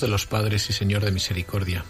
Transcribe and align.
De 0.00 0.08
los 0.08 0.26
padres 0.26 0.68
y 0.68 0.74
Señor 0.74 1.04
de 1.04 1.10
misericordia, 1.10 1.84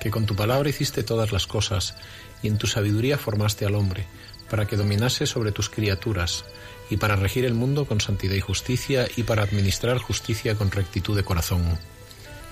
que 0.00 0.10
con 0.10 0.26
tu 0.26 0.34
palabra 0.34 0.68
hiciste 0.68 1.04
todas 1.04 1.30
las 1.30 1.46
cosas 1.46 1.94
y 2.42 2.48
en 2.48 2.58
tu 2.58 2.66
sabiduría 2.66 3.18
formaste 3.18 3.64
al 3.64 3.76
hombre, 3.76 4.06
para 4.50 4.66
que 4.66 4.76
dominase 4.76 5.26
sobre 5.26 5.52
tus 5.52 5.68
criaturas, 5.68 6.44
y 6.90 6.96
para 6.96 7.14
regir 7.14 7.44
el 7.44 7.54
mundo 7.54 7.84
con 7.84 8.00
santidad 8.00 8.34
y 8.34 8.40
justicia, 8.40 9.06
y 9.16 9.22
para 9.22 9.44
administrar 9.44 9.98
justicia 9.98 10.56
con 10.56 10.72
rectitud 10.72 11.16
de 11.16 11.22
corazón. 11.22 11.78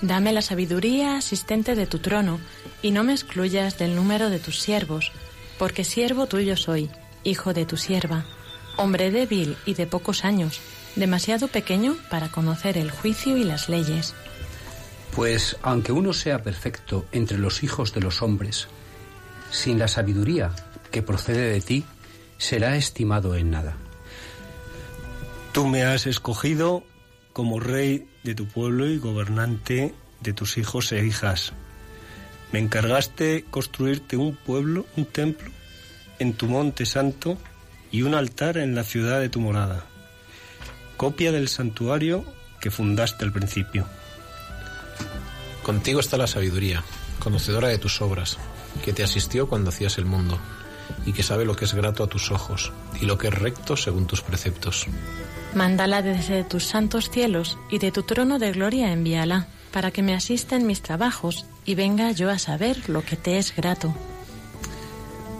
Dame 0.00 0.33
la 0.33 0.42
sabiduría 0.42 1.16
asistente 1.16 1.75
de 1.75 1.86
tu 1.86 1.98
trono, 1.98 2.38
y 2.81 2.92
no 2.92 3.03
me 3.03 3.12
excluyas 3.12 3.78
del 3.78 3.97
número 3.97 4.31
de 4.31 4.38
tus 4.38 4.61
siervos, 4.61 5.11
porque 5.58 5.83
siervo 5.83 6.27
tuyo 6.27 6.56
soy, 6.56 6.88
hijo 7.25 7.53
de 7.53 7.66
tu 7.66 7.77
sierva, 7.77 8.25
hombre 8.77 9.11
débil 9.11 9.56
y 9.66 9.75
de 9.75 9.86
pocos 9.86 10.25
años, 10.25 10.61
demasiado 10.94 11.48
pequeño 11.48 11.97
para 12.11 12.28
conocer 12.28 12.78
el 12.78 12.91
juicio 12.92 13.36
y 13.36 13.44
las 13.44 13.69
leyes. 13.69 14.14
Pues 15.14 15.56
aunque 15.62 15.92
uno 15.92 16.12
sea 16.12 16.42
perfecto 16.42 17.06
entre 17.12 17.39
los 17.39 17.62
hijos 17.62 17.92
de 17.92 18.00
los 18.00 18.22
hombres, 18.22 18.69
sin 19.50 19.78
la 19.78 19.89
sabiduría 19.89 20.53
que 20.91 21.03
procede 21.03 21.50
de 21.50 21.61
ti, 21.61 21.84
será 22.39 22.77
estimado 22.77 23.34
en 23.34 23.50
nada. 23.50 23.77
Tú 25.53 25.66
me 25.66 25.83
has 25.83 26.06
escogido 26.06 26.84
como 27.33 27.61
rey 27.61 28.08
de 28.22 28.34
tu 28.34 28.47
pueblo 28.47 28.86
y 28.86 28.98
gobernante 28.98 29.94
de 30.20 30.33
tus 30.33 30.58
hijos 30.58 30.92
e 30.92 31.05
hijas. 31.05 31.53
Me 32.53 32.58
encargaste 32.58 33.44
construirte 33.50 34.16
un 34.16 34.36
pueblo, 34.36 34.86
un 34.97 35.06
templo, 35.06 35.50
en 36.19 36.34
tu 36.34 36.47
monte 36.47 36.87
santo 36.87 37.38
y 37.91 38.03
un 38.03 38.15
altar 38.15 38.59
en 38.59 38.75
la 38.75 38.84
ciudad 38.84 39.20
de 39.20 39.28
tu 39.28 39.41
morada, 39.41 39.87
copia 40.97 41.32
del 41.32 41.49
santuario 41.49 42.25
que 42.60 42.70
fundaste 42.70 43.25
al 43.25 43.32
principio. 43.32 43.87
Contigo 45.62 46.00
está 46.00 46.16
la 46.16 46.27
sabiduría, 46.27 46.83
conocedora 47.19 47.69
de 47.69 47.78
tus 47.78 48.00
obras, 48.00 48.38
que 48.84 48.93
te 48.93 49.05
asistió 49.05 49.49
cuando 49.49 49.71
hacías 49.71 49.99
el 49.99 50.06
mundo, 50.06 50.38
y 51.06 51.12
que 51.12 51.22
sabe 51.22 51.44
lo 51.44 51.55
que 51.56 51.65
es 51.65 51.75
grato 51.75 52.03
a 52.03 52.09
tus 52.09 52.31
ojos, 52.31 52.72
y 53.00 53.06
lo 53.06 53.19
que 53.19 53.28
es 53.28 53.34
recto 53.34 53.77
según 53.77 54.06
tus 54.06 54.22
preceptos. 54.22 54.87
Mándala 55.55 56.03
desde 56.03 56.44
tus 56.44 56.65
santos 56.65 57.11
cielos, 57.11 57.59
y 57.71 57.78
de 57.78 57.93
tu 57.93 58.03
trono 58.03 58.38
de 58.38 58.53
gloria 58.53 58.93
envíala, 58.93 59.49
para 59.72 59.91
que 59.91 60.03
me 60.03 60.15
asista 60.15 60.56
en 60.56 60.66
mis 60.66 60.83
trabajos, 60.83 61.47
y 61.65 61.75
venga 61.75 62.11
yo 62.12 62.31
a 62.31 62.38
saber 62.38 62.88
lo 62.88 63.03
que 63.03 63.17
te 63.17 63.38
es 63.38 63.55
grato. 63.55 63.94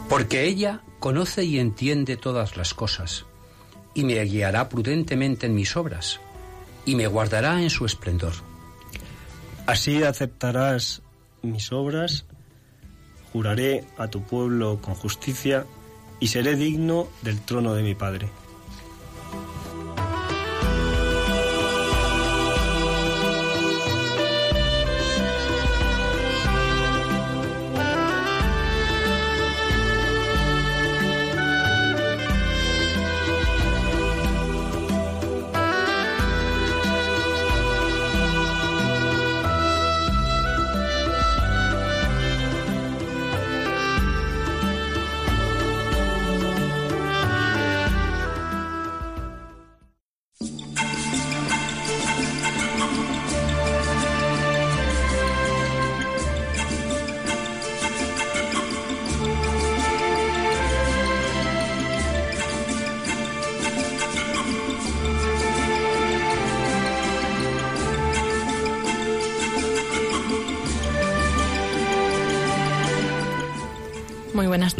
Porque 0.09 0.45
ella 0.45 0.81
conoce 0.99 1.45
y 1.45 1.59
entiende 1.59 2.17
todas 2.17 2.57
las 2.57 2.75
cosas, 2.75 3.25
y 3.95 4.05
me 4.05 4.23
guiará 4.25 4.69
prudentemente 4.69 5.47
en 5.47 5.55
mis 5.55 5.77
obras, 5.77 6.21
y 6.85 6.95
me 6.95 7.07
guardará 7.07 7.63
en 7.63 7.71
su 7.71 7.87
esplendor. 7.87 8.50
Así 9.71 10.03
aceptarás 10.03 11.01
mis 11.43 11.71
obras, 11.71 12.27
juraré 13.33 13.85
a 13.99 14.09
tu 14.09 14.21
pueblo 14.21 14.81
con 14.83 14.97
justicia 14.97 15.65
y 16.19 16.27
seré 16.27 16.57
digno 16.57 17.07
del 17.23 17.41
trono 17.41 17.75
de 17.75 17.85
mi 17.85 17.95
Padre. 17.95 18.29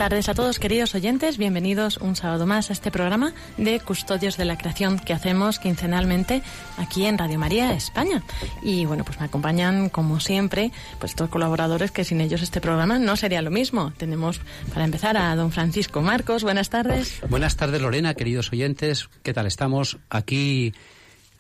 Tardes 0.01 0.31
a 0.31 0.35
todos, 0.35 0.59
queridos 0.59 0.95
oyentes. 0.95 1.37
Bienvenidos 1.37 1.99
un 1.99 2.17
sábado 2.17 2.47
más 2.47 2.71
a 2.71 2.73
este 2.73 2.91
programa 2.91 3.35
de 3.59 3.81
Custodios 3.81 4.39
de 4.39 4.47
la 4.47 4.57
Creación 4.57 4.99
que 4.99 5.13
hacemos 5.13 5.59
quincenalmente 5.59 6.43
aquí 6.79 7.05
en 7.05 7.19
Radio 7.19 7.39
María 7.39 7.75
España. 7.75 8.23
Y 8.63 8.87
bueno, 8.87 9.05
pues 9.05 9.21
me 9.21 9.27
acompañan, 9.27 9.91
como 9.91 10.19
siempre, 10.19 10.73
pues 10.99 11.13
estos 11.13 11.29
colaboradores 11.29 11.91
que 11.91 12.05
sin 12.05 12.23
ellos 12.23 12.41
este 12.41 12.63
programa 12.63 12.99
no 12.99 13.15
sería 13.15 13.43
lo 13.43 13.51
mismo. 13.51 13.93
Tenemos, 13.99 14.41
para 14.73 14.87
empezar, 14.87 15.19
a 15.19 15.37
don 15.37 15.53
Francisco 15.53 16.01
Marcos. 16.01 16.45
Buenas 16.45 16.71
tardes. 16.71 17.21
Buenas 17.29 17.57
tardes, 17.57 17.83
Lorena, 17.83 18.15
queridos 18.15 18.51
oyentes. 18.55 19.11
¿Qué 19.23 19.35
tal? 19.35 19.47
Estamos 19.47 19.99
aquí 20.09 20.73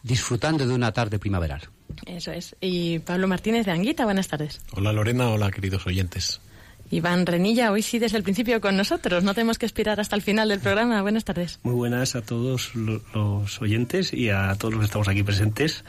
disfrutando 0.02 0.66
de 0.66 0.74
una 0.74 0.92
tarde 0.92 1.18
primaveral. 1.18 1.62
Eso 2.04 2.30
es. 2.30 2.54
Y 2.60 2.98
Pablo 2.98 3.26
Martínez 3.26 3.64
de 3.64 3.72
Anguita. 3.72 4.04
Buenas 4.04 4.28
tardes. 4.28 4.60
Hola 4.72 4.92
Lorena, 4.92 5.30
hola 5.30 5.50
queridos 5.50 5.86
oyentes. 5.86 6.42
Iván 6.90 7.24
Renilla, 7.24 7.70
hoy 7.70 7.82
sí 7.82 7.98
desde 7.98 8.16
el 8.16 8.22
principio 8.22 8.60
con 8.60 8.76
nosotros. 8.76 9.22
No 9.22 9.34
tenemos 9.34 9.58
que 9.58 9.66
esperar 9.66 10.00
hasta 10.00 10.16
el 10.16 10.22
final 10.22 10.48
del 10.48 10.60
programa. 10.60 11.00
Buenas 11.02 11.24
tardes. 11.24 11.60
Muy 11.62 11.74
buenas 11.74 12.16
a 12.16 12.22
todos 12.22 12.72
los 12.74 13.62
oyentes 13.62 14.12
y 14.12 14.30
a 14.30 14.54
todos 14.58 14.74
los 14.74 14.80
que 14.80 14.86
estamos 14.86 15.08
aquí 15.08 15.22
presentes. 15.22 15.84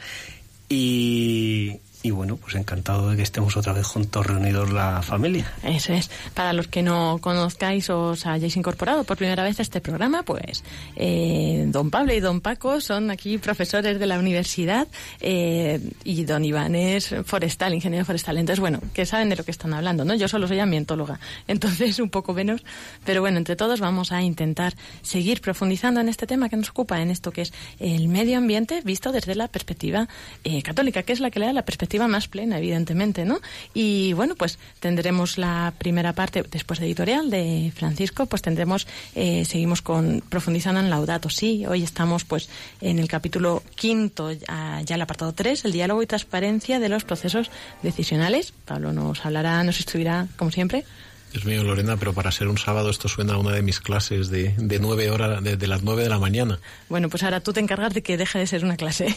Y, 0.68 1.78
y 2.02 2.10
bueno, 2.10 2.36
pues 2.36 2.56
encantado 2.56 3.10
de 3.10 3.16
que 3.16 3.22
estemos 3.22 3.56
otra 3.56 3.72
vez 3.72 3.86
juntos 3.86 4.26
reunidos 4.26 4.72
la 4.72 5.02
familia. 5.02 5.52
Eso 5.62 5.92
es. 5.92 6.10
Para 6.34 6.52
los 6.52 6.66
que 6.66 6.82
no 6.82 7.18
conozcáis 7.20 7.88
o 7.90 8.10
os 8.10 8.26
hayáis 8.26 8.56
incorporado 8.56 9.04
por 9.04 9.16
primera 9.16 9.44
vez 9.44 9.60
a 9.60 9.62
este 9.62 9.80
programa, 9.80 10.24
pues 10.24 10.64
eh, 10.96 11.64
don 11.68 11.90
Pablo 11.90 12.12
y 12.12 12.20
don 12.20 12.40
Paco 12.40 12.80
son 12.80 13.10
aquí 13.10 13.38
profesores 13.38 14.00
de 14.00 14.06
la 14.06 14.18
universidad 14.18 14.88
eh, 15.20 15.80
y 16.02 16.24
don 16.24 16.44
Iván 16.44 16.74
es 16.74 17.14
forestal, 17.24 17.72
ingeniero 17.74 18.04
forestal. 18.04 18.36
Entonces, 18.38 18.58
bueno, 18.58 18.80
que 18.92 19.06
saben 19.06 19.28
de 19.28 19.36
lo 19.36 19.44
que 19.44 19.52
están 19.52 19.72
hablando, 19.72 20.04
¿no? 20.04 20.14
Yo 20.14 20.26
solo 20.26 20.48
soy 20.48 20.58
ambientóloga, 20.58 21.20
entonces 21.46 22.00
un 22.00 22.10
poco 22.10 22.32
menos. 22.32 22.64
Pero 23.04 23.20
bueno, 23.20 23.38
entre 23.38 23.54
todos 23.54 23.78
vamos 23.78 24.10
a 24.10 24.22
intentar 24.22 24.74
seguir 25.02 25.40
profundizando 25.40 26.00
en 26.00 26.08
este 26.08 26.26
tema 26.26 26.48
que 26.48 26.56
nos 26.56 26.70
ocupa, 26.70 27.00
en 27.00 27.10
esto 27.10 27.30
que 27.30 27.42
es 27.42 27.52
el 27.78 28.08
medio 28.08 28.38
ambiente 28.38 28.80
visto 28.84 29.12
desde 29.12 29.36
la 29.36 29.46
perspectiva 29.46 30.08
eh, 30.42 30.62
católica, 30.62 31.04
que 31.04 31.12
es 31.12 31.20
la 31.20 31.30
que 31.30 31.38
le 31.38 31.46
da 31.46 31.52
la 31.52 31.64
perspectiva 31.64 31.91
perspectiva 31.92 32.08
más 32.08 32.28
plena, 32.28 32.56
evidentemente, 32.56 33.26
¿no? 33.26 33.40
Y 33.74 34.14
bueno, 34.14 34.34
pues 34.34 34.58
tendremos 34.80 35.36
la 35.36 35.74
primera 35.76 36.14
parte, 36.14 36.42
después 36.50 36.80
de 36.80 36.86
editorial 36.86 37.28
de 37.28 37.70
Francisco, 37.76 38.24
pues 38.24 38.40
tendremos, 38.40 38.86
eh, 39.14 39.44
seguimos 39.44 39.82
con 39.82 40.22
profundizando 40.26 40.80
en 40.80 40.88
Laudato 40.88 41.28
sí. 41.28 41.66
Hoy 41.66 41.82
estamos 41.82 42.24
pues 42.24 42.48
en 42.80 42.98
el 42.98 43.08
capítulo 43.08 43.62
quinto, 43.76 44.32
ya, 44.32 44.80
ya 44.82 44.94
el 44.94 45.02
apartado 45.02 45.34
3, 45.34 45.66
el 45.66 45.72
diálogo 45.72 46.02
y 46.02 46.06
transparencia 46.06 46.80
de 46.80 46.88
los 46.88 47.04
procesos 47.04 47.50
decisionales. 47.82 48.54
Pablo 48.64 48.94
nos 48.94 49.26
hablará, 49.26 49.62
nos 49.62 49.76
instruirá, 49.76 50.28
como 50.38 50.50
siempre. 50.50 50.84
Dios 51.32 51.44
mío, 51.46 51.64
Lorena, 51.64 51.96
pero 51.96 52.12
para 52.12 52.30
ser 52.30 52.48
un 52.48 52.58
sábado 52.58 52.90
esto 52.90 53.08
suena 53.08 53.34
a 53.34 53.38
una 53.38 53.52
de 53.52 53.62
mis 53.62 53.80
clases 53.80 54.28
de, 54.28 54.54
de 54.58 54.78
nueve 54.78 55.10
horas, 55.10 55.42
de, 55.42 55.66
las 55.66 55.82
nueve 55.82 56.02
de 56.02 56.10
la 56.10 56.18
mañana. 56.18 56.58
Bueno, 56.90 57.08
pues 57.08 57.22
ahora 57.22 57.40
tú 57.40 57.54
te 57.54 57.60
encargas 57.60 57.94
de 57.94 58.02
que 58.02 58.18
deje 58.18 58.38
de 58.38 58.46
ser 58.46 58.64
una 58.64 58.76
clase. 58.76 59.14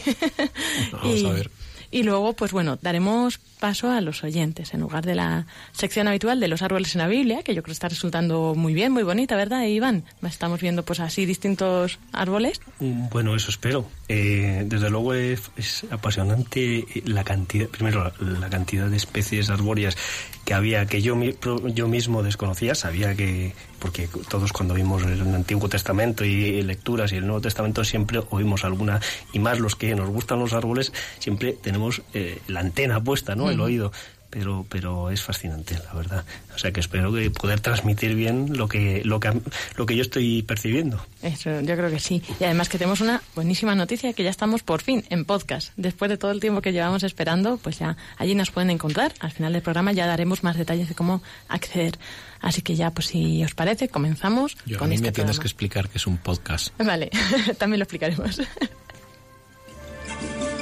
Vamos 0.92 1.24
a 1.24 1.30
ver. 1.34 1.50
Y 1.90 2.02
luego, 2.02 2.32
pues 2.34 2.52
bueno, 2.52 2.78
daremos 2.80 3.38
paso 3.38 3.90
a 3.90 4.00
los 4.00 4.22
oyentes 4.24 4.74
en 4.74 4.80
lugar 4.80 5.04
de 5.04 5.14
la 5.14 5.46
sección 5.72 6.08
habitual 6.08 6.40
de 6.40 6.48
los 6.48 6.62
árboles 6.62 6.94
en 6.94 7.00
la 7.00 7.08
Biblia, 7.08 7.42
que 7.42 7.54
yo 7.54 7.62
creo 7.62 7.72
que 7.72 7.76
está 7.76 7.88
resultando 7.88 8.54
muy 8.54 8.74
bien, 8.74 8.92
muy 8.92 9.02
bonita, 9.02 9.36
¿verdad, 9.36 9.62
Iván? 9.62 10.04
Estamos 10.22 10.60
viendo 10.60 10.84
pues 10.84 11.00
así 11.00 11.26
distintos 11.26 11.98
árboles. 12.12 12.60
Mm, 12.80 13.08
bueno, 13.08 13.34
eso 13.34 13.50
espero. 13.50 13.86
Eh, 14.08 14.62
desde 14.66 14.88
luego 14.88 15.14
es, 15.14 15.50
apasionante 15.90 16.86
la 17.06 17.24
cantidad, 17.24 17.66
primero 17.68 18.12
la 18.20 18.48
cantidad 18.48 18.86
de 18.86 18.96
especies 18.96 19.50
arbóreas 19.50 19.96
que 20.44 20.54
había 20.54 20.86
que 20.86 21.02
yo 21.02 21.16
yo 21.20 21.88
mismo 21.88 22.22
desconocía, 22.22 22.76
sabía 22.76 23.16
que 23.16 23.52
porque 23.80 24.08
todos 24.28 24.52
cuando 24.52 24.74
vimos 24.74 25.02
el 25.02 25.20
Antiguo 25.34 25.68
Testamento 25.68 26.24
y 26.24 26.62
lecturas 26.62 27.12
y 27.12 27.16
el 27.16 27.26
Nuevo 27.26 27.40
Testamento 27.40 27.84
siempre 27.84 28.22
oímos 28.30 28.64
alguna 28.64 29.00
y 29.32 29.40
más 29.40 29.58
los 29.58 29.74
que 29.74 29.92
nos 29.96 30.08
gustan 30.08 30.38
los 30.38 30.52
árboles 30.52 30.92
siempre 31.18 31.52
tenemos 31.52 32.02
eh, 32.14 32.40
la 32.46 32.60
antena 32.60 33.02
puesta, 33.02 33.34
¿no? 33.34 33.50
El 33.50 33.60
oído 33.60 33.90
pero, 34.30 34.66
pero 34.68 35.10
es 35.10 35.22
fascinante, 35.22 35.78
la 35.84 35.94
verdad. 35.94 36.24
O 36.54 36.58
sea 36.58 36.72
que 36.72 36.80
espero 36.80 37.12
que 37.12 37.30
poder 37.30 37.60
transmitir 37.60 38.14
bien 38.14 38.56
lo 38.56 38.68
que, 38.68 39.02
lo 39.04 39.20
que, 39.20 39.32
lo 39.76 39.86
que 39.86 39.96
yo 39.96 40.02
estoy 40.02 40.42
percibiendo. 40.42 41.04
Eso, 41.22 41.60
yo 41.60 41.76
creo 41.76 41.90
que 41.90 41.98
sí. 41.98 42.22
Y 42.40 42.44
además 42.44 42.68
que 42.68 42.78
tenemos 42.78 43.00
una 43.00 43.22
buenísima 43.34 43.74
noticia, 43.74 44.12
que 44.12 44.22
ya 44.22 44.30
estamos 44.30 44.62
por 44.62 44.82
fin 44.82 45.04
en 45.10 45.24
podcast. 45.24 45.72
Después 45.76 46.10
de 46.10 46.16
todo 46.16 46.30
el 46.30 46.40
tiempo 46.40 46.62
que 46.62 46.72
llevamos 46.72 47.02
esperando, 47.02 47.58
pues 47.58 47.78
ya 47.78 47.96
allí 48.18 48.34
nos 48.34 48.50
pueden 48.50 48.70
encontrar. 48.70 49.12
Al 49.20 49.32
final 49.32 49.52
del 49.52 49.62
programa 49.62 49.92
ya 49.92 50.06
daremos 50.06 50.42
más 50.42 50.56
detalles 50.56 50.88
de 50.88 50.94
cómo 50.94 51.22
acceder. 51.48 51.98
Así 52.40 52.62
que 52.62 52.76
ya, 52.76 52.90
pues 52.90 53.08
si 53.08 53.42
os 53.44 53.54
parece, 53.54 53.88
comenzamos 53.88 54.56
yo, 54.66 54.78
con 54.78 54.86
a 54.86 54.88
mí 54.88 54.94
este 54.96 55.08
me 55.08 55.12
tienes 55.12 55.38
que 55.38 55.46
explicar 55.46 55.88
que 55.88 55.98
es 55.98 56.06
un 56.06 56.18
podcast. 56.18 56.68
Vale, 56.78 57.10
también 57.58 57.80
lo 57.80 57.84
explicaremos. 57.84 58.40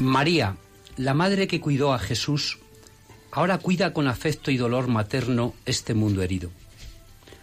María, 0.00 0.56
la 0.96 1.12
madre 1.12 1.46
que 1.46 1.60
cuidó 1.60 1.92
a 1.92 1.98
Jesús, 1.98 2.58
ahora 3.30 3.58
cuida 3.58 3.92
con 3.92 4.08
afecto 4.08 4.50
y 4.50 4.56
dolor 4.56 4.88
materno 4.88 5.54
este 5.66 5.92
mundo 5.92 6.22
herido. 6.22 6.50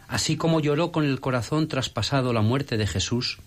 Así 0.07 0.38
como 0.38 0.59
lloró 0.59 0.92
con 0.92 1.06
el 1.06 1.19
corazón 1.19 1.68
traspasado 1.68 2.33
la 2.33 2.42
muerte 2.42 2.77
de 2.77 2.88
Jesús, 2.88 3.38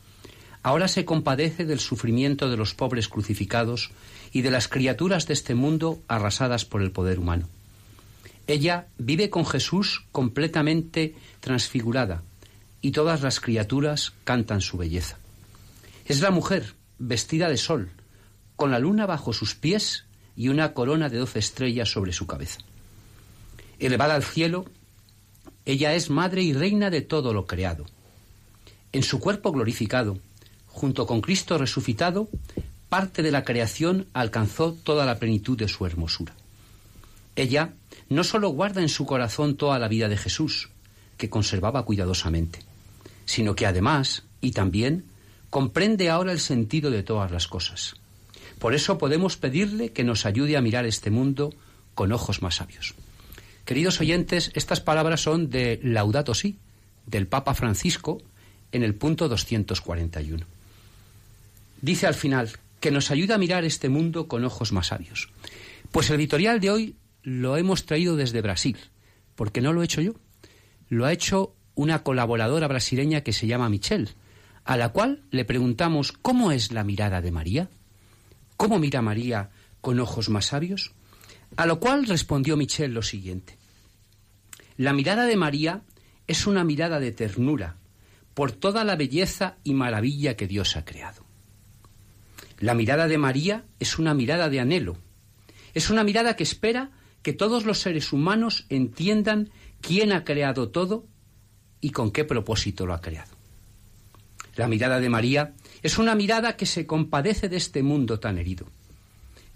ahora 0.63 0.87
se 0.87 1.05
compadece 1.05 1.65
del 1.65 1.81
sufrimiento 1.81 2.49
de 2.49 2.57
los 2.57 2.75
pobres 2.75 3.09
crucificados 3.09 3.91
y 4.31 4.43
de 4.43 4.53
las 4.53 4.69
criaturas 4.69 5.27
de 5.27 5.35
este 5.35 5.57
mundo 5.57 5.99
arrasadas 6.07 6.65
por 6.65 6.81
el 6.81 6.93
poder 6.93 7.19
humano. 7.19 7.49
Ella 8.47 8.87
vive 8.97 9.29
con 9.29 9.45
Jesús 9.45 10.05
completamente 10.13 11.17
transfigurada 11.41 12.23
y 12.81 12.93
todas 12.93 13.23
las 13.23 13.41
criaturas 13.41 14.13
cantan 14.23 14.61
su 14.61 14.77
belleza. 14.77 15.19
Es 16.05 16.21
la 16.21 16.31
mujer 16.31 16.75
vestida 16.99 17.49
de 17.49 17.57
sol, 17.57 17.91
con 18.61 18.71
la 18.71 18.79
luna 18.79 19.07
bajo 19.07 19.33
sus 19.33 19.55
pies 19.55 20.05
y 20.37 20.51
una 20.51 20.75
corona 20.75 21.09
de 21.09 21.17
doce 21.17 21.39
estrellas 21.39 21.91
sobre 21.91 22.13
su 22.13 22.27
cabeza. 22.27 22.59
Elevada 23.79 24.15
al 24.15 24.23
cielo, 24.23 24.67
ella 25.65 25.95
es 25.95 26.11
madre 26.11 26.43
y 26.43 26.53
reina 26.53 26.91
de 26.91 27.01
todo 27.01 27.33
lo 27.33 27.47
creado. 27.47 27.87
En 28.93 29.03
su 29.03 29.19
cuerpo 29.19 29.51
glorificado, 29.51 30.19
junto 30.67 31.07
con 31.07 31.23
Cristo 31.23 31.57
resucitado, 31.57 32.29
parte 32.91 33.23
de 33.23 33.31
la 33.31 33.45
creación 33.45 34.09
alcanzó 34.13 34.75
toda 34.75 35.07
la 35.07 35.19
plenitud 35.19 35.57
de 35.57 35.67
su 35.67 35.87
hermosura. 35.87 36.35
Ella 37.37 37.73
no 38.11 38.25
sólo 38.25 38.51
guarda 38.51 38.83
en 38.83 38.91
su 38.91 39.07
corazón 39.07 39.57
toda 39.57 39.79
la 39.79 39.89
vida 39.89 40.07
de 40.11 40.19
Jesús, 40.19 40.69
que 41.17 41.31
conservaba 41.31 41.87
cuidadosamente, 41.87 42.59
sino 43.25 43.55
que 43.55 43.65
además, 43.65 44.25
y 44.43 44.51
también, 44.51 45.07
comprende 45.49 46.11
ahora 46.11 46.33
el 46.33 46.41
sentido 46.41 46.91
de 46.91 47.03
todas 47.03 47.31
las 47.31 47.49
cosas. 47.49 47.95
Por 48.61 48.75
eso 48.75 48.99
podemos 48.99 49.37
pedirle 49.37 49.91
que 49.91 50.05
nos 50.05 50.27
ayude 50.27 50.57
a 50.57 50.61
mirar 50.61 50.85
este 50.85 51.11
mundo 51.11 51.53
con 51.95 52.13
ojos 52.13 52.43
más 52.43 52.57
sabios. 52.57 52.95
Queridos 53.65 54.01
oyentes, 54.01 54.53
estas 54.55 54.81
palabras 54.81 55.23
son 55.23 55.49
de 55.49 55.81
Laudato 55.83 56.35
Si, 56.35 56.59
del 57.07 57.27
Papa 57.27 57.55
Francisco, 57.55 58.23
en 58.71 58.83
el 58.83 58.95
punto 58.95 59.29
241. 59.29 60.45
Dice 61.81 62.07
al 62.07 62.15
final, 62.15 62.51
que 62.81 62.91
nos 62.91 63.11
ayude 63.11 63.33
a 63.33 63.39
mirar 63.39 63.65
este 63.65 63.89
mundo 63.89 64.29
con 64.29 64.45
ojos 64.45 64.73
más 64.73 64.89
sabios. 64.89 65.31
Pues 65.91 66.11
el 66.11 66.17
editorial 66.17 66.61
de 66.61 66.71
hoy 66.71 66.97
lo 67.23 67.57
hemos 67.57 67.87
traído 67.87 68.15
desde 68.15 68.43
Brasil, 68.43 68.77
porque 69.37 69.63
no 69.63 69.73
lo 69.73 69.81
he 69.81 69.87
hecho 69.87 70.03
yo. 70.03 70.15
Lo 70.91 71.07
ha 71.07 71.13
hecho 71.13 71.55
una 71.75 72.03
colaboradora 72.03 72.69
brasileña 72.69 73.23
que 73.23 73.33
se 73.33 73.47
llama 73.47 73.71
Michelle, 73.71 74.11
a 74.65 74.77
la 74.77 74.91
cual 74.91 75.23
le 75.31 75.47
preguntamos 75.47 76.13
cómo 76.13 76.53
es 76.53 76.73
la 76.73 76.85
mirada 76.85 77.23
de 77.23 77.31
María. 77.31 77.71
¿Cómo 78.61 78.79
mira 78.79 79.01
María 79.01 79.49
con 79.81 79.99
ojos 80.01 80.29
más 80.29 80.49
sabios? 80.49 80.93
A 81.57 81.65
lo 81.65 81.81
cual 81.81 82.05
respondió 82.05 82.59
Michel 82.59 82.93
lo 82.93 83.01
siguiente. 83.01 83.57
La 84.77 84.93
mirada 84.93 85.25
de 85.25 85.35
María 85.35 85.81
es 86.27 86.47
una 86.47 86.63
mirada 86.63 87.01
de 87.01 87.11
ternura 87.11 87.77
por 88.35 88.53
toda 88.53 88.85
la 88.85 88.97
belleza 88.97 89.57
y 89.65 89.73
maravilla 89.73 90.37
que 90.37 90.47
Dios 90.47 90.77
ha 90.77 90.85
creado. 90.85 91.25
La 92.59 92.75
mirada 92.75 93.09
de 93.09 93.17
María 93.17 93.65
es 93.79 93.99
una 93.99 94.13
mirada 94.13 94.51
de 94.51 94.61
anhelo. 94.61 94.99
Es 95.73 95.89
una 95.89 96.05
mirada 96.05 96.37
que 96.37 96.43
espera 96.43 96.91
que 97.23 97.33
todos 97.33 97.65
los 97.65 97.79
seres 97.79 98.13
humanos 98.13 98.67
entiendan 98.69 99.49
quién 99.81 100.13
ha 100.13 100.23
creado 100.23 100.69
todo 100.69 101.07
y 101.81 101.93
con 101.93 102.11
qué 102.11 102.27
propósito 102.27 102.85
lo 102.85 102.93
ha 102.93 103.01
creado. 103.01 103.33
La 104.57 104.69
mirada 104.69 105.01
de 105.01 105.09
María 105.09 105.55
es 105.83 105.99
una 105.99 106.15
mirada 106.15 106.57
que 106.57 106.67
se 106.67 106.87
compadece 106.87 107.49
de 107.49 107.57
este 107.57 107.83
mundo 107.83 108.21
tan 108.21 108.39
herido. 108.39 108.67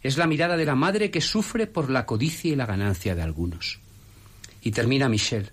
Es 0.03 0.17
la 0.19 0.27
mirada 0.27 0.57
de 0.57 0.65
la 0.65 0.75
madre 0.75 1.11
que 1.11 1.21
sufre 1.21 1.67
por 1.67 1.91
la 1.91 2.07
codicia 2.07 2.53
y 2.53 2.57
la 2.57 2.67
ganancia 2.67 3.15
de 3.15 3.23
algunos. 3.23 3.81
Y 4.63 4.71
termina 4.71 5.09
Michel. 5.09 5.51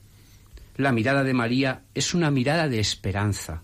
La 0.78 0.92
mirada 0.92 1.24
de 1.24 1.34
María 1.34 1.84
es 1.94 2.14
una 2.14 2.32
mirada 2.32 2.68
de 2.68 2.80
esperanza, 2.80 3.64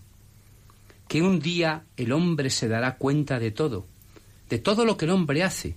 que 1.08 1.22
un 1.22 1.40
día 1.40 1.84
el 1.96 2.12
hombre 2.12 2.50
se 2.50 2.68
dará 2.68 2.96
cuenta 2.96 3.38
de 3.38 3.50
todo, 3.50 3.86
de 4.48 4.58
todo 4.58 4.84
lo 4.84 4.96
que 4.96 5.06
el 5.06 5.10
hombre 5.10 5.42
hace, 5.42 5.76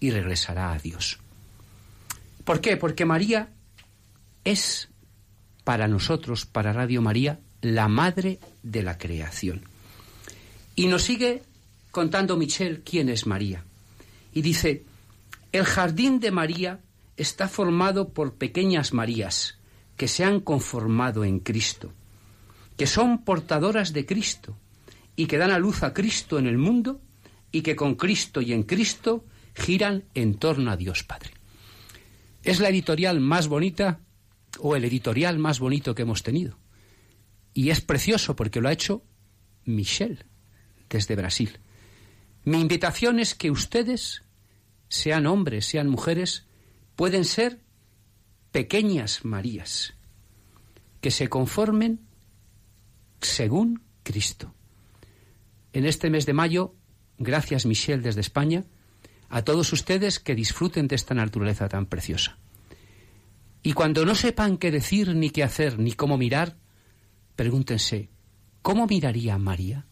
y 0.00 0.10
regresará 0.10 0.72
a 0.72 0.78
Dios. 0.78 1.18
¿Por 2.44 2.60
qué? 2.60 2.76
Porque 2.76 3.04
María 3.04 3.50
es 4.44 4.88
para 5.64 5.88
nosotros, 5.88 6.44
para 6.44 6.72
Radio 6.72 7.00
María, 7.00 7.40
la 7.62 7.88
madre 7.88 8.38
de 8.62 8.82
la 8.82 8.98
creación. 8.98 9.62
Y 10.74 10.86
nos 10.86 11.02
sigue 11.02 11.42
contando 11.90 12.36
Michel 12.36 12.82
quién 12.82 13.08
es 13.08 13.26
María. 13.26 13.64
Y 14.32 14.42
dice, 14.42 14.84
el 15.52 15.64
jardín 15.64 16.18
de 16.20 16.30
María 16.30 16.80
está 17.16 17.48
formado 17.48 18.08
por 18.08 18.34
pequeñas 18.34 18.92
Marías 18.92 19.58
que 19.96 20.08
se 20.08 20.24
han 20.24 20.40
conformado 20.40 21.24
en 21.24 21.38
Cristo, 21.38 21.92
que 22.76 22.86
son 22.86 23.24
portadoras 23.24 23.92
de 23.92 24.04
Cristo 24.06 24.56
y 25.14 25.26
que 25.26 25.38
dan 25.38 25.52
a 25.52 25.58
luz 25.58 25.82
a 25.84 25.94
Cristo 25.94 26.38
en 26.38 26.46
el 26.46 26.58
mundo 26.58 27.00
y 27.52 27.62
que 27.62 27.76
con 27.76 27.94
Cristo 27.94 28.40
y 28.40 28.52
en 28.52 28.64
Cristo 28.64 29.24
giran 29.54 30.04
en 30.14 30.34
torno 30.34 30.72
a 30.72 30.76
Dios 30.76 31.04
Padre. 31.04 31.30
Es 32.42 32.58
la 32.58 32.68
editorial 32.68 33.20
más 33.20 33.46
bonita 33.46 34.00
o 34.58 34.74
el 34.74 34.84
editorial 34.84 35.38
más 35.38 35.60
bonito 35.60 35.94
que 35.94 36.02
hemos 36.02 36.22
tenido. 36.22 36.58
Y 37.54 37.70
es 37.70 37.80
precioso 37.80 38.34
porque 38.34 38.60
lo 38.60 38.68
ha 38.68 38.72
hecho 38.72 39.04
Michel, 39.64 40.24
desde 40.88 41.16
Brasil. 41.16 41.58
Mi 42.44 42.60
invitación 42.60 43.18
es 43.18 43.34
que 43.34 43.50
ustedes, 43.50 44.22
sean 44.88 45.26
hombres, 45.26 45.66
sean 45.66 45.88
mujeres, 45.88 46.46
pueden 46.96 47.24
ser 47.24 47.60
pequeñas 48.52 49.24
Marías, 49.24 49.94
que 51.00 51.10
se 51.10 51.28
conformen 51.28 52.00
según 53.20 53.82
Cristo. 54.02 54.54
En 55.72 55.86
este 55.86 56.10
mes 56.10 56.26
de 56.26 56.34
mayo, 56.34 56.74
gracias 57.18 57.66
Michel 57.66 58.02
desde 58.02 58.20
España, 58.20 58.64
a 59.28 59.42
todos 59.42 59.72
ustedes 59.72 60.20
que 60.20 60.34
disfruten 60.34 60.86
de 60.86 60.94
esta 60.94 61.14
naturaleza 61.14 61.68
tan 61.68 61.86
preciosa. 61.86 62.38
Y 63.62 63.72
cuando 63.72 64.04
no 64.04 64.14
sepan 64.14 64.58
qué 64.58 64.70
decir, 64.70 65.14
ni 65.16 65.30
qué 65.30 65.42
hacer, 65.42 65.78
ni 65.78 65.92
cómo 65.92 66.18
mirar, 66.18 66.58
pregúntense, 67.34 68.10
¿cómo 68.62 68.86
miraría 68.86 69.38
María? 69.38 69.86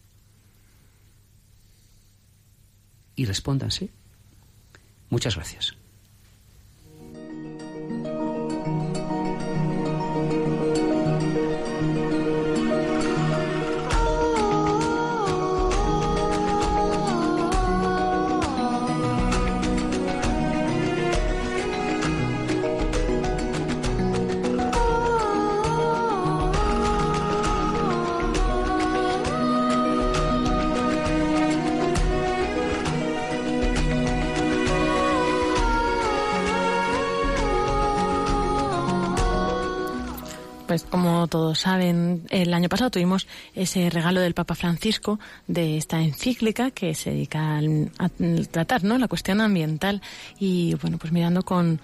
Y 3.17 3.27
respóndanse. 3.27 3.91
Muchas 5.11 5.37
gracias. 5.37 5.77
Pues 40.73 40.85
como 40.85 41.27
todos 41.29 41.59
saben, 41.59 42.25
el 42.31 42.55
año 42.55 42.71
pasado 42.71 42.91
tuvimos 42.91 43.27
ese 43.55 43.91
regalo 43.91 44.23
del 44.23 44.33
Papa 44.33 44.55
Francisco 44.55 45.21
de 45.47 45.77
esta 45.77 46.01
encíclica 46.01 46.71
que 46.71 46.95
se 46.95 47.11
dedica 47.11 47.59
a 47.99 48.09
tratar 48.51 48.83
¿no? 48.83 48.97
la 48.97 49.07
cuestión 49.07 49.43
ambiental 49.43 50.01
y 50.39 50.75
bueno, 50.81 50.97
pues 50.97 51.13
mirando 51.13 51.43
con, 51.43 51.79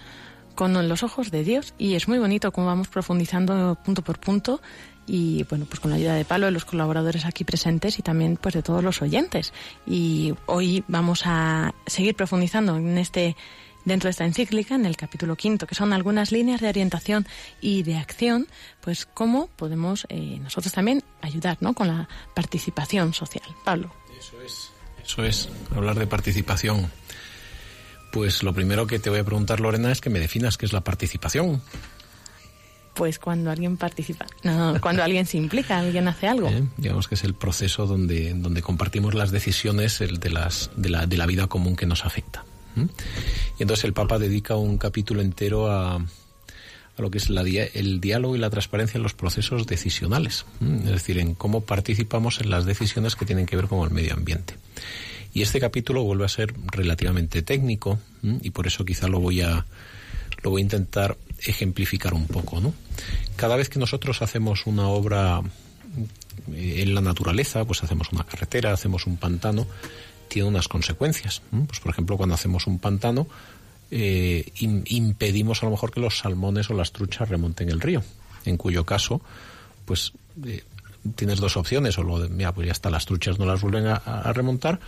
con 0.55 0.89
los 0.89 1.03
ojos 1.03 1.29
de 1.29 1.43
Dios 1.43 1.75
y 1.77 1.93
es 1.93 2.07
muy 2.07 2.17
bonito 2.17 2.51
cómo 2.51 2.65
vamos 2.65 2.87
profundizando 2.87 3.77
punto 3.85 4.01
por 4.01 4.19
punto 4.19 4.59
y 5.05 5.43
bueno, 5.43 5.65
pues 5.65 5.79
con 5.79 5.91
la 5.91 5.97
ayuda 5.97 6.15
de 6.15 6.25
Palo, 6.25 6.47
de 6.47 6.51
los 6.51 6.65
colaboradores 6.65 7.25
aquí 7.25 7.43
presentes 7.43 7.99
y 7.99 8.01
también 8.01 8.37
pues 8.37 8.55
de 8.55 8.63
todos 8.63 8.83
los 8.83 9.03
oyentes. 9.03 9.53
Y 9.85 10.33
hoy 10.47 10.83
vamos 10.87 11.21
a 11.25 11.75
seguir 11.85 12.15
profundizando 12.15 12.75
en 12.77 12.97
este 12.97 13.35
dentro 13.89 14.07
de 14.07 14.11
esta 14.11 14.25
encíclica, 14.25 14.75
en 14.75 14.85
el 14.85 14.95
capítulo 14.95 15.35
quinto, 15.35 15.67
que 15.67 15.75
son 15.75 15.91
algunas 15.91 16.31
líneas 16.31 16.61
de 16.61 16.69
orientación 16.69 17.27
y 17.59 17.83
de 17.83 17.97
acción, 17.97 18.47
pues 18.79 19.05
cómo 19.05 19.47
podemos 19.47 20.05
eh, 20.09 20.39
nosotros 20.41 20.71
también 20.71 21.03
ayudar 21.21 21.57
¿no? 21.59 21.73
con 21.73 21.87
la 21.87 22.07
participación 22.33 23.13
social. 23.13 23.43
Pablo. 23.65 23.93
Eso 24.17 24.41
es, 24.41 24.71
eso 25.03 25.23
es, 25.23 25.49
hablar 25.75 25.97
de 25.99 26.07
participación. 26.07 26.89
Pues 28.11 28.41
lo 28.43 28.53
primero 28.53 28.87
que 28.87 28.99
te 28.99 29.09
voy 29.09 29.19
a 29.19 29.23
preguntar, 29.23 29.59
Lorena, 29.59 29.91
es 29.91 30.01
que 30.01 30.09
me 30.09 30.19
definas 30.19 30.57
qué 30.57 30.65
es 30.65 30.73
la 30.73 30.81
participación. 30.81 31.61
Pues 32.95 33.19
cuando 33.19 33.51
alguien 33.51 33.77
participa, 33.77 34.25
no, 34.43 34.79
cuando 34.81 35.03
alguien 35.03 35.25
se 35.25 35.37
implica, 35.37 35.77
alguien 35.79 36.07
hace 36.07 36.27
algo. 36.27 36.47
¿Eh? 36.49 36.63
Digamos 36.77 37.07
que 37.07 37.15
es 37.15 37.23
el 37.23 37.33
proceso 37.33 37.85
donde, 37.85 38.33
donde 38.33 38.61
compartimos 38.61 39.13
las 39.13 39.31
decisiones 39.31 40.01
el 40.01 40.19
de, 40.19 40.31
las, 40.31 40.71
de, 40.75 40.89
la, 40.89 41.05
de 41.05 41.17
la 41.17 41.25
vida 41.25 41.47
común 41.47 41.75
que 41.75 41.85
nos 41.85 42.05
afecta. 42.05 42.43
Y 43.57 43.63
entonces 43.63 43.85
el 43.85 43.93
Papa 43.93 44.19
dedica 44.19 44.55
un 44.55 44.77
capítulo 44.77 45.21
entero 45.21 45.71
a, 45.71 45.95
a 45.95 47.01
lo 47.01 47.11
que 47.11 47.17
es 47.17 47.29
la, 47.29 47.41
el 47.41 48.01
diálogo 48.01 48.35
y 48.35 48.39
la 48.39 48.49
transparencia 48.49 48.97
en 48.97 49.03
los 49.03 49.13
procesos 49.13 49.65
decisionales, 49.65 50.45
es 50.61 50.91
decir, 50.91 51.17
en 51.17 51.33
cómo 51.33 51.61
participamos 51.61 52.41
en 52.41 52.49
las 52.49 52.65
decisiones 52.65 53.15
que 53.15 53.25
tienen 53.25 53.45
que 53.45 53.55
ver 53.55 53.67
con 53.67 53.87
el 53.87 53.93
medio 53.93 54.13
ambiente. 54.13 54.55
Y 55.33 55.41
este 55.41 55.59
capítulo 55.59 56.03
vuelve 56.03 56.25
a 56.25 56.29
ser 56.29 56.53
relativamente 56.71 57.41
técnico 57.41 57.99
y 58.23 58.49
por 58.49 58.67
eso 58.67 58.83
quizá 58.83 59.07
lo 59.07 59.19
voy 59.19 59.41
a 59.41 59.65
lo 60.41 60.51
voy 60.51 60.61
a 60.61 60.63
intentar 60.63 61.17
ejemplificar 61.45 62.13
un 62.13 62.25
poco, 62.25 62.61
¿no? 62.61 62.73
Cada 63.35 63.55
vez 63.55 63.69
que 63.69 63.79
nosotros 63.79 64.21
hacemos 64.21 64.65
una 64.67 64.87
obra 64.87 65.41
en 66.53 66.95
la 66.95 67.01
naturaleza, 67.01 67.65
pues 67.65 67.83
hacemos 67.83 68.11
una 68.11 68.23
carretera, 68.23 68.73
hacemos 68.73 69.05
un 69.05 69.17
pantano, 69.17 69.67
tiene 70.29 70.47
unas 70.47 70.67
consecuencias. 70.67 71.41
Pues, 71.67 71.79
por 71.79 71.91
ejemplo, 71.91 72.15
cuando 72.15 72.35
hacemos 72.35 72.67
un 72.67 72.79
pantano, 72.79 73.27
eh, 73.91 74.45
impedimos 74.59 75.63
a 75.63 75.65
lo 75.65 75.71
mejor 75.71 75.91
que 75.91 75.99
los 75.99 76.19
salmones 76.19 76.69
o 76.69 76.73
las 76.73 76.91
truchas 76.91 77.27
remonten 77.27 77.69
el 77.69 77.81
río, 77.81 78.03
en 78.45 78.55
cuyo 78.55 78.85
caso, 78.85 79.21
pues 79.85 80.13
eh, 80.45 80.63
tienes 81.15 81.39
dos 81.39 81.57
opciones, 81.57 81.97
o 81.97 82.03
lo 82.03 82.19
de, 82.19 82.29
mira, 82.29 82.53
pues 82.53 82.67
ya 82.67 82.71
está, 82.71 82.89
las 82.89 83.05
truchas 83.05 83.39
no 83.39 83.45
las 83.45 83.61
vuelven 83.61 83.87
a, 83.87 84.31
remontar, 84.33 84.79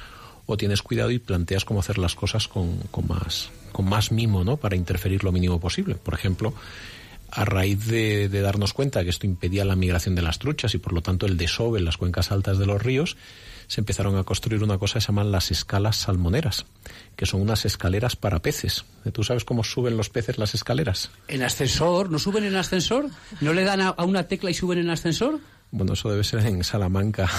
o 0.46 0.58
tienes 0.58 0.82
cuidado 0.82 1.10
y 1.12 1.20
planteas 1.20 1.66
cómo 1.66 1.80
hacer 1.80 1.98
las 1.98 2.16
cosas 2.16 2.48
con, 2.48 2.78
con, 2.92 3.08
más, 3.08 3.50
con 3.72 3.90
más 3.90 4.12
mimo, 4.12 4.44
¿no? 4.44 4.58
Para 4.58 4.76
interferir 4.76 5.24
lo 5.24 5.32
mínimo 5.32 5.60
posible. 5.60 5.96
Por 5.96 6.14
ejemplo, 6.14 6.54
a 7.32 7.46
raíz 7.46 7.88
de, 7.88 8.30
de, 8.30 8.42
darnos 8.42 8.74
cuenta 8.74 9.04
que 9.04 9.10
esto 9.10 9.26
impedía 9.26 9.66
la 9.66 9.76
migración 9.76 10.16
de 10.16 10.22
las 10.22 10.38
truchas 10.38 10.76
y 10.76 10.78
por 10.78 10.94
lo 10.94 11.02
tanto 11.02 11.26
el 11.26 11.38
desove 11.38 11.80
en 11.80 11.86
las 11.86 11.98
cuencas 11.98 12.32
altas 12.32 12.58
de 12.58 12.66
los 12.66 12.82
ríos, 12.82 13.16
se 13.72 13.80
empezaron 13.80 14.18
a 14.18 14.26
construir 14.26 14.62
una 14.64 14.78
cosa 14.78 14.96
que 14.96 15.00
se 15.00 15.08
llaman 15.08 15.32
las 15.32 15.50
escalas 15.50 15.96
salmoneras, 15.96 16.66
que 17.16 17.26
son 17.26 17.40
unas 17.40 17.64
escaleras 17.64 18.18
para 18.18 18.42
peces. 18.42 18.84
¿Tú 19.14 19.24
sabes 19.24 19.46
cómo 19.46 19.64
suben 19.64 19.96
los 19.96 20.10
peces 20.10 20.38
las 20.38 20.54
escaleras? 20.54 21.10
¿En 21.30 21.42
ascensor? 21.42 22.12
¿No 22.12 22.20
suben 22.20 22.44
en 22.44 22.58
ascensor? 22.58 23.10
¿No 23.40 23.54
le 23.54 23.64
dan 23.64 23.80
a, 23.80 23.88
a 23.88 24.04
una 24.04 24.28
tecla 24.28 24.50
y 24.52 24.54
suben 24.54 24.80
en 24.80 24.90
ascensor? 24.90 25.40
Bueno, 25.74 25.94
eso 25.94 26.10
debe 26.10 26.26
ser 26.26 26.46
en 26.46 26.66
Salamanca, 26.66 27.30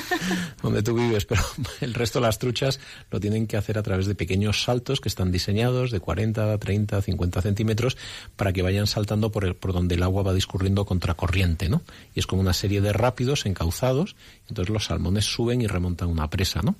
donde 0.62 0.82
tú 0.82 0.94
vives, 0.94 1.26
pero 1.26 1.42
el 1.82 1.92
resto 1.92 2.18
de 2.18 2.26
las 2.26 2.38
truchas 2.38 2.80
lo 3.10 3.20
tienen 3.20 3.46
que 3.46 3.58
hacer 3.58 3.76
a 3.76 3.82
través 3.82 4.06
de 4.06 4.14
pequeños 4.14 4.62
saltos 4.62 5.02
que 5.02 5.10
están 5.10 5.30
diseñados 5.30 5.90
de 5.90 6.00
40, 6.00 6.56
30, 6.56 7.02
50 7.02 7.42
centímetros 7.42 7.98
para 8.36 8.54
que 8.54 8.62
vayan 8.62 8.86
saltando 8.86 9.30
por, 9.30 9.44
el, 9.44 9.54
por 9.54 9.74
donde 9.74 9.96
el 9.96 10.02
agua 10.02 10.22
va 10.22 10.32
discurriendo 10.32 10.86
contracorriente, 10.86 11.68
¿no? 11.68 11.82
Y 12.14 12.20
es 12.20 12.26
como 12.26 12.40
una 12.40 12.54
serie 12.54 12.80
de 12.80 12.94
rápidos 12.94 13.44
encauzados, 13.44 14.16
entonces 14.48 14.72
los 14.72 14.86
salmones 14.86 15.26
suben 15.26 15.60
y 15.60 15.66
remontan 15.66 16.08
una 16.08 16.30
presa, 16.30 16.62
¿no? 16.62 16.76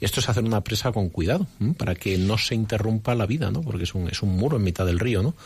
Esto 0.00 0.18
es 0.18 0.28
hacer 0.28 0.42
una 0.42 0.64
presa 0.64 0.90
con 0.90 1.08
cuidado, 1.08 1.46
para 1.76 1.94
que 1.94 2.18
no 2.18 2.36
se 2.36 2.56
interrumpa 2.56 3.14
la 3.14 3.26
vida, 3.26 3.52
¿no? 3.52 3.60
Porque 3.60 3.84
es 3.84 3.94
un, 3.94 4.08
es 4.08 4.22
un 4.22 4.36
muro 4.36 4.56
en 4.56 4.64
mitad 4.64 4.86
del 4.86 4.98
río, 4.98 5.22
¿no? 5.22 5.36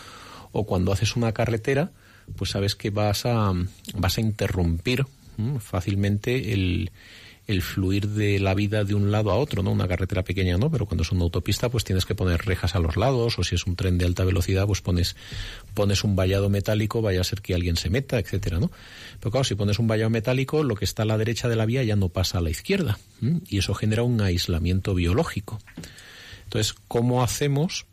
O 0.52 0.64
cuando 0.64 0.90
haces 0.90 1.16
una 1.16 1.32
carretera, 1.32 1.90
pues 2.36 2.50
sabes 2.50 2.74
que 2.74 2.90
vas 2.90 3.26
a, 3.26 3.52
vas 3.94 4.18
a 4.18 4.20
interrumpir 4.20 5.06
fácilmente 5.60 6.54
el, 6.54 6.90
el 7.46 7.62
fluir 7.62 8.08
de 8.08 8.40
la 8.40 8.54
vida 8.54 8.84
de 8.84 8.94
un 8.94 9.12
lado 9.12 9.30
a 9.30 9.36
otro, 9.36 9.62
¿no? 9.62 9.70
Una 9.70 9.86
carretera 9.86 10.24
pequeña 10.24 10.56
no, 10.56 10.70
pero 10.70 10.86
cuando 10.86 11.02
es 11.02 11.12
una 11.12 11.22
autopista 11.22 11.68
pues 11.68 11.84
tienes 11.84 12.04
que 12.04 12.14
poner 12.14 12.44
rejas 12.44 12.74
a 12.74 12.80
los 12.80 12.96
lados 12.96 13.38
o 13.38 13.44
si 13.44 13.54
es 13.54 13.66
un 13.66 13.76
tren 13.76 13.98
de 13.98 14.04
alta 14.04 14.24
velocidad 14.24 14.66
pues 14.66 14.80
pones 14.80 15.14
pones 15.74 16.02
un 16.02 16.16
vallado 16.16 16.48
metálico, 16.48 17.02
vaya 17.02 17.20
a 17.20 17.24
ser 17.24 17.42
que 17.42 17.54
alguien 17.54 17.76
se 17.76 17.90
meta, 17.90 18.18
etcétera, 18.18 18.58
¿no? 18.58 18.70
Pero 19.20 19.30
claro, 19.30 19.44
si 19.44 19.54
pones 19.54 19.78
un 19.78 19.86
vallado 19.86 20.10
metálico, 20.10 20.64
lo 20.64 20.74
que 20.74 20.84
está 20.84 21.02
a 21.02 21.06
la 21.06 21.18
derecha 21.18 21.48
de 21.48 21.56
la 21.56 21.66
vía 21.66 21.84
ya 21.84 21.96
no 21.96 22.08
pasa 22.08 22.38
a 22.38 22.40
la 22.40 22.50
izquierda 22.50 22.98
y 23.46 23.58
eso 23.58 23.74
genera 23.74 24.02
un 24.02 24.20
aislamiento 24.20 24.94
biológico. 24.94 25.58
Entonces, 26.44 26.74
¿cómo 26.88 27.22
hacemos 27.22 27.86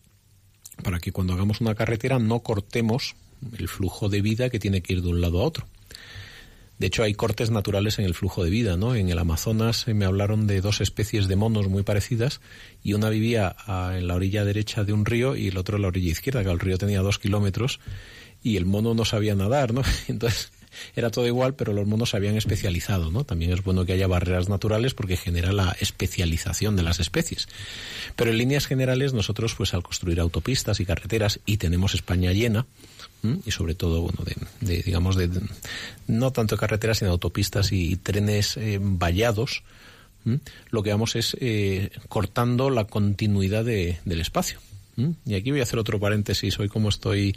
para 0.84 1.00
que 1.00 1.12
cuando 1.12 1.34
hagamos 1.34 1.62
una 1.62 1.76
carretera 1.76 2.18
no 2.18 2.40
cortemos 2.40 3.16
el 3.58 3.68
flujo 3.68 4.10
de 4.10 4.22
vida 4.22 4.50
que 4.50 4.60
tiene 4.60 4.82
que 4.82 4.94
ir 4.94 5.02
de 5.02 5.10
un 5.10 5.22
lado 5.22 5.42
a 5.42 5.46
otro. 5.46 5.68
De 6.80 6.88
hecho, 6.88 7.04
hay 7.04 7.14
cortes 7.14 7.52
naturales 7.52 8.00
en 8.00 8.06
el 8.06 8.14
flujo 8.14 8.44
de 8.44 8.50
vida, 8.50 8.78
¿no? 8.78 8.96
En 8.96 9.10
el 9.10 9.20
Amazonas 9.20 9.88
me 9.88 10.06
hablaron 10.06 10.48
de 10.48 10.60
dos 10.60 10.82
especies 10.82 11.28
de 11.28 11.36
monos 11.36 11.70
muy 11.70 11.84
parecidas 11.84 12.42
y 12.84 12.94
una 12.94 13.10
vivía 13.10 13.56
en 13.68 14.08
la 14.08 14.16
orilla 14.16 14.44
derecha 14.44 14.84
de 14.84 14.92
un 14.92 15.06
río 15.06 15.36
y 15.36 15.48
el 15.48 15.58
otro 15.58 15.78
en 15.78 15.84
la 15.84 15.90
orilla 15.90 16.12
izquierda, 16.12 16.44
que 16.44 16.50
el 16.50 16.60
río 16.60 16.78
tenía 16.78 17.02
dos 17.02 17.20
kilómetros 17.20 17.80
y 18.42 18.58
el 18.58 18.66
mono 18.66 18.94
no 18.96 19.06
sabía 19.06 19.36
nadar, 19.36 19.74
¿no? 19.74 19.84
Entonces 20.08 20.52
era 20.96 21.10
todo 21.10 21.28
igual, 21.28 21.56
pero 21.56 21.74
los 21.74 21.88
monos 21.88 22.12
se 22.12 22.18
habían 22.18 22.36
especializado, 22.36 23.12
¿no? 23.12 23.24
También 23.24 23.52
es 23.52 23.64
bueno 23.64 23.86
que 23.86 23.94
haya 23.94 24.08
barreras 24.08 24.50
naturales 24.50 24.94
porque 24.94 25.18
genera 25.18 25.52
la 25.52 25.76
especialización 25.80 26.76
de 26.76 26.84
las 26.84 27.00
especies. 27.00 27.48
Pero 28.16 28.32
en 28.32 28.38
líneas 28.38 28.68
generales 28.68 29.14
nosotros, 29.14 29.56
pues 29.56 29.74
al 29.74 29.84
construir 29.84 30.20
autopistas 30.20 30.80
y 30.80 30.86
carreteras 30.86 31.40
y 31.46 31.58
tenemos 31.58 31.94
España 31.94 32.32
llena, 32.32 32.66
y 33.46 33.52
sobre 33.52 33.74
todo 33.74 34.02
bueno 34.02 34.20
de, 34.60 34.84
digamos 34.84 35.16
de, 35.16 35.30
no 36.08 36.32
tanto 36.32 36.58
carreteras 36.58 36.98
sino 36.98 37.12
autopistas 37.12 37.72
y, 37.72 37.96
trenes 37.96 38.58
eh, 38.58 38.80
vallados 38.82 39.64
lo 40.70 40.84
que 40.84 40.90
vamos 40.90 41.16
es 41.16 41.36
eh, 41.40 41.90
cortando 42.08 42.70
la 42.70 42.86
continuidad 42.86 43.66
de, 43.66 44.00
del 44.06 44.22
espacio 44.22 44.60
y 45.26 45.36
aquí 45.36 45.52
voy 45.52 45.62
a 45.62 45.64
hacer 45.64 45.80
otro 45.80 46.00
paréntesis 46.00 46.60
hoy 46.60 46.70
como 46.70 46.90
estoy 46.90 47.36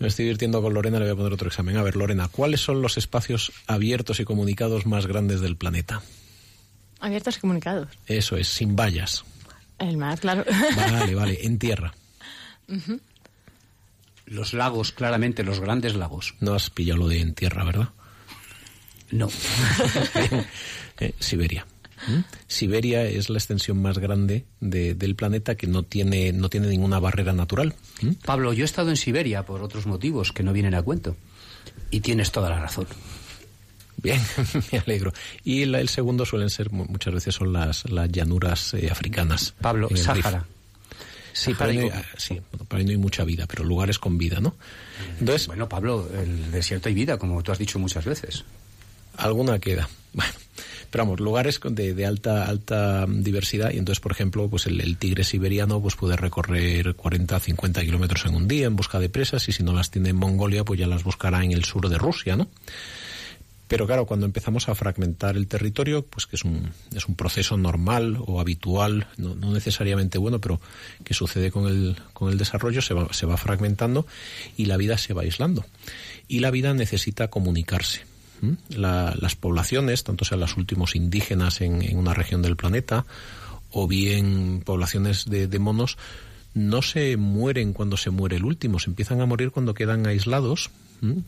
me 0.00 0.08
estoy 0.08 0.24
divirtiendo 0.24 0.60
con 0.60 0.74
Lorena 0.74 0.98
le 0.98 1.04
voy 1.04 1.12
a 1.12 1.16
poner 1.16 1.32
otro 1.32 1.46
examen 1.46 1.76
a 1.76 1.82
ver 1.84 1.94
Lorena 1.94 2.28
cuáles 2.28 2.60
son 2.60 2.82
los 2.82 2.98
espacios 2.98 3.52
abiertos 3.68 4.18
y 4.18 4.24
comunicados 4.24 4.86
más 4.86 5.06
grandes 5.06 5.40
del 5.40 5.56
planeta 5.56 6.02
abiertos 6.98 7.36
y 7.36 7.40
comunicados 7.40 7.88
eso 8.06 8.36
es 8.36 8.48
sin 8.48 8.74
vallas 8.74 9.24
el 9.78 9.96
mar 9.96 10.18
claro 10.18 10.44
vale 10.76 11.14
vale 11.14 11.46
en 11.46 11.58
tierra 11.58 11.94
los 14.30 14.54
lagos, 14.54 14.92
claramente, 14.92 15.42
los 15.42 15.58
grandes 15.58 15.96
lagos. 15.96 16.36
No 16.38 16.54
has 16.54 16.70
pillado 16.70 17.00
lo 17.00 17.08
de 17.08 17.20
en 17.20 17.34
tierra, 17.34 17.64
¿verdad? 17.64 17.88
No. 19.10 19.28
eh, 21.00 21.14
Siberia. 21.18 21.66
Siberia 22.46 23.04
es 23.04 23.30
la 23.30 23.38
extensión 23.38 23.80
más 23.80 23.98
grande 23.98 24.44
del 24.60 25.14
planeta 25.14 25.54
que 25.54 25.66
no 25.66 25.82
tiene, 25.82 26.32
no 26.32 26.48
tiene 26.48 26.68
ninguna 26.68 26.98
barrera 26.98 27.32
natural. 27.32 27.74
Pablo, 28.24 28.52
yo 28.52 28.62
he 28.62 28.64
estado 28.64 28.90
en 28.90 28.96
Siberia 28.96 29.44
por 29.44 29.62
otros 29.62 29.86
motivos 29.86 30.32
que 30.32 30.42
no 30.42 30.52
vienen 30.52 30.74
a 30.74 30.82
cuento. 30.82 31.16
Y 31.90 32.00
tienes 32.00 32.30
toda 32.30 32.50
la 32.50 32.58
razón. 32.60 32.86
Bien, 33.96 34.20
me 34.72 34.78
alegro. 34.78 35.12
Y 35.44 35.62
el 35.62 35.88
segundo 35.88 36.24
suelen 36.24 36.50
ser, 36.50 36.70
muchas 36.70 37.12
veces 37.12 37.34
son 37.34 37.52
las, 37.52 37.88
las 37.90 38.10
llanuras 38.10 38.74
eh, 38.74 38.88
africanas. 38.90 39.54
Pablo, 39.60 39.88
Sáhara. 39.94 40.46
Sí, 41.32 41.54
para 41.54 41.70
ahí, 41.70 41.90
sí, 42.16 42.40
no 42.70 42.76
hay 42.76 42.96
mucha 42.96 43.24
vida, 43.24 43.46
pero 43.46 43.64
lugares 43.64 43.98
con 43.98 44.18
vida, 44.18 44.40
¿no? 44.40 44.56
Entonces, 45.20 45.46
bueno, 45.46 45.68
Pablo, 45.68 46.08
el 46.12 46.50
desierto 46.50 46.88
hay 46.88 46.94
vida, 46.94 47.18
como 47.18 47.42
tú 47.42 47.52
has 47.52 47.58
dicho 47.58 47.78
muchas 47.78 48.04
veces. 48.04 48.44
Alguna 49.20 49.58
queda. 49.58 49.88
Bueno, 50.12 50.32
pero 50.90 51.04
vamos, 51.04 51.20
lugares 51.20 51.60
de, 51.62 51.94
de, 51.94 52.06
alta 52.06 52.46
alta 52.46 53.06
diversidad 53.06 53.70
y 53.72 53.78
entonces, 53.78 54.00
por 54.00 54.12
ejemplo, 54.12 54.48
pues 54.48 54.66
el, 54.66 54.96
tigre 54.96 55.24
siberiano 55.24 55.80
pues 55.80 55.94
puede 55.94 56.16
recorrer 56.16 56.94
40, 56.94 57.38
50 57.38 57.82
kilómetros 57.82 58.24
en 58.26 58.34
un 58.34 58.48
día 58.48 58.66
en 58.66 58.76
busca 58.76 58.98
de 58.98 59.08
presas 59.08 59.48
y 59.48 59.52
si 59.52 59.62
no 59.62 59.72
las 59.72 59.90
tiene 59.90 60.08
en 60.08 60.16
Mongolia, 60.16 60.64
pues 60.64 60.80
ya 60.80 60.86
las 60.86 61.04
buscará 61.04 61.44
en 61.44 61.52
el 61.52 61.64
sur 61.64 61.88
de 61.88 61.98
Rusia, 61.98 62.34
¿no? 62.34 62.48
Pero 63.68 63.86
claro, 63.86 64.04
cuando 64.04 64.26
empezamos 64.26 64.68
a 64.68 64.74
fragmentar 64.74 65.36
el 65.36 65.46
territorio, 65.46 66.04
pues 66.04 66.26
que 66.26 66.34
es 66.34 66.42
un, 66.42 66.72
es 66.92 67.06
un 67.06 67.14
proceso 67.14 67.56
normal 67.56 68.18
o 68.26 68.40
habitual, 68.40 69.06
no, 69.16 69.36
necesariamente 69.36 70.18
bueno, 70.18 70.40
pero 70.40 70.60
que 71.04 71.14
sucede 71.14 71.52
con 71.52 71.68
el, 71.68 71.96
con 72.12 72.32
el 72.32 72.38
desarrollo, 72.38 72.82
se 72.82 72.94
va, 72.94 73.12
se 73.12 73.26
va 73.26 73.36
fragmentando 73.36 74.08
y 74.56 74.64
la 74.64 74.76
vida 74.76 74.98
se 74.98 75.14
va 75.14 75.22
aislando. 75.22 75.64
Y 76.26 76.40
la 76.40 76.50
vida 76.50 76.74
necesita 76.74 77.28
comunicarse. 77.28 78.09
Las 78.68 79.36
poblaciones, 79.36 80.04
tanto 80.04 80.24
sean 80.24 80.40
las 80.40 80.56
últimos 80.56 80.96
indígenas 80.96 81.60
en, 81.60 81.82
en, 81.82 81.96
una 81.98 82.14
región 82.14 82.42
del 82.42 82.56
planeta, 82.56 83.06
o 83.70 83.86
bien 83.86 84.62
poblaciones 84.64 85.28
de, 85.28 85.46
de 85.46 85.58
monos, 85.58 85.98
no 86.54 86.82
se 86.82 87.16
mueren 87.16 87.72
cuando 87.72 87.96
se 87.96 88.10
muere 88.10 88.36
el 88.36 88.44
último, 88.44 88.78
se 88.78 88.90
empiezan 88.90 89.20
a 89.20 89.26
morir 89.26 89.50
cuando 89.50 89.74
quedan 89.74 90.06
aislados 90.06 90.70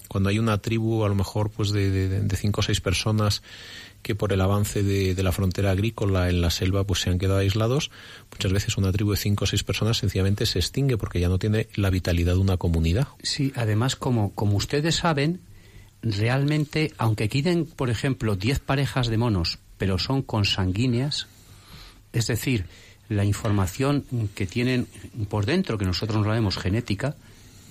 cuando 0.08 0.28
hay 0.28 0.38
una 0.38 0.58
tribu, 0.58 1.04
a 1.04 1.08
lo 1.08 1.14
mejor, 1.14 1.50
pues 1.50 1.72
de, 1.72 2.28
cinco 2.36 2.60
o 2.60 2.62
seis 2.62 2.80
personas 2.80 3.42
que 4.02 4.14
por 4.14 4.32
el 4.32 4.40
avance 4.40 4.82
de, 4.82 5.20
la 5.22 5.32
frontera 5.32 5.70
agrícola 5.70 6.28
en 6.28 6.40
la 6.40 6.50
selva 6.50 6.84
pues 6.84 7.00
se 7.00 7.10
han 7.10 7.18
quedado 7.18 7.38
aislados, 7.38 7.90
muchas 8.30 8.52
veces 8.52 8.76
una 8.76 8.92
tribu 8.92 9.12
de 9.12 9.16
cinco 9.16 9.44
o 9.44 9.46
seis 9.46 9.62
personas 9.62 9.98
sencillamente 9.98 10.44
se 10.44 10.58
extingue 10.58 10.98
porque 10.98 11.20
ya 11.20 11.28
no 11.28 11.38
tiene 11.38 11.68
la 11.74 11.90
vitalidad 11.90 12.34
de 12.34 12.40
una 12.40 12.56
comunidad. 12.56 13.08
Sí, 13.22 13.52
además, 13.54 13.96
como, 13.96 14.34
como 14.34 14.56
ustedes 14.56 14.96
saben, 14.96 15.40
realmente, 16.02 16.92
aunque 16.98 17.28
queden, 17.28 17.66
por 17.66 17.90
ejemplo, 17.90 18.36
diez 18.36 18.58
parejas 18.58 19.06
de 19.08 19.18
monos, 19.18 19.58
pero 19.78 19.98
son 19.98 20.22
consanguíneas, 20.22 21.28
es 22.12 22.26
decir, 22.26 22.66
la 23.08 23.24
información 23.24 24.04
que 24.34 24.46
tienen 24.46 24.86
por 25.28 25.46
dentro, 25.46 25.78
que 25.78 25.84
nosotros 25.84 26.18
no 26.18 26.24
sabemos 26.24 26.56
genética, 26.56 27.16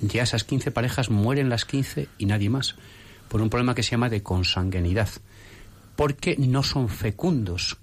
ya 0.02 0.24
esas 0.24 0.44
15 0.44 0.72
parejas 0.72 1.10
mueren 1.10 1.50
las 1.50 1.66
15 1.66 2.08
y 2.18 2.26
nadie 2.26 2.50
más, 2.50 2.76
por 3.28 3.42
un 3.42 3.50
problema 3.50 3.76
que 3.76 3.84
se 3.84 3.92
llama 3.92 4.10
de 4.10 4.24
consanguinidad, 4.24 5.10
porque 5.96 6.36
no 6.38 6.64
son 6.64 6.90
fecundos. 6.90 7.78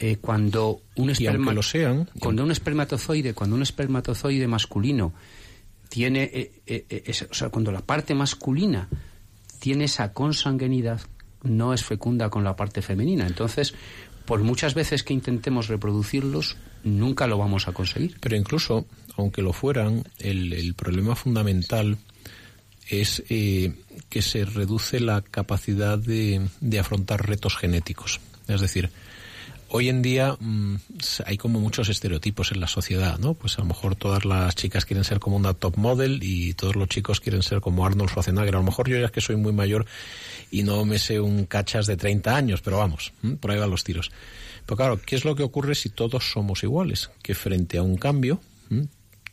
Eh, 0.00 0.18
cuando 0.20 0.82
un 0.94 1.08
lo 1.54 1.62
sean, 1.62 2.08
cuando 2.20 2.44
un 2.44 2.52
espermatozoide, 2.52 3.34
cuando 3.34 3.56
un 3.56 3.62
espermatozoide 3.62 4.46
masculino 4.46 5.12
tiene, 5.88 6.22
eh, 6.32 6.52
eh, 6.66 7.12
o 7.28 7.34
sea, 7.34 7.48
cuando 7.48 7.72
la 7.72 7.80
parte 7.80 8.14
masculina 8.14 8.88
tiene 9.58 9.84
esa 9.84 10.12
consanguinidad, 10.12 11.00
no 11.42 11.72
es 11.72 11.84
fecunda 11.84 12.30
con 12.30 12.44
la 12.44 12.56
parte 12.56 12.82
femenina. 12.82 13.26
Entonces, 13.26 13.74
por 14.24 14.40
muchas 14.40 14.74
veces 14.74 15.02
que 15.02 15.14
intentemos 15.14 15.68
reproducirlos, 15.68 16.56
nunca 16.84 17.26
lo 17.26 17.38
vamos 17.38 17.68
a 17.68 17.72
conseguir. 17.72 18.16
Pero 18.20 18.36
incluso 18.36 18.86
aunque 19.18 19.42
lo 19.42 19.52
fueran, 19.52 20.04
el, 20.20 20.74
problema 20.74 21.16
fundamental 21.16 21.98
es 22.88 23.22
eh, 23.28 23.72
que 24.08 24.22
se 24.22 24.44
reduce 24.44 25.00
la 25.00 25.22
capacidad 25.22 25.98
de, 25.98 26.40
afrontar 26.78 27.28
retos 27.28 27.56
genéticos. 27.56 28.20
Es 28.46 28.60
decir, 28.60 28.90
hoy 29.70 29.88
en 29.88 30.02
día 30.02 30.36
mm, 30.38 30.76
hay 31.26 31.36
como 31.36 31.60
muchos 31.60 31.88
estereotipos 31.88 32.52
en 32.52 32.60
la 32.60 32.66
sociedad, 32.66 33.18
¿no? 33.18 33.34
Pues 33.34 33.58
a 33.58 33.62
lo 33.62 33.66
mejor 33.66 33.96
todas 33.96 34.24
las 34.24 34.54
chicas 34.54 34.84
quieren 34.84 35.04
ser 35.04 35.18
como 35.20 35.36
una 35.36 35.54
top 35.54 35.76
model 35.76 36.20
y 36.22 36.54
todos 36.54 36.76
los 36.76 36.88
chicos 36.88 37.20
quieren 37.20 37.42
ser 37.42 37.60
como 37.60 37.84
Arnold 37.84 38.10
Schwarzenegger. 38.10 38.56
A 38.56 38.58
lo 38.58 38.64
mejor 38.64 38.88
yo 38.88 38.98
ya 38.98 39.06
es 39.06 39.10
que 39.10 39.20
soy 39.20 39.36
muy 39.36 39.52
mayor 39.52 39.86
y 40.50 40.62
no 40.62 40.84
me 40.84 40.98
sé 40.98 41.20
un 41.20 41.46
cachas 41.46 41.86
de 41.86 41.96
30 41.96 42.34
años, 42.34 42.60
pero 42.62 42.78
vamos, 42.78 43.12
por 43.40 43.50
ahí 43.50 43.58
van 43.58 43.70
los 43.70 43.84
tiros. 43.84 44.10
Pero 44.66 44.76
claro, 44.76 45.00
¿qué 45.04 45.16
es 45.16 45.24
lo 45.24 45.34
que 45.34 45.42
ocurre 45.42 45.74
si 45.74 45.88
todos 45.88 46.30
somos 46.30 46.62
iguales? 46.62 47.10
Que 47.22 47.34
frente 47.34 47.78
a 47.78 47.82
un 47.82 47.96
cambio, 47.96 48.40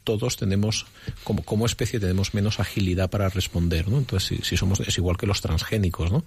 todos 0.04 0.38
tenemos, 0.38 0.86
como, 1.26 1.44
como 1.44 1.66
especie, 1.66 2.00
tenemos 2.00 2.34
menos 2.34 2.60
agilidad 2.60 3.10
para 3.10 3.28
responder, 3.28 3.90
¿no? 3.90 3.98
Entonces, 3.98 4.40
si, 4.44 4.56
somos, 4.56 4.80
es 4.80 4.98
igual 4.98 5.18
que 5.18 5.28
los 5.28 5.42
transgénicos, 5.42 6.12
¿no? 6.12 6.24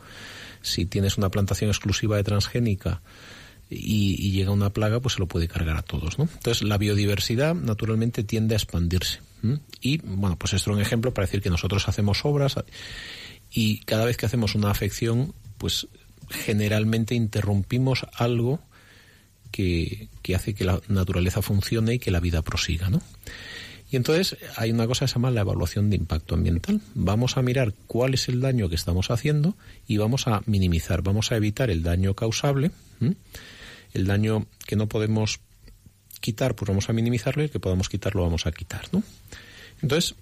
Si 0.61 0.85
tienes 0.85 1.16
una 1.16 1.31
plantación 1.31 1.71
exclusiva 1.71 2.16
de 2.16 2.25
transgénica 2.25 3.01
y, 3.70 4.31
llega 4.31 4.50
una 4.50 4.70
plaga, 4.70 5.00
pues 5.00 5.14
se 5.14 5.20
lo 5.20 5.26
puede 5.26 5.48
cargar 5.48 5.76
a 5.76 5.83
todos, 5.83 6.18
¿no? 6.18 6.28
Entonces, 6.33 6.62
la 6.62 6.78
biodiversidad, 6.78 7.54
naturalmente, 7.54 8.24
tiende 8.24 8.54
a 8.54 8.59
expandirse. 8.59 9.20
Y, 9.81 9.98
bueno, 9.98 10.37
pues 10.37 10.54
esto 10.54 10.70
es 10.70 10.76
un 10.76 10.83
ejemplo 10.83 11.14
para 11.14 11.26
decir 11.26 11.42
que 11.42 11.50
nosotros 11.50 11.88
hacemos 11.88 12.24
obras 12.24 12.57
y 13.52 13.78
cada 13.81 14.04
vez 14.04 14.16
que 14.16 14.26
hacemos 14.26 14.54
una 14.54 14.70
afección, 14.70 15.33
pues 15.59 15.87
generalmente 16.28 17.14
interrumpimos 17.14 18.07
algo 18.14 18.61
que, 19.50 20.09
hace 20.35 20.54
que 20.54 20.64
la 20.64 20.81
naturaleza 20.88 21.42
funcione 21.42 21.94
y 21.94 21.98
que 21.98 22.11
la 22.11 22.20
vida 22.20 22.42
prosiga, 22.42 22.90
¿no? 22.90 23.02
Y 23.90 23.96
entonces 23.96 24.37
hay 24.57 24.70
una 24.70 24.87
cosa 24.87 25.07
que 25.07 25.09
se 25.09 25.14
llama 25.14 25.31
la 25.31 25.40
evaluación 25.40 25.88
de 25.88 25.96
impacto 25.96 26.35
ambiental. 26.35 26.83
Vamos 26.94 27.38
a 27.38 27.42
mirar 27.42 27.72
cuál 27.87 28.12
es 28.12 28.28
el 28.28 28.40
daño 28.40 28.68
que 28.68 28.74
estamos 28.74 29.11
haciendo 29.11 29.57
y 29.87 29.96
vamos 29.96 30.26
a 30.26 30.42
minimizar, 30.44 31.00
vamos 31.00 31.33
a 31.33 31.37
evitar 31.37 31.70
el 31.70 31.83
daño 31.83 32.12
causable, 32.12 32.70
el 33.94 34.07
daño 34.07 34.46
que 34.66 34.77
no 34.77 34.88
podemos 34.88 35.40
quitar, 36.20 36.55
pues 36.55 36.68
vamos 36.68 36.88
a 36.88 36.92
minimizarlo 36.92 37.42
y 37.42 37.46
el 37.46 37.51
que 37.51 37.61
podamos 37.61 37.88
quitar 37.88 38.14
lo 38.14 38.22
vamos 38.22 38.46
a 38.46 38.53
quitar, 38.53 38.83
¿no? 38.92 39.03
Entonces, 39.83 40.14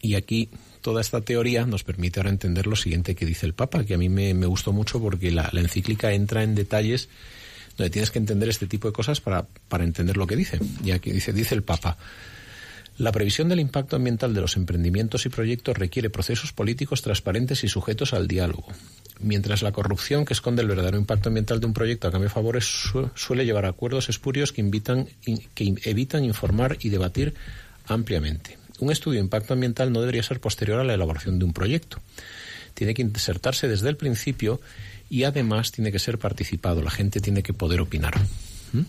y 0.00 0.14
aquí 0.14 0.48
toda 0.80 1.00
esta 1.00 1.20
teoría 1.20 1.66
nos 1.66 1.84
permite 1.84 2.20
ahora 2.20 2.30
entender 2.30 2.66
lo 2.66 2.76
siguiente 2.76 3.14
que 3.14 3.26
dice 3.26 3.46
el 3.46 3.54
Papa, 3.54 3.84
que 3.84 3.94
a 3.94 3.98
mí 3.98 4.08
me, 4.08 4.32
gustó 4.46 4.72
mucho 4.72 5.00
porque 5.00 5.30
la, 5.30 5.48
la, 5.52 5.60
encíclica 5.60 6.12
entra 6.12 6.42
en 6.42 6.54
detalles 6.54 7.08
donde 7.76 7.90
tienes 7.90 8.10
que 8.10 8.18
entender 8.18 8.48
este 8.48 8.66
tipo 8.66 8.88
de 8.88 8.92
cosas 8.92 9.20
para, 9.20 9.46
para 9.68 9.84
entender 9.84 10.16
lo 10.16 10.26
que 10.26 10.34
dice. 10.34 10.58
Y 10.84 10.90
aquí 10.90 11.12
dice, 11.12 11.32
dice 11.32 11.54
el 11.54 11.62
Papa, 11.62 11.96
la 12.98 13.12
previsión 13.12 13.48
del 13.48 13.60
impacto 13.60 13.94
ambiental 13.94 14.34
de 14.34 14.40
los 14.40 14.56
emprendimientos 14.56 15.24
y 15.24 15.28
proyectos 15.28 15.78
requiere 15.78 16.10
procesos 16.10 16.52
políticos 16.52 17.00
transparentes 17.00 17.62
y 17.62 17.68
sujetos 17.68 18.12
al 18.12 18.26
diálogo. 18.26 18.66
Mientras 19.20 19.62
la 19.62 19.70
corrupción 19.70 20.24
que 20.24 20.34
esconde 20.34 20.62
el 20.62 20.68
verdadero 20.68 20.98
impacto 20.98 21.28
ambiental 21.28 21.60
de 21.60 21.66
un 21.66 21.74
proyecto 21.74 22.08
a 22.08 22.10
cambio 22.10 22.28
de 22.28 22.34
favores 22.34 22.64
suele 23.14 23.44
llevar 23.44 23.66
a 23.66 23.70
acuerdos 23.70 24.08
espurios 24.08 24.52
que, 24.52 24.60
invitan, 24.60 25.06
que 25.54 25.74
evitan 25.84 26.24
informar 26.24 26.76
y 26.80 26.88
debatir 26.88 27.34
ampliamente. 27.86 28.58
Un 28.80 28.90
estudio 28.90 29.18
de 29.18 29.24
impacto 29.24 29.54
ambiental 29.54 29.92
no 29.92 30.00
debería 30.00 30.22
ser 30.22 30.40
posterior 30.40 30.80
a 30.80 30.84
la 30.84 30.94
elaboración 30.94 31.38
de 31.38 31.44
un 31.44 31.52
proyecto. 31.52 32.00
Tiene 32.74 32.94
que 32.94 33.02
insertarse 33.02 33.68
desde 33.68 33.88
el 33.88 33.96
principio 33.96 34.60
y 35.08 35.22
además 35.22 35.70
tiene 35.70 35.92
que 35.92 35.98
ser 35.98 36.18
participado. 36.18 36.82
La 36.82 36.90
gente 36.90 37.20
tiene 37.20 37.42
que 37.42 37.52
poder 37.52 37.80
opinar. 37.80 38.18
¿Mm? 38.72 38.80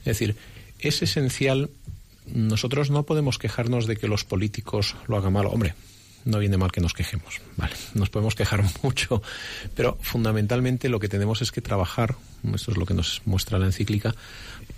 Es 0.00 0.04
decir, 0.04 0.36
es 0.78 1.02
esencial 1.02 1.70
nosotros 2.32 2.90
no 2.90 3.04
podemos 3.04 3.38
quejarnos 3.38 3.86
de 3.86 3.96
que 3.96 4.08
los 4.08 4.24
políticos 4.24 4.96
lo 5.06 5.16
hagan 5.16 5.32
mal. 5.32 5.46
Hombre, 5.46 5.74
no 6.24 6.38
viene 6.38 6.56
mal 6.56 6.72
que 6.72 6.80
nos 6.80 6.94
quejemos, 6.94 7.40
vale. 7.56 7.74
Nos 7.94 8.10
podemos 8.10 8.34
quejar 8.34 8.64
mucho, 8.82 9.22
pero 9.74 9.98
fundamentalmente 10.00 10.88
lo 10.88 11.00
que 11.00 11.08
tenemos 11.08 11.42
es 11.42 11.52
que 11.52 11.60
trabajar, 11.60 12.16
esto 12.54 12.70
es 12.70 12.76
lo 12.76 12.86
que 12.86 12.94
nos 12.94 13.22
muestra 13.24 13.58
la 13.58 13.66
encíclica, 13.66 14.14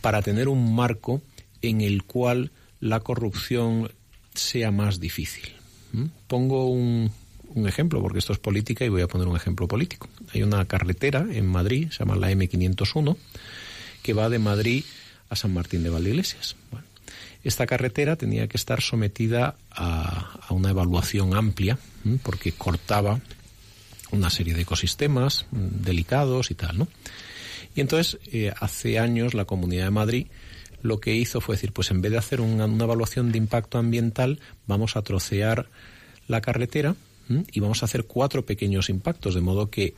para 0.01 0.23
tener 0.23 0.49
un 0.49 0.75
marco 0.75 1.23
en 1.63 1.81
el 1.81 2.05
cual 2.05 2.51
la 2.81 3.01
corrupción 3.01 3.91
sea 4.35 4.71
más 4.71 5.01
difícil. 5.01 5.53
¿Mm? 5.93 6.07
Pongo 6.29 6.67
un, 6.67 7.11
un 7.55 7.69
ejemplo, 7.69 8.01
porque 8.01 8.19
esto 8.19 8.33
es 8.33 8.39
política 8.39 8.85
y 8.85 8.89
voy 8.89 9.03
a 9.03 9.09
poner 9.09 9.27
un 9.27 9.37
ejemplo 9.37 9.69
político. 9.69 10.09
Hay 10.33 10.43
una 10.43 10.65
carretera 10.67 11.27
en 11.31 11.47
Madrid, 11.47 11.91
se 11.91 12.01
llama 12.01 12.17
la 12.17 12.31
M501, 12.31 13.17
que 14.03 14.15
va 14.15 14.29
de 14.29 14.39
Madrid 14.39 14.85
a 15.29 15.37
San 15.37 15.53
Martín 15.53 15.83
de 15.83 15.91
Valdeiglesias. 15.91 16.57
Esta 17.45 17.67
carretera 17.67 18.17
tenía 18.17 18.49
que 18.49 18.57
estar 18.57 18.83
sometida 18.83 19.57
a, 19.71 20.37
una 20.51 20.71
evaluación 20.71 21.35
amplia 21.35 21.79
porque 22.23 22.53
cortaba 22.53 23.21
una 24.11 24.31
serie 24.31 24.55
de 24.55 24.63
ecosistemas 24.63 25.47
delicados 25.51 26.51
y 26.51 26.55
tal, 26.55 26.79
¿no? 26.79 26.89
Y 27.75 27.81
entonces, 27.81 28.19
eh, 28.33 28.53
hace 28.59 28.99
años 28.99 29.35
la 29.35 29.45
Comunidad 29.45 29.85
de 29.85 29.91
Madrid 29.91 30.27
lo 30.83 31.01
que 31.01 31.15
hizo 31.15 31.41
fue 31.41 31.57
decir, 31.57 31.73
pues 31.73 31.91
en 31.91 32.01
vez 32.01 32.13
de 32.13 32.19
hacer 32.19 32.41
una, 32.41 32.65
evaluación 32.65 33.33
de 33.33 33.39
impacto 33.39 33.79
ambiental, 33.79 34.41
vamos 34.67 34.97
a 34.97 35.03
trocear 35.03 35.69
la 36.27 36.41
carretera 36.41 36.97
y 37.53 37.61
vamos 37.61 37.83
a 37.83 37.85
hacer 37.85 38.05
cuatro 38.05 38.45
pequeños 38.45 38.89
impactos, 38.89 39.35
de 39.35 39.41
modo 39.41 39.71
que 39.71 39.95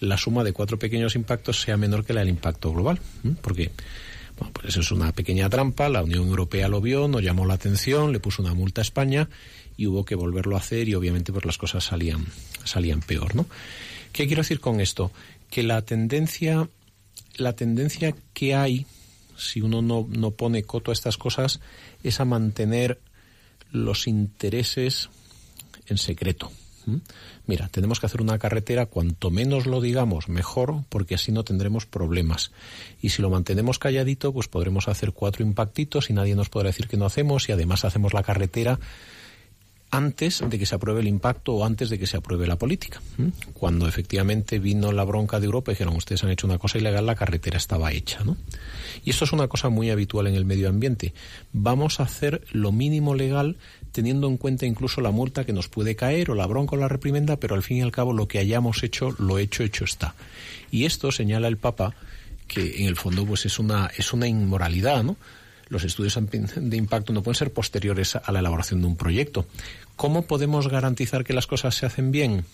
la 0.00 0.16
suma 0.16 0.42
de 0.42 0.52
cuatro 0.52 0.78
pequeños 0.78 1.14
impactos 1.14 1.60
sea 1.60 1.76
menor 1.76 2.04
que 2.04 2.12
la 2.12 2.20
del 2.20 2.30
impacto 2.30 2.72
global. 2.72 2.98
Porque 3.40 3.70
bueno, 4.42 4.52
pues 4.54 4.70
eso 4.70 4.80
es 4.80 4.90
una 4.90 5.12
pequeña 5.12 5.48
trampa, 5.48 5.88
la 5.88 6.02
Unión 6.02 6.26
Europea 6.26 6.66
lo 6.66 6.80
vio, 6.80 7.06
nos 7.06 7.22
llamó 7.22 7.46
la 7.46 7.54
atención, 7.54 8.12
le 8.12 8.18
puso 8.18 8.42
una 8.42 8.54
multa 8.54 8.80
a 8.80 8.82
España 8.82 9.28
y 9.76 9.86
hubo 9.86 10.04
que 10.04 10.16
volverlo 10.16 10.56
a 10.56 10.58
hacer 10.58 10.88
y 10.88 10.94
obviamente 10.96 11.32
pues 11.32 11.44
las 11.44 11.58
cosas 11.58 11.84
salían, 11.84 12.26
salían 12.64 13.00
peor, 13.00 13.36
¿no? 13.36 13.46
¿Qué 14.12 14.26
quiero 14.26 14.42
decir 14.42 14.58
con 14.58 14.80
esto? 14.80 15.12
Que 15.48 15.62
la 15.62 15.82
tendencia, 15.82 16.68
la 17.36 17.52
tendencia 17.52 18.16
que 18.34 18.56
hay, 18.56 18.84
si 19.36 19.60
uno 19.60 19.80
no, 19.80 20.08
no 20.10 20.32
pone 20.32 20.64
coto 20.64 20.90
a 20.90 20.94
estas 20.94 21.16
cosas, 21.16 21.60
es 22.02 22.18
a 22.18 22.24
mantener 22.24 22.98
los 23.70 24.08
intereses 24.08 25.08
en 25.86 25.98
secreto. 25.98 26.50
Mira, 27.46 27.68
tenemos 27.68 28.00
que 28.00 28.06
hacer 28.06 28.20
una 28.20 28.38
carretera, 28.38 28.86
cuanto 28.86 29.30
menos 29.30 29.66
lo 29.66 29.80
digamos, 29.80 30.28
mejor, 30.28 30.84
porque 30.88 31.14
así 31.14 31.32
no 31.32 31.44
tendremos 31.44 31.86
problemas. 31.86 32.52
Y 33.00 33.10
si 33.10 33.22
lo 33.22 33.30
mantenemos 33.30 33.78
calladito, 33.78 34.32
pues 34.32 34.48
podremos 34.48 34.88
hacer 34.88 35.12
cuatro 35.12 35.44
impactitos 35.44 36.10
y 36.10 36.12
nadie 36.12 36.34
nos 36.34 36.48
podrá 36.48 36.68
decir 36.68 36.88
que 36.88 36.96
no 36.96 37.06
hacemos 37.06 37.48
y 37.48 37.52
además 37.52 37.84
hacemos 37.84 38.14
la 38.14 38.22
carretera 38.22 38.78
antes 39.92 40.42
de 40.48 40.58
que 40.58 40.64
se 40.64 40.74
apruebe 40.74 41.02
el 41.02 41.06
impacto 41.06 41.52
o 41.52 41.64
antes 41.66 41.90
de 41.90 41.98
que 41.98 42.06
se 42.06 42.16
apruebe 42.16 42.46
la 42.46 42.56
política. 42.56 43.00
Cuando 43.52 43.86
efectivamente 43.86 44.58
vino 44.58 44.90
la 44.90 45.04
bronca 45.04 45.38
de 45.38 45.44
Europa 45.44 45.70
y 45.70 45.74
dijeron 45.74 45.94
ustedes 45.94 46.24
han 46.24 46.30
hecho 46.30 46.46
una 46.46 46.58
cosa 46.58 46.78
ilegal, 46.78 47.04
la 47.04 47.14
carretera 47.14 47.58
estaba 47.58 47.92
hecha. 47.92 48.24
¿no? 48.24 48.38
Y 49.04 49.10
esto 49.10 49.26
es 49.26 49.32
una 49.34 49.48
cosa 49.48 49.68
muy 49.68 49.90
habitual 49.90 50.26
en 50.28 50.34
el 50.34 50.46
medio 50.46 50.70
ambiente. 50.70 51.12
Vamos 51.52 52.00
a 52.00 52.04
hacer 52.04 52.42
lo 52.52 52.72
mínimo 52.72 53.14
legal 53.14 53.58
teniendo 53.92 54.26
en 54.26 54.38
cuenta 54.38 54.66
incluso 54.66 55.00
la 55.00 55.10
multa 55.10 55.44
que 55.44 55.52
nos 55.52 55.68
puede 55.68 55.94
caer 55.94 56.30
o 56.30 56.34
la 56.34 56.46
bronca 56.46 56.74
o 56.74 56.78
la 56.78 56.88
reprimenda, 56.88 57.36
pero 57.36 57.54
al 57.54 57.62
fin 57.62 57.78
y 57.78 57.82
al 57.82 57.92
cabo 57.92 58.12
lo 58.12 58.26
que 58.26 58.38
hayamos 58.38 58.82
hecho, 58.82 59.14
lo 59.18 59.38
hecho, 59.38 59.62
hecho 59.62 59.84
está. 59.84 60.14
Y 60.70 60.84
esto 60.86 61.12
señala 61.12 61.48
el 61.48 61.58
Papa 61.58 61.94
que 62.48 62.80
en 62.80 62.86
el 62.86 62.96
fondo 62.96 63.24
pues 63.24 63.46
es 63.46 63.58
una, 63.58 63.90
es 63.96 64.12
una 64.12 64.26
inmoralidad, 64.26 65.04
¿no? 65.04 65.16
Los 65.68 65.84
estudios 65.84 66.18
de 66.20 66.76
impacto 66.76 67.12
no 67.12 67.22
pueden 67.22 67.38
ser 67.38 67.52
posteriores 67.52 68.16
a 68.16 68.30
la 68.32 68.40
elaboración 68.40 68.82
de 68.82 68.88
un 68.88 68.96
proyecto. 68.96 69.46
¿Cómo 69.96 70.26
podemos 70.26 70.68
garantizar 70.68 71.24
que 71.24 71.32
las 71.32 71.46
cosas 71.46 71.74
se 71.74 71.86
hacen 71.86 72.12
bien? 72.12 72.44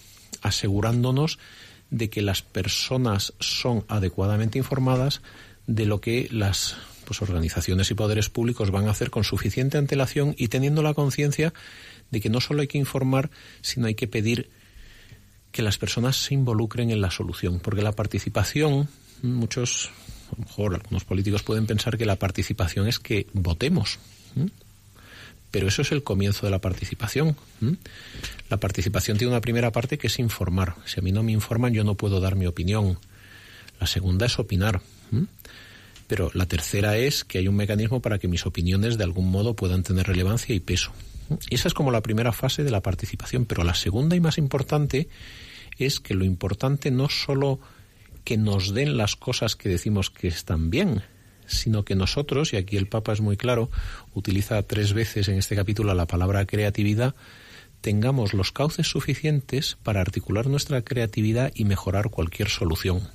Asegurándonos 0.42 1.40
de 1.90 2.10
que 2.10 2.22
las 2.22 2.42
personas 2.42 3.32
son 3.40 3.84
adecuadamente 3.88 4.58
informadas 4.58 5.20
de 5.66 5.86
lo 5.86 6.00
que 6.00 6.28
las 6.30 6.76
pues, 7.08 7.22
organizaciones 7.22 7.90
y 7.90 7.94
poderes 7.94 8.28
públicos 8.28 8.70
van 8.70 8.86
a 8.86 8.90
hacer 8.90 9.08
con 9.08 9.24
suficiente 9.24 9.78
antelación 9.78 10.34
y 10.36 10.48
teniendo 10.48 10.82
la 10.82 10.92
conciencia 10.92 11.54
de 12.10 12.20
que 12.20 12.28
no 12.28 12.42
solo 12.42 12.60
hay 12.60 12.68
que 12.68 12.76
informar, 12.76 13.30
sino 13.62 13.86
hay 13.86 13.94
que 13.94 14.06
pedir 14.06 14.50
que 15.50 15.62
las 15.62 15.78
personas 15.78 16.16
se 16.16 16.34
involucren 16.34 16.90
en 16.90 17.00
la 17.00 17.10
solución, 17.10 17.60
porque 17.60 17.80
la 17.80 17.92
participación, 17.92 18.90
muchos, 19.22 19.90
a 20.30 20.36
lo 20.36 20.44
mejor 20.44 20.74
algunos 20.74 21.04
políticos 21.04 21.42
pueden 21.42 21.66
pensar 21.66 21.96
que 21.96 22.04
la 22.04 22.16
participación 22.16 22.86
es 22.86 22.98
que 22.98 23.26
votemos. 23.32 23.98
Pero 25.50 25.66
eso 25.66 25.80
es 25.80 25.90
el 25.92 26.02
comienzo 26.02 26.44
de 26.44 26.50
la 26.50 26.60
participación. 26.60 27.36
La 28.50 28.58
participación 28.58 29.16
tiene 29.16 29.32
una 29.32 29.40
primera 29.40 29.72
parte 29.72 29.96
que 29.96 30.08
es 30.08 30.18
informar. 30.18 30.74
Si 30.84 31.00
a 31.00 31.02
mí 31.02 31.10
no 31.10 31.22
me 31.22 31.32
informan, 31.32 31.72
yo 31.72 31.84
no 31.84 31.94
puedo 31.94 32.20
dar 32.20 32.36
mi 32.36 32.44
opinión. 32.44 32.98
La 33.80 33.86
segunda 33.86 34.26
es 34.26 34.38
opinar. 34.38 34.82
Pero 36.08 36.30
la 36.34 36.46
tercera 36.46 36.96
es 36.96 37.22
que 37.22 37.38
hay 37.38 37.46
un 37.46 37.54
mecanismo 37.54 38.00
para 38.00 38.18
que 38.18 38.26
mis 38.26 38.46
opiniones 38.46 38.98
de 38.98 39.04
algún 39.04 39.30
modo 39.30 39.54
puedan 39.54 39.84
tener 39.84 40.06
relevancia 40.06 40.54
y 40.54 40.60
peso. 40.60 40.90
Esa 41.50 41.68
es 41.68 41.74
como 41.74 41.92
la 41.92 42.02
primera 42.02 42.32
fase 42.32 42.64
de 42.64 42.70
la 42.70 42.82
participación. 42.82 43.44
Pero 43.44 43.62
la 43.62 43.74
segunda 43.74 44.16
y 44.16 44.20
más 44.20 44.38
importante 44.38 45.08
es 45.78 46.00
que 46.00 46.14
lo 46.14 46.24
importante 46.24 46.90
no 46.90 47.08
solo 47.08 47.60
que 48.24 48.36
nos 48.36 48.74
den 48.74 48.96
las 48.96 49.16
cosas 49.16 49.54
que 49.54 49.68
decimos 49.68 50.10
que 50.10 50.28
están 50.28 50.70
bien, 50.70 51.02
sino 51.46 51.84
que 51.84 51.94
nosotros, 51.94 52.52
y 52.52 52.56
aquí 52.56 52.76
el 52.76 52.88
Papa 52.88 53.12
es 53.12 53.20
muy 53.20 53.36
claro, 53.36 53.70
utiliza 54.14 54.62
tres 54.62 54.92
veces 54.92 55.28
en 55.28 55.36
este 55.36 55.56
capítulo 55.56 55.94
la 55.94 56.06
palabra 56.06 56.44
creatividad, 56.46 57.14
tengamos 57.80 58.34
los 58.34 58.52
cauces 58.52 58.88
suficientes 58.88 59.78
para 59.82 60.00
articular 60.00 60.46
nuestra 60.46 60.82
creatividad 60.82 61.52
y 61.54 61.64
mejorar 61.64 62.10
cualquier 62.10 62.48
solución. 62.48 63.08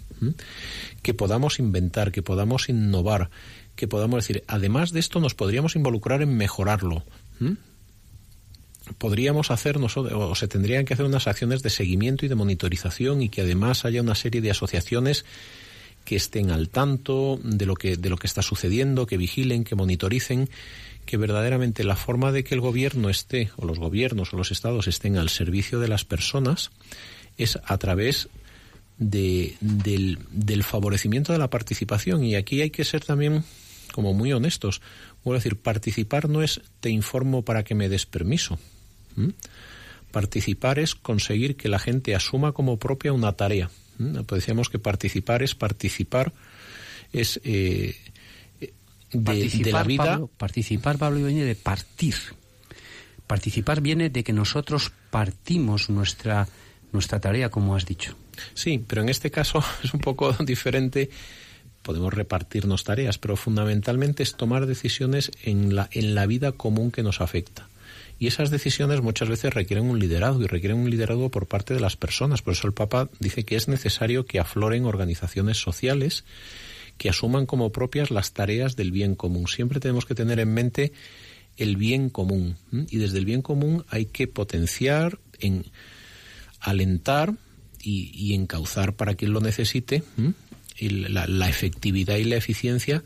Que 1.02 1.14
podamos 1.14 1.60
inventar, 1.60 2.12
que 2.12 2.22
podamos 2.22 2.70
innovar, 2.70 3.30
que 3.76 3.88
podamos 3.88 4.24
decir, 4.24 4.44
además 4.48 4.92
de 4.92 5.00
esto 5.00 5.20
nos 5.20 5.36
podríamos 5.36 5.76
involucrar 5.76 6.22
en 6.22 6.36
mejorarlo. 6.38 7.04
Podríamos 8.98 9.52
hacer 9.52 9.78
o 9.78 10.36
se 10.36 10.48
tendrían 10.48 10.86
que 10.86 10.94
hacer 10.94 11.06
unas 11.06 11.28
acciones 11.28 11.64
de 11.64 11.70
seguimiento 11.70 12.26
y 12.26 12.30
de 12.30 12.36
monitorización 12.36 13.22
y 13.22 13.30
que 13.30 13.42
además 13.42 13.86
haya 13.86 14.02
una 14.02 14.16
serie 14.16 14.42
de 14.42 14.52
asociaciones 14.52 15.26
que 16.04 16.16
estén 16.16 16.52
al 16.52 16.70
tanto 16.70 17.40
de 17.44 17.66
lo 17.66 17.76
que, 17.76 17.98
de 17.98 18.10
lo 18.10 18.18
que 18.18 18.28
está 18.28 18.42
sucediendo, 18.42 19.06
que 19.06 19.18
vigilen, 19.18 19.64
que 19.64 19.76
monitoricen, 19.76 20.50
que 21.06 21.18
verdaderamente 21.18 21.84
la 21.84 21.96
forma 21.96 22.32
de 22.32 22.44
que 22.44 22.56
el 22.56 22.62
gobierno 22.62 23.10
esté, 23.10 23.52
o 23.58 23.66
los 23.66 23.80
gobiernos 23.80 24.34
o 24.34 24.38
los 24.38 24.52
estados 24.52 24.88
estén 24.88 25.18
al 25.18 25.30
servicio 25.30 25.80
de 25.80 25.88
las 25.88 26.06
personas, 26.06 26.72
es 27.38 27.60
a 27.66 27.78
través 27.78 28.30
de, 28.98 29.56
del, 29.60 30.20
del, 30.32 30.64
favorecimiento 30.64 31.34
de 31.34 31.40
la 31.40 31.50
participación. 31.50 32.24
Y 32.24 32.36
aquí 32.36 32.62
hay 32.62 32.70
que 32.70 32.84
ser 32.84 33.04
también 33.04 33.44
como 33.92 34.14
muy 34.14 34.34
honestos. 34.34 34.82
Vuelvo 35.24 35.38
a 35.38 35.40
decir, 35.40 35.58
participar 35.58 36.30
no 36.30 36.42
es 36.42 36.62
te 36.80 36.90
informo 36.90 37.44
para 37.44 37.64
que 37.64 37.76
me 37.76 37.90
des 37.90 38.06
permiso. 38.06 38.60
Participar 40.12 40.80
es 40.80 40.96
conseguir 40.96 41.56
que 41.56 41.70
la 41.70 41.80
gente 41.80 42.16
asuma 42.16 42.52
como 42.52 42.78
propia 42.78 43.14
una 43.14 43.34
tarea 43.34 43.70
pues 43.98 44.42
decíamos 44.42 44.70
que 44.70 44.80
participar 44.80 45.44
es 45.44 45.56
participar, 45.56 46.34
es 47.12 47.40
eh, 47.44 47.96
de, 49.12 49.72
la 49.72 49.84
vida. 49.84 50.22
participar, 50.38 50.98
Pablo, 50.98 51.26
viene 51.26 51.46
de 51.46 51.56
partir. 51.56 52.16
Participar 53.28 53.82
viene 53.82 54.10
de 54.10 54.24
que 54.24 54.34
nosotros 54.34 54.92
partimos 55.12 55.90
nuestra, 55.90 56.48
nuestra 56.92 57.20
tarea, 57.20 57.50
como 57.50 57.76
has 57.76 57.86
dicho. 57.86 58.16
Sí, 58.54 58.84
pero 58.86 59.02
en 59.02 59.10
este 59.10 59.32
caso 59.32 59.64
es 59.84 59.94
un 59.94 60.00
poco 60.00 60.34
diferente. 60.46 61.10
Podemos 61.82 62.14
repartirnos 62.14 62.84
tareas, 62.84 63.18
pero 63.18 63.36
fundamentalmente 63.36 64.24
es 64.24 64.36
tomar 64.36 64.66
decisiones 64.66 65.32
en 65.44 65.76
la, 65.76 65.90
en 65.92 66.16
la 66.16 66.26
vida 66.26 66.54
común 66.54 66.92
que 66.92 67.04
nos 67.04 67.20
afecta. 67.20 67.68
Y 68.20 68.28
esas 68.28 68.52
decisiones 68.52 69.02
muchas 69.02 69.28
veces 69.28 69.54
requieren 69.54 69.90
un 69.90 70.00
liderazgo 70.00 70.44
y 70.44 70.48
requieren 70.48 70.78
un 70.78 70.90
liderazgo 70.90 71.30
por 71.30 71.48
parte 71.48 71.74
de 71.74 71.82
las 71.82 71.98
personas. 71.98 72.42
Por 72.42 72.54
eso 72.54 72.68
el 72.68 72.74
Papa 72.74 73.10
dice 73.20 73.44
que 73.44 73.58
es 73.58 73.68
necesario 73.68 74.26
que 74.26 74.40
afloren 74.40 74.86
organizaciones 74.86 75.58
sociales 75.58 76.24
que 76.98 77.10
asuman 77.10 77.46
como 77.46 77.72
propias 77.72 78.12
las 78.12 78.34
tareas 78.34 78.76
del 78.76 78.92
bien 78.92 79.16
común. 79.16 79.48
Siempre 79.48 79.80
tenemos 79.80 80.06
que 80.06 80.16
tener 80.16 80.40
en 80.40 80.54
mente 80.54 80.94
el 81.58 81.76
bien 81.76 82.10
común. 82.10 82.56
Y 82.72 82.98
desde 82.98 83.18
el 83.18 83.26
bien 83.26 83.42
común 83.42 83.86
hay 83.90 84.06
que 84.06 84.28
potenciar, 84.28 85.20
en, 85.40 85.66
alentar 86.60 87.34
y, 87.84 88.12
y 88.14 88.34
encauzar 88.34 88.96
para 88.96 89.16
quien 89.16 89.34
lo 89.34 89.42
necesite 89.42 90.04
la, 90.80 91.28
la 91.28 91.50
efectividad 91.50 92.18
y 92.18 92.24
la 92.24 92.38
eficiencia 92.38 93.04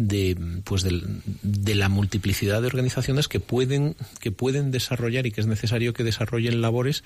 de 0.00 0.34
pues 0.64 0.82
de, 0.82 1.74
la 1.74 1.90
multiplicidad 1.90 2.62
de 2.62 2.68
organizaciones 2.68 3.28
que 3.28 3.38
pueden 3.38 3.96
que 4.20 4.32
pueden 4.32 4.70
desarrollar 4.70 5.26
y 5.26 5.30
que 5.30 5.42
es 5.42 5.46
necesario 5.46 5.92
que 5.92 6.04
desarrollen 6.04 6.62
labores 6.62 7.04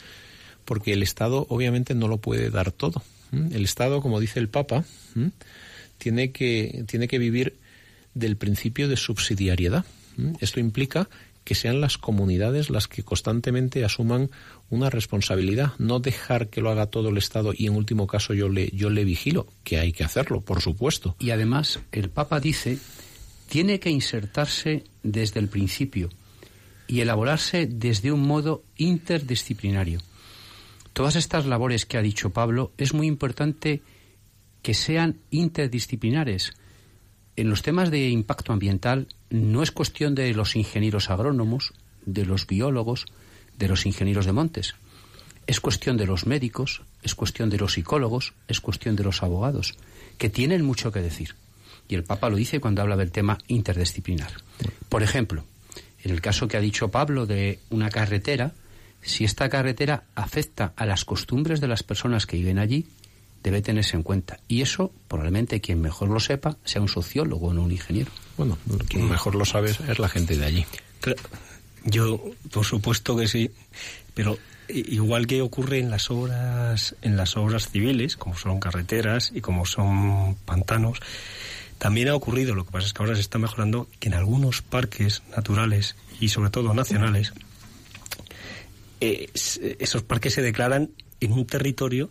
porque 0.65 0.93
el 0.93 1.03
Estado 1.03 1.45
obviamente 1.49 1.95
no 1.95 2.07
lo 2.07 2.19
puede 2.19 2.51
dar 2.51 2.71
todo 2.71 3.03
el 3.33 3.65
Estado 3.65 4.01
como 4.01 4.21
dice 4.21 4.39
el 4.39 4.49
Papa 4.49 4.85
tiene 5.99 6.31
que 6.31 6.85
tiene 6.87 7.09
que 7.09 7.19
vivir 7.19 7.57
del 8.15 8.37
principio 8.37 8.87
de 8.87 8.97
subsidiariedad 8.97 9.85
esto 10.39 10.61
implica 10.61 11.09
que 11.45 11.55
sean 11.55 11.81
las 11.81 11.99
comunidades 11.99 12.71
las 12.71 12.89
que 12.89 13.03
constantemente 13.03 13.85
asuman 13.85 14.31
una 14.71 14.91
responsabilidad, 14.91 15.73
no 15.79 16.01
dejar 16.01 16.49
que 16.49 16.61
lo 16.61 16.71
haga 16.71 16.87
todo 16.87 17.11
el 17.11 17.19
Estado 17.19 17.53
y 17.57 17.67
en 17.67 17.77
último 17.77 18.07
caso 18.07 18.35
yo 18.35 18.49
le, 18.49 18.71
yo 18.71 18.91
le 18.91 19.05
vigilo, 19.05 19.47
que 19.63 19.79
hay 19.79 19.93
que 19.93 20.05
hacerlo, 20.05 20.41
por 20.41 20.61
supuesto. 20.61 21.17
Y 21.19 21.31
además 21.31 21.81
el 21.93 22.11
Papa 22.11 22.41
dice, 22.41 22.79
tiene 23.49 23.79
que 23.79 23.91
insertarse 23.91 24.85
desde 25.03 25.41
el 25.41 25.49
principio 25.49 26.09
y 26.87 27.01
elaborarse 27.01 27.67
desde 27.67 28.13
un 28.13 28.23
modo 28.23 28.65
interdisciplinario. 28.77 30.01
Todas 30.93 31.17
estas 31.17 31.47
labores 31.47 31.87
que 31.87 31.99
ha 31.99 32.03
dicho 32.03 32.31
Pablo 32.31 32.73
es 32.79 32.95
muy 32.95 33.07
importante 33.07 33.83
que 34.63 34.75
sean 34.75 35.19
interdisciplinares. 35.31 36.53
En 37.37 37.51
los 37.51 37.63
temas 37.63 37.91
de 37.91 38.09
impacto 38.09 38.53
ambiental 38.53 39.09
no 39.35 39.65
es 39.65 39.73
cuestión 39.73 40.15
de 40.15 40.33
los 40.33 40.55
ingenieros 40.55 41.11
agrónomos, 41.11 41.73
de 42.07 42.25
los 42.25 42.47
biólogos, 42.47 43.07
de 43.59 43.67
los 43.67 43.85
ingenieros 43.85 44.27
de 44.27 44.33
montes. 44.33 44.77
Es 45.49 45.59
cuestión 45.59 45.97
de 45.97 46.07
los 46.07 46.25
médicos, 46.25 46.83
es 47.03 47.17
cuestión 47.17 47.51
de 47.51 47.59
los 47.59 47.73
psicólogos, 47.73 48.33
es 48.47 48.61
cuestión 48.61 48.95
de 48.95 49.03
los 49.03 49.25
abogados, 49.25 49.75
que 50.19 50.31
tienen 50.31 50.65
mucho 50.65 50.93
que 50.93 51.01
decir. 51.01 51.35
Y 51.89 51.97
el 51.97 52.05
Papa 52.05 52.31
lo 52.31 52.37
dice 52.37 52.61
cuando 52.61 52.81
habla 52.81 52.97
del 52.97 53.11
tema 53.11 53.39
interdisciplinar. 53.49 54.31
Por 54.89 55.03
ejemplo, 55.03 55.45
en 56.05 56.13
el 56.13 56.21
caso 56.21 56.47
que 56.47 56.57
ha 56.57 56.61
dicho 56.61 56.93
Pablo 56.93 57.27
de 57.27 57.59
una 57.71 57.91
carretera, 57.91 58.53
si 59.03 59.25
esta 59.25 59.49
carretera 59.49 60.05
afecta 60.15 60.73
a 60.77 60.87
las 60.87 61.05
costumbres 61.05 61.61
de 61.61 61.67
las 61.67 61.83
personas 61.83 62.27
que 62.27 62.37
viven 62.37 62.61
allí, 62.61 62.87
debe 63.45 63.61
tenerse 63.61 63.97
en 63.97 64.03
cuenta. 64.03 64.41
Y 64.49 64.63
eso, 64.63 64.91
probablemente 65.07 65.61
quien 65.61 65.81
mejor 65.81 66.09
lo 66.09 66.19
sepa, 66.19 66.57
sea 66.65 66.81
un 66.81 66.89
sociólogo, 66.89 67.53
no 67.53 67.63
un 67.63 67.71
ingeniero. 67.71 68.11
Bueno, 68.39 68.59
quien 68.89 69.09
mejor 69.09 69.35
lo 69.37 69.45
sabe 69.45 69.71
es 69.71 69.99
la 69.99 70.09
gente 70.09 70.37
de 70.37 70.47
allí. 70.47 70.67
Yo, 71.85 72.21
por 72.51 72.65
supuesto 72.65 73.15
que 73.15 73.29
sí, 73.29 73.51
pero 74.15 74.39
igual 74.69 75.27
que 75.27 75.43
ocurre 75.43 75.79
en 75.79 75.91
las 75.91 76.11
obras 76.11 76.97
en 77.03 77.17
las 77.19 77.37
obras 77.37 77.69
civiles, 77.69 78.17
como 78.17 78.35
son 78.35 78.59
carreteras 78.59 79.31
y 79.35 79.43
como 79.43 79.67
son 79.67 80.37
pantanos, 80.47 81.01
también 81.77 82.09
ha 82.09 82.15
ocurrido, 82.15 82.55
lo 82.55 82.65
que 82.65 82.73
pasa 82.73 82.87
es 82.87 82.95
que 82.95 83.03
ahora 83.03 83.15
se 83.15 83.21
está 83.21 83.39
mejorando, 83.39 83.89
que 84.01 84.09
en 84.09 84.15
algunos 84.15 84.63
parques 84.63 85.23
naturales 85.37 85.97
y 86.19 86.31
sobre 86.31 86.49
todo 86.49 86.73
nacionales, 86.73 87.35
eh, 89.03 89.29
esos 89.35 90.03
parques 90.03 90.33
se 90.33 90.41
declaran 90.41 90.93
en 91.21 91.33
un 91.33 91.47
territorio 91.47 92.11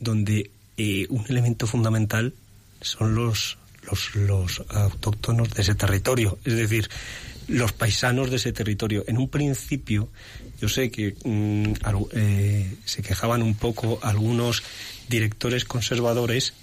donde 0.00 0.50
eh, 0.76 1.06
un 1.10 1.24
elemento 1.28 1.66
fundamental 1.66 2.34
son 2.80 3.14
los, 3.14 3.58
los, 3.82 4.14
los 4.16 4.64
autóctonos 4.68 5.50
de 5.50 5.62
ese 5.62 5.74
territorio, 5.74 6.38
es 6.44 6.56
decir, 6.56 6.88
los 7.46 7.72
paisanos 7.72 8.30
de 8.30 8.36
ese 8.36 8.52
territorio. 8.52 9.04
En 9.06 9.18
un 9.18 9.28
principio, 9.28 10.08
yo 10.60 10.68
sé 10.68 10.90
que 10.90 11.14
mm, 11.24 11.72
eh, 12.12 12.74
se 12.84 13.02
quejaban 13.02 13.42
un 13.42 13.54
poco 13.54 13.98
algunos 14.02 14.62
directores 15.08 15.64
conservadores 15.64 16.54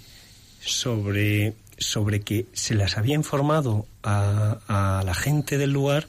sobre, 0.60 1.54
sobre 1.78 2.20
que 2.20 2.46
se 2.52 2.74
les 2.74 2.96
había 2.96 3.14
informado 3.14 3.86
a 4.02 5.02
la 5.04 5.14
gente 5.14 5.58
del 5.58 5.72
lugar 5.72 6.08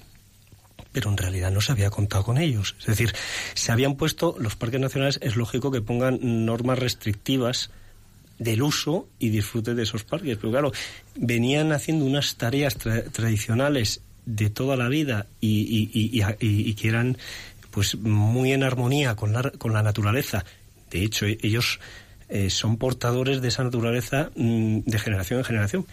pero 0.99 1.11
en 1.11 1.17
realidad 1.17 1.49
no 1.49 1.61
se 1.61 1.71
había 1.71 1.89
contado 1.89 2.25
con 2.25 2.37
ellos. 2.37 2.75
Es 2.81 2.87
decir, 2.87 3.15
se 3.53 3.71
habían 3.71 3.95
puesto, 3.95 4.35
los 4.37 4.57
parques 4.57 4.81
nacionales 4.81 5.17
es 5.21 5.37
lógico 5.37 5.71
que 5.71 5.79
pongan 5.79 6.19
normas 6.45 6.77
restrictivas 6.77 7.69
del 8.37 8.61
uso 8.61 9.07
y 9.17 9.29
disfrute 9.29 9.75
de 9.75 9.83
esos 9.83 10.03
parques. 10.03 10.35
Pero 10.35 10.51
claro, 10.51 10.71
venían 11.15 11.71
haciendo 11.71 12.03
unas 12.03 12.35
tareas 12.35 12.75
tradicionales 12.75 14.01
de 14.25 14.49
toda 14.49 14.75
la 14.75 14.89
vida 14.89 15.27
y, 15.39 16.75
que 16.75 16.87
eran 16.89 17.17
pues 17.71 17.95
muy 17.95 18.51
en 18.51 18.63
armonía 18.63 19.15
con 19.15 19.31
la, 19.31 19.51
con 19.51 19.71
la 19.71 19.81
naturaleza. 19.81 20.43
De 20.91 21.05
hecho, 21.05 21.27
ellos 21.27 21.79
eh, 22.27 22.49
son 22.49 22.75
portadores 22.75 23.41
de 23.41 23.47
esa 23.47 23.63
naturaleza 23.63 24.31
mm, 24.35 24.79
de 24.79 24.99
generación 24.99 25.39
en 25.39 25.45
generación. 25.45 25.85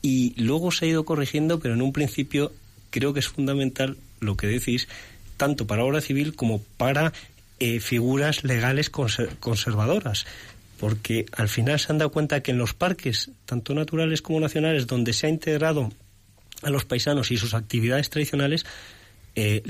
Y 0.00 0.32
luego 0.40 0.72
se 0.72 0.86
ha 0.86 0.88
ido 0.88 1.04
corrigiendo, 1.04 1.60
pero 1.60 1.74
en 1.74 1.82
un 1.82 1.92
principio 1.92 2.50
creo 2.88 3.12
que 3.12 3.20
es 3.20 3.28
fundamental 3.28 3.98
lo 4.22 4.36
que 4.36 4.46
decís, 4.46 4.88
tanto 5.36 5.66
para 5.66 5.84
obra 5.84 6.00
civil 6.00 6.34
como 6.34 6.62
para 6.76 7.12
eh, 7.60 7.80
figuras 7.80 8.44
legales 8.44 8.90
conservadoras. 8.90 10.26
Porque 10.78 11.26
al 11.32 11.48
final 11.48 11.78
se 11.78 11.92
han 11.92 11.98
dado 11.98 12.10
cuenta 12.10 12.42
que 12.42 12.50
en 12.50 12.58
los 12.58 12.74
parques, 12.74 13.30
tanto 13.44 13.74
naturales 13.74 14.22
como 14.22 14.40
nacionales, 14.40 14.86
donde 14.86 15.12
se 15.12 15.26
ha 15.26 15.30
integrado 15.30 15.92
a 16.62 16.70
los 16.70 16.84
paisanos 16.84 17.30
y 17.30 17.36
sus 17.36 17.54
actividades 17.54 18.10
tradicionales, 18.10 18.66
eh, 19.34 19.62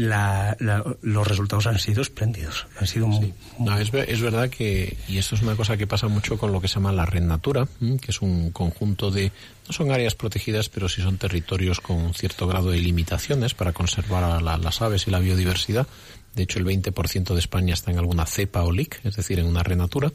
los 1.03 1.27
resultados 1.27 1.67
han 1.67 1.79
sido 1.79 2.03
espléndidos. 2.03 2.67
Han 2.81 2.87
sido 2.87 3.07
muy, 3.07 3.33
No, 3.59 3.79
es, 3.79 3.93
es, 3.95 4.21
verdad 4.21 4.51
que, 4.51 4.97
y 5.09 5.19
esto 5.19 5.37
es 5.37 5.43
una 5.43 5.55
cosa 5.55 5.77
que 5.77 5.87
pasa 5.87 6.09
mucho 6.09 6.37
con 6.37 6.53
lo 6.53 6.61
que 6.61 6.69
se 6.69 6.75
llama 6.75 6.93
la 6.93 7.07
red 7.07 7.23
natura, 7.23 7.69
que 7.79 8.11
es 8.11 8.23
un 8.23 8.51
conjunto 8.51 9.11
de, 9.11 9.31
no 9.69 9.73
son 9.73 9.93
áreas 9.93 10.15
protegidas, 10.15 10.69
pero 10.69 10.89
sí 10.89 11.01
son 11.01 11.17
territorios 11.17 11.81
con 11.81 11.97
un 11.97 12.15
cierto 12.15 12.47
grado 12.47 12.71
de 12.71 12.79
limitaciones 12.79 13.55
para 13.55 13.73
conservar 13.73 14.25
a 14.25 14.41
las 14.41 14.83
aves 14.83 15.07
y 15.07 15.11
la 15.11 15.21
biodiversidad. 15.21 15.87
De 16.35 16.43
hecho, 16.43 16.59
el 16.59 16.65
20% 16.65 17.35
de 17.35 17.39
España 17.39 17.75
está 17.75 17.91
en 17.91 17.99
alguna 17.99 18.27
cepa 18.27 18.63
o 18.65 18.73
LIC, 18.73 19.01
es 19.05 19.17
decir, 19.17 19.39
en 19.39 19.47
una 19.47 19.63
red 19.63 19.77
natura 19.77 20.13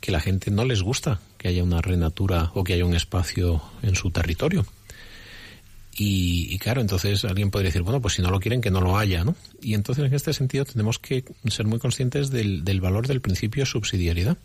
que 0.00 0.12
la 0.12 0.20
gente 0.20 0.50
no 0.50 0.64
les 0.64 0.82
gusta 0.82 1.20
que 1.38 1.48
haya 1.48 1.62
una 1.62 1.80
renatura 1.80 2.50
o 2.54 2.64
que 2.64 2.74
haya 2.74 2.84
un 2.84 2.94
espacio 2.94 3.62
en 3.82 3.94
su 3.94 4.10
territorio. 4.10 4.64
Y, 6.00 6.56
claro, 6.58 6.80
entonces 6.80 7.24
alguien 7.24 7.50
podría 7.50 7.70
decir, 7.70 7.82
bueno, 7.82 8.00
pues 8.00 8.14
si 8.14 8.22
no 8.22 8.30
lo 8.30 8.38
quieren, 8.38 8.60
que 8.60 8.70
no 8.70 8.80
lo 8.80 8.96
haya, 8.96 9.24
¿no? 9.24 9.34
Y 9.60 9.74
entonces 9.74 10.04
en 10.04 10.14
este 10.14 10.32
sentido 10.32 10.64
tenemos 10.64 11.00
que 11.00 11.24
ser 11.48 11.66
muy 11.66 11.80
conscientes 11.80 12.30
del, 12.30 12.80
valor 12.80 13.08
del 13.08 13.20
principio 13.20 13.66
subsidiariedad. 13.66 14.38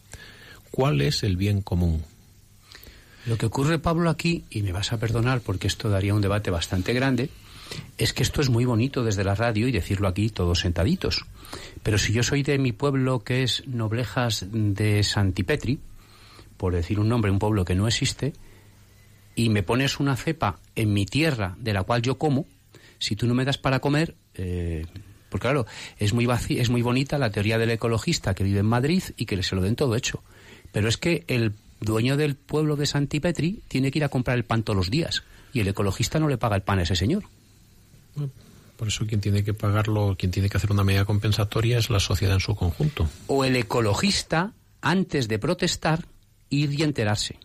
¿Cuál 0.72 1.02
es 1.02 1.22
el 1.22 1.38
bien 1.38 1.62
común? 1.62 2.04
Lo 3.28 3.38
que 3.38 3.46
ocurre, 3.46 3.78
Pablo, 3.78 4.10
aquí, 4.10 4.46
y 4.50 4.64
me 4.64 4.72
vas 4.72 4.94
a 4.94 4.98
perdonar 4.98 5.42
porque 5.42 5.68
esto 5.68 5.90
daría 5.92 6.16
un 6.16 6.22
debate 6.22 6.50
bastante 6.50 6.92
grande, 6.92 7.30
es 8.00 8.14
que 8.14 8.24
esto 8.24 8.42
es 8.42 8.50
muy 8.50 8.66
bonito 8.66 9.04
desde 9.04 9.24
la 9.24 9.36
radio 9.36 9.68
y 9.68 9.72
decirlo 9.72 10.08
aquí 10.08 10.30
todos 10.30 10.62
sentaditos. 10.62 11.24
Pero 11.84 12.00
si 12.00 12.14
yo 12.14 12.24
soy 12.24 12.42
de 12.42 12.58
mi 12.58 12.72
pueblo 12.72 13.24
que 13.24 13.44
es 13.44 13.68
Noblejas 13.68 14.48
de 14.52 15.04
Santipetri, 15.04 15.80
por 16.58 16.74
decir 16.74 17.00
un 17.00 17.10
nombre, 17.10 17.30
un 17.30 17.38
pueblo 17.38 17.64
que 17.64 17.76
no 17.76 17.88
existe, 17.88 18.34
y 19.36 19.50
me 19.50 19.64
pones 19.64 20.00
una 20.00 20.16
cepa 20.16 20.60
en 20.76 20.94
mi 20.94 21.06
tierra 21.06 21.56
de 21.60 21.74
la 21.74 21.84
cual 21.84 22.02
yo 22.02 22.18
como, 22.18 22.46
si 23.00 23.16
tú 23.16 23.28
no 23.28 23.34
me 23.34 23.46
das 23.46 23.58
para 23.58 23.80
comer, 23.80 24.16
eh, 24.36 24.86
porque 25.30 25.48
claro, 25.48 25.66
es 25.98 26.14
muy, 26.14 26.28
es 26.50 26.70
muy 26.70 26.82
bonita 26.82 27.18
la 27.18 27.32
teoría 27.32 27.58
del 27.58 27.72
ecologista 27.72 28.36
que 28.36 28.44
vive 28.44 28.60
en 28.60 28.68
Madrid 28.68 29.04
y 29.18 29.26
que 29.26 29.42
se 29.42 29.56
lo 29.56 29.62
den 29.62 29.76
todo 29.76 29.96
hecho. 29.96 30.24
Pero 30.72 30.88
es 30.88 30.98
que 30.98 31.24
el 31.28 31.54
dueño 31.82 32.18
del 32.18 32.36
pueblo 32.36 32.76
de 32.76 32.86
Santipetri 32.86 33.64
tiene 33.68 33.92
que 33.92 34.00
ir 34.00 34.06
a 34.06 34.10
comprar 34.10 34.38
el 34.38 34.46
pan 34.46 34.64
todos 34.64 34.78
los 34.78 34.92
días 34.92 35.24
y 35.52 35.60
el 35.60 35.68
ecologista 35.68 36.20
no 36.20 36.28
le 36.28 36.38
paga 36.38 36.56
el 36.56 36.62
pan 36.62 36.80
a 36.80 36.84
ese 36.84 36.96
señor. 36.96 37.24
Por 38.78 38.88
eso 38.88 39.06
quien 39.06 39.22
tiene 39.22 39.44
que 39.44 39.54
pagarlo, 39.54 40.16
quien 40.18 40.32
tiene 40.32 40.50
que 40.50 40.58
hacer 40.58 40.72
una 40.72 40.84
medida 40.84 41.06
compensatoria 41.06 41.78
es 41.78 41.90
la 41.90 42.00
sociedad 42.00 42.36
en 42.36 42.40
su 42.40 42.56
conjunto. 42.56 43.10
O 43.28 43.44
el 43.44 43.56
ecologista, 43.56 44.54
antes 44.82 45.28
de 45.28 45.40
protestar, 45.40 46.06
ir 46.50 46.74
y 46.80 46.84
enterarse. 46.84 47.38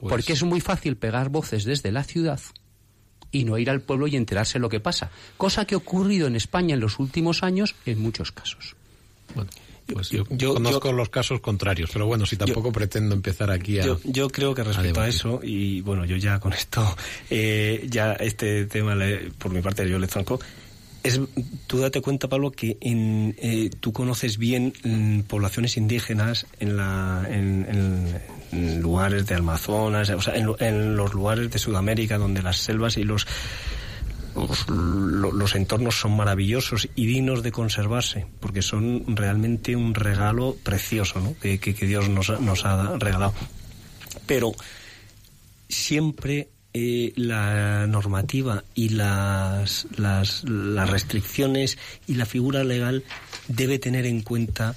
Pues 0.00 0.10
Porque 0.10 0.32
es 0.32 0.42
muy 0.42 0.60
fácil 0.60 0.96
pegar 0.96 1.28
voces 1.28 1.64
desde 1.64 1.92
la 1.92 2.04
ciudad 2.04 2.40
y 3.32 3.44
no 3.44 3.58
ir 3.58 3.70
al 3.70 3.80
pueblo 3.80 4.06
y 4.06 4.16
enterarse 4.16 4.58
lo 4.58 4.68
que 4.68 4.80
pasa. 4.80 5.10
Cosa 5.36 5.64
que 5.64 5.74
ha 5.74 5.78
ocurrido 5.78 6.26
en 6.26 6.36
España 6.36 6.74
en 6.74 6.80
los 6.80 6.98
últimos 6.98 7.42
años 7.42 7.74
en 7.86 8.00
muchos 8.00 8.32
casos. 8.32 8.76
Bueno. 9.34 9.50
Pues 9.92 10.10
yo, 10.10 10.54
conozco 10.54 10.92
los 10.92 11.08
casos 11.08 11.40
contrarios, 11.40 11.90
pero 11.92 12.06
bueno, 12.06 12.24
si 12.24 12.36
tampoco 12.36 12.70
pretendo 12.70 13.12
empezar 13.12 13.50
aquí 13.50 13.80
a. 13.80 13.96
Yo, 14.04 14.28
creo 14.28 14.54
que 14.54 14.62
respecto 14.62 15.00
a, 15.00 15.08
eso, 15.08 15.40
y 15.42 15.80
bueno, 15.80 16.04
yo 16.04 16.16
ya 16.16 16.38
con 16.38 16.52
esto, 16.52 16.96
eh, 17.28 17.86
ya 17.90 18.12
este 18.12 18.66
tema, 18.66 18.96
por 19.36 19.50
mi 19.50 19.60
parte, 19.60 19.88
yo 19.88 19.98
le 19.98 20.06
zanco. 20.06 20.38
Es, 21.02 21.18
tú 21.66 21.78
date 21.78 22.02
cuenta, 22.02 22.28
Pablo, 22.28 22.50
que 22.50 22.76
en, 22.80 23.34
eh, 23.38 23.70
tú 23.80 23.92
conoces 23.92 24.36
bien 24.36 24.74
mm, 24.84 25.20
poblaciones 25.20 25.76
indígenas 25.78 26.46
en, 26.58 26.76
la, 26.76 27.26
en, 27.28 28.82
lugares 28.82 29.26
de 29.26 29.36
Amazonas, 29.36 30.10
o 30.10 30.20
sea, 30.20 30.34
en, 30.36 30.96
los 30.96 31.14
lugares 31.14 31.50
de 31.50 31.58
Sudamérica 31.58 32.18
donde 32.18 32.42
las 32.42 32.58
selvas 32.58 32.96
y 32.96 33.04
los 33.04 33.26
los, 34.34 35.54
entornos 35.56 35.98
son 35.98 36.16
maravillosos 36.16 36.88
y 36.94 37.06
dignos 37.06 37.42
de 37.42 37.50
conservarse, 37.50 38.26
porque 38.38 38.62
son 38.62 39.16
realmente 39.16 39.74
un 39.74 39.94
regalo 39.94 40.56
precioso 40.62 41.20
¿no? 41.20 41.34
que, 41.40 41.58
Dios 41.58 42.08
nos, 42.08 42.40
nos, 42.40 42.64
ha 42.64 42.96
regalado. 42.98 43.34
Pero 44.26 44.52
siempre 45.68 46.48
eh, 46.72 47.12
la 47.16 47.86
normativa 47.88 48.62
y 48.76 48.90
las, 48.90 49.88
las, 49.96 50.44
restricciones 50.44 51.78
y 52.06 52.14
la 52.14 52.26
figura 52.26 52.62
legal 52.62 53.02
debe 53.48 53.80
tener 53.80 54.06
en 54.06 54.22
cuenta 54.22 54.76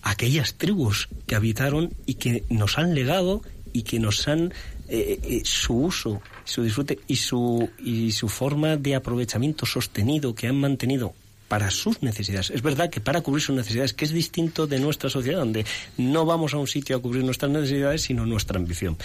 aquellas 0.00 0.54
tribus 0.54 1.08
que 1.26 1.34
habitaron 1.34 1.92
y 2.06 2.14
que 2.14 2.44
nos 2.48 2.78
han 2.78 2.94
legado 2.94 3.42
y 3.74 3.82
que 3.82 3.98
nos 3.98 4.26
han 4.26 4.54
eh, 4.88 5.20
eh, 5.22 5.42
su 5.44 5.74
uso, 5.74 6.22
su 6.44 6.62
disfrute 6.62 7.00
y 7.08 7.16
su, 7.16 7.68
y 7.78 8.12
su 8.12 8.28
forma 8.30 8.76
de 8.78 8.94
aprovechamiento 8.94 9.66
sostenido 9.66 10.34
que 10.34 10.46
han 10.46 10.56
mantenido 10.56 11.14
para 11.48 11.70
sus 11.70 12.02
necesidades. 12.02 12.50
Es 12.50 12.62
verdad 12.62 12.88
que 12.88 13.00
para 13.00 13.20
cubrir 13.20 13.42
sus 13.42 13.54
necesidades, 13.54 13.92
que 13.92 14.06
es 14.06 14.12
distinto 14.12 14.66
de 14.66 14.78
nuestra 14.78 15.10
sociedad, 15.10 15.40
donde 15.40 15.66
no 15.98 16.24
vamos 16.24 16.54
a 16.54 16.56
un 16.56 16.66
sitio 16.66 16.96
a 16.96 17.02
cubrir 17.02 17.22
nuestras 17.22 17.50
necesidades, 17.50 18.02
sino 18.02 18.24
nuestra 18.24 18.58
ambición. 18.58 18.96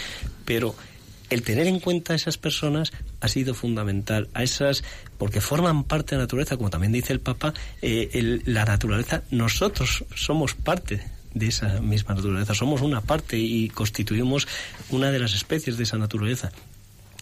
Pero 0.45 0.73
el 1.29 1.41
tener 1.43 1.67
en 1.67 1.79
cuenta 1.79 2.13
a 2.13 2.15
esas 2.15 2.37
personas 2.37 2.91
ha 3.21 3.27
sido 3.27 3.53
fundamental, 3.53 4.29
a 4.33 4.43
esas, 4.43 4.83
porque 5.17 5.41
forman 5.41 5.83
parte 5.83 6.15
de 6.15 6.17
la 6.17 6.23
naturaleza, 6.23 6.57
como 6.57 6.69
también 6.69 6.91
dice 6.91 7.13
el 7.13 7.19
Papa, 7.19 7.53
eh, 7.81 8.41
la 8.45 8.65
naturaleza, 8.65 9.23
nosotros 9.31 10.05
somos 10.15 10.55
parte 10.55 11.01
de 11.33 11.47
esa 11.47 11.79
misma 11.81 12.15
naturaleza. 12.15 12.53
Somos 12.53 12.81
una 12.81 13.01
parte 13.01 13.37
y 13.37 13.69
constituimos 13.69 14.47
una 14.89 15.11
de 15.11 15.19
las 15.19 15.33
especies 15.33 15.77
de 15.77 15.83
esa 15.83 15.97
naturaleza. 15.97 16.51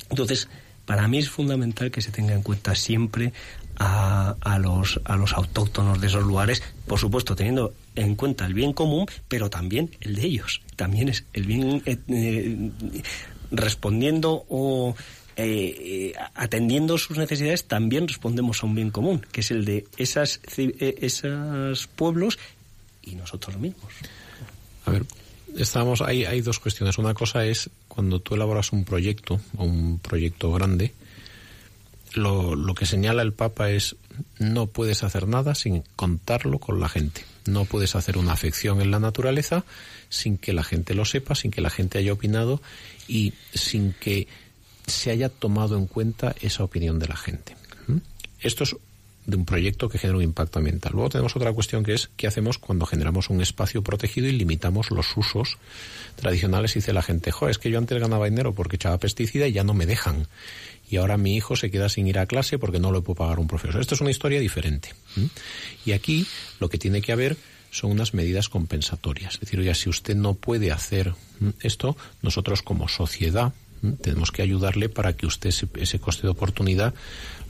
Entonces, 0.10 0.48
para 0.86 1.08
mí 1.08 1.18
es 1.18 1.30
fundamental 1.30 1.92
que 1.92 2.02
se 2.02 2.12
tenga 2.12 2.34
en 2.34 2.42
cuenta 2.42 2.74
siempre 2.74 3.34
a, 3.78 4.36
a, 4.40 4.58
los, 4.58 5.02
a 5.04 5.18
los 5.18 5.34
autóctonos 5.34 6.00
de 6.00 6.08
esos 6.08 6.24
lugares, 6.24 6.64
por 6.88 6.98
supuesto 7.00 7.36
teniendo 7.36 7.74
en 7.96 8.16
cuenta 8.16 8.46
el 8.46 8.54
bien 8.54 8.74
común, 8.74 9.06
pero 9.28 9.50
también 9.50 9.92
el 10.00 10.16
de 10.16 10.26
ellos. 10.26 10.62
También 10.76 11.10
es 11.10 11.26
el 11.34 11.44
bien 11.44 11.84
eh, 11.86 11.98
eh, 12.08 12.72
respondiendo 13.52 14.46
o 14.50 14.96
eh, 15.36 16.14
atendiendo 16.36 16.98
sus 16.98 17.18
necesidades, 17.18 17.66
también 17.66 18.08
respondemos 18.08 18.64
a 18.64 18.66
un 18.66 18.76
bien 18.76 18.92
común, 18.92 19.26
que 19.32 19.42
es 19.42 19.52
el 19.52 19.66
de 19.66 19.86
esas, 19.98 20.40
esos 20.58 21.88
pueblos 21.88 22.40
y 23.04 23.16
nosotros 23.16 23.58
mismos. 23.58 23.94
A 24.86 24.92
ver, 24.92 25.04
Estamos, 25.58 26.02
hay, 26.02 26.26
hay 26.26 26.42
dos 26.42 26.60
cuestiones. 26.60 26.98
Una 26.98 27.14
cosa 27.14 27.46
es 27.46 27.70
cuando 27.88 28.20
tú 28.20 28.36
elaboras 28.36 28.72
un 28.74 28.84
proyecto, 28.84 29.40
un 29.58 30.00
proyecto 30.00 30.52
grande, 30.52 30.94
lo, 32.14 32.56
lo 32.56 32.76
que 32.76 32.86
señala 32.86 33.24
el 33.24 33.34
Papa 33.34 33.72
es 33.72 33.96
no 34.40 34.68
puedes 34.68 35.04
hacer 35.04 35.28
nada 35.28 35.56
sin 35.56 35.84
contarlo 35.96 36.60
con 36.60 36.80
la 36.80 36.90
gente. 36.90 37.26
No 37.46 37.66
puedes 37.66 37.96
hacer 37.96 38.18
una 38.18 38.34
afección 38.34 38.82
en 38.82 38.92
la 38.92 39.00
naturaleza 39.00 39.64
sin 40.10 40.38
que 40.38 40.54
la 40.54 40.64
gente 40.64 40.94
lo 40.94 41.06
sepa, 41.06 41.36
sin 41.36 41.52
que 41.52 41.62
la 41.62 41.70
gente 41.70 41.98
haya 41.98 42.14
opinado 42.14 42.62
y 43.08 43.34
sin 43.54 43.94
que 43.94 44.28
se 44.86 45.12
haya 45.12 45.30
tomado 45.30 45.78
en 45.78 45.88
cuenta 45.88 46.36
esa 46.42 46.64
opinión 46.64 47.00
de 47.00 47.08
la 47.08 47.18
gente. 47.18 47.56
¿Mm? 47.88 47.98
Esto 48.40 48.64
es 48.64 48.76
de 49.28 49.36
un 49.36 49.46
proyecto 49.46 49.90
que 49.90 50.00
genera 50.00 50.18
un 50.18 50.24
impacto 50.24 50.60
ambiental. 50.60 50.94
Luego 50.94 51.10
tenemos 51.10 51.36
otra 51.36 51.52
cuestión 51.52 51.84
que 51.84 51.94
es 51.94 52.10
qué 52.16 52.28
hacemos 52.28 52.58
cuando 52.58 52.86
generamos 52.86 53.30
un 53.30 53.42
espacio 53.42 53.84
protegido 53.84 54.28
y 54.28 54.32
limitamos 54.32 54.90
los 54.90 55.16
usos 55.16 55.58
tradicionales 56.16 56.74
dice 56.74 56.94
la 56.94 57.02
gente, 57.02 57.32
jo, 57.32 57.50
es 57.50 57.60
que 57.60 57.70
yo 57.70 57.78
antes 57.78 58.00
ganaba 58.00 58.26
dinero 58.26 58.56
porque 58.56 58.78
echaba 58.78 58.98
pesticida 58.98 59.46
y 59.46 59.52
ya 59.52 59.64
no 59.64 59.74
me 59.74 59.86
dejan. 59.86 60.28
Y 60.90 60.96
ahora 60.96 61.18
mi 61.18 61.36
hijo 61.36 61.58
se 61.58 61.70
queda 61.70 61.90
sin 61.90 62.08
ir 62.08 62.18
a 62.18 62.26
clase 62.26 62.58
porque 62.58 62.80
no 62.80 62.94
le 62.94 63.02
puedo 63.02 63.16
pagar 63.16 63.40
un 63.40 63.48
profesor. 63.48 63.82
Esto 63.82 63.96
es 63.96 64.02
una 64.02 64.12
historia 64.12 64.40
diferente. 64.40 64.94
Y 65.86 65.92
aquí 65.92 66.26
lo 66.62 66.70
que 66.70 66.78
tiene 66.78 67.02
que 67.02 67.12
haber 67.12 67.36
son 67.70 67.92
unas 67.92 68.14
medidas 68.14 68.48
compensatorias. 68.48 69.34
Es 69.34 69.42
decir, 69.42 69.60
oye, 69.60 69.76
si 69.76 69.90
usted 69.90 70.16
no 70.16 70.36
puede 70.36 70.72
hacer 70.72 71.14
esto, 71.62 71.98
nosotros 72.22 72.62
como 72.62 72.88
sociedad 72.88 73.54
tenemos 74.02 74.32
que 74.32 74.42
ayudarle 74.42 74.90
para 74.90 75.14
que 75.14 75.26
usted 75.26 75.54
ese, 75.76 76.00
coste 76.00 76.24
de 76.24 76.30
oportunidad 76.30 76.94